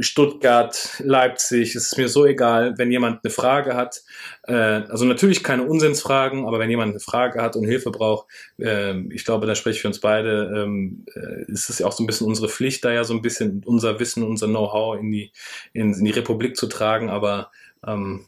Stuttgart, 0.00 1.00
Leipzig, 1.04 1.76
es 1.76 1.86
ist 1.86 1.98
mir 1.98 2.08
so 2.08 2.26
egal, 2.26 2.76
wenn 2.76 2.90
jemand 2.90 3.24
eine 3.24 3.30
Frage 3.30 3.74
hat. 3.74 4.02
Äh, 4.42 4.52
also 4.52 5.04
natürlich 5.04 5.44
keine 5.44 5.64
Unsinnsfragen, 5.64 6.46
aber 6.46 6.58
wenn 6.58 6.70
jemand 6.70 6.90
eine 6.90 7.00
Frage 7.00 7.40
hat 7.40 7.56
und 7.56 7.64
Hilfe 7.64 7.90
braucht, 7.90 8.26
ähm, 8.58 9.10
ich 9.12 9.24
glaube, 9.24 9.46
da 9.46 9.54
spreche 9.54 9.76
ich 9.76 9.82
für 9.82 9.88
uns 9.88 10.00
beide, 10.00 10.52
ähm, 10.56 11.06
äh, 11.14 11.50
ist 11.50 11.70
es 11.70 11.78
ja 11.78 11.86
auch 11.86 11.92
so 11.92 12.02
ein 12.02 12.06
bisschen 12.06 12.26
unsere 12.26 12.48
Pflicht, 12.48 12.84
da 12.84 12.92
ja 12.92 13.04
so 13.04 13.14
ein 13.14 13.22
bisschen 13.22 13.62
unser 13.64 14.00
Wissen, 14.00 14.24
unser 14.24 14.48
Know-how 14.48 14.98
in 14.98 15.10
die, 15.12 15.32
in, 15.72 15.94
in 15.94 16.04
die 16.04 16.10
Republik 16.10 16.56
zu 16.56 16.66
tragen, 16.66 17.10
aber 17.10 17.50
ähm, 17.86 18.26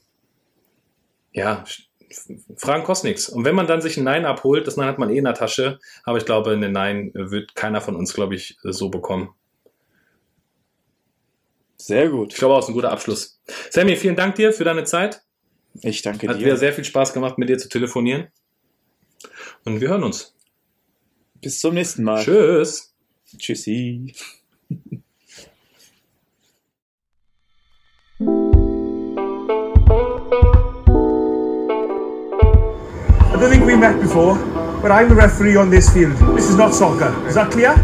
ja, 1.32 1.64
Fragen 2.56 2.84
kosten 2.84 3.09
nichts. 3.09 3.28
Und 3.28 3.44
wenn 3.44 3.54
man 3.54 3.66
dann 3.66 3.80
sich 3.80 3.96
ein 3.96 4.04
Nein 4.04 4.24
abholt, 4.24 4.66
das 4.66 4.76
Nein 4.76 4.88
hat 4.88 4.98
man 4.98 5.11
eh 5.11 5.18
in 5.18 5.24
der 5.24 5.34
Tasche, 5.34 5.78
aber 6.04 6.18
ich 6.18 6.24
glaube, 6.24 6.52
eine 6.52 6.70
Nein 6.70 7.11
wird 7.14 7.54
keiner 7.54 7.80
von 7.80 7.96
uns, 7.96 8.14
glaube 8.14 8.34
ich, 8.34 8.56
so 8.62 8.88
bekommen. 8.88 9.34
sehr 11.76 12.09
gut. 12.09 12.32
Ich 12.32 12.38
glaube, 12.38 12.54
auch 12.54 12.61
ist 12.61 12.68
ein 12.68 12.74
guter 12.74 12.92
Abschluss. 12.92 13.40
Sammy, 13.70 13.96
vielen 13.96 14.16
Dank 14.16 14.34
dir 14.34 14.52
für 14.52 14.64
deine 14.64 14.84
Zeit. 14.84 15.22
Ich 15.82 16.02
danke 16.02 16.28
Hat 16.28 16.36
dir. 16.36 16.44
wieder 16.44 16.56
sehr 16.56 16.72
viel 16.72 16.84
Spaß 16.84 17.12
gemacht, 17.12 17.38
mit 17.38 17.48
dir 17.48 17.59
zu 17.59 17.68
telefonieren. 17.68 18.28
Und 19.64 19.80
wir 19.80 19.88
hören 19.88 20.04
uns. 20.04 20.34
Bis 21.40 21.61
zum 21.61 21.74
nächsten 21.74 22.02
Mal. 22.02 22.24
Tschüss. 22.24 22.94
Tschüssi. 23.38 24.14
I 33.39 33.41
don't 33.43 33.51
think 33.51 33.64
we 33.64 33.76
met 33.76 34.01
before, 34.01 34.34
but 34.82 34.91
I'm 34.91 35.09
the 35.09 35.14
referee 35.14 35.55
on 35.55 35.70
this 35.70 35.89
field. 35.95 36.16
This 36.36 36.51
is 36.51 36.57
not 36.57 36.74
soccer. 36.74 37.14
Is 37.28 37.36
that 37.36 37.53
clear? 37.53 37.76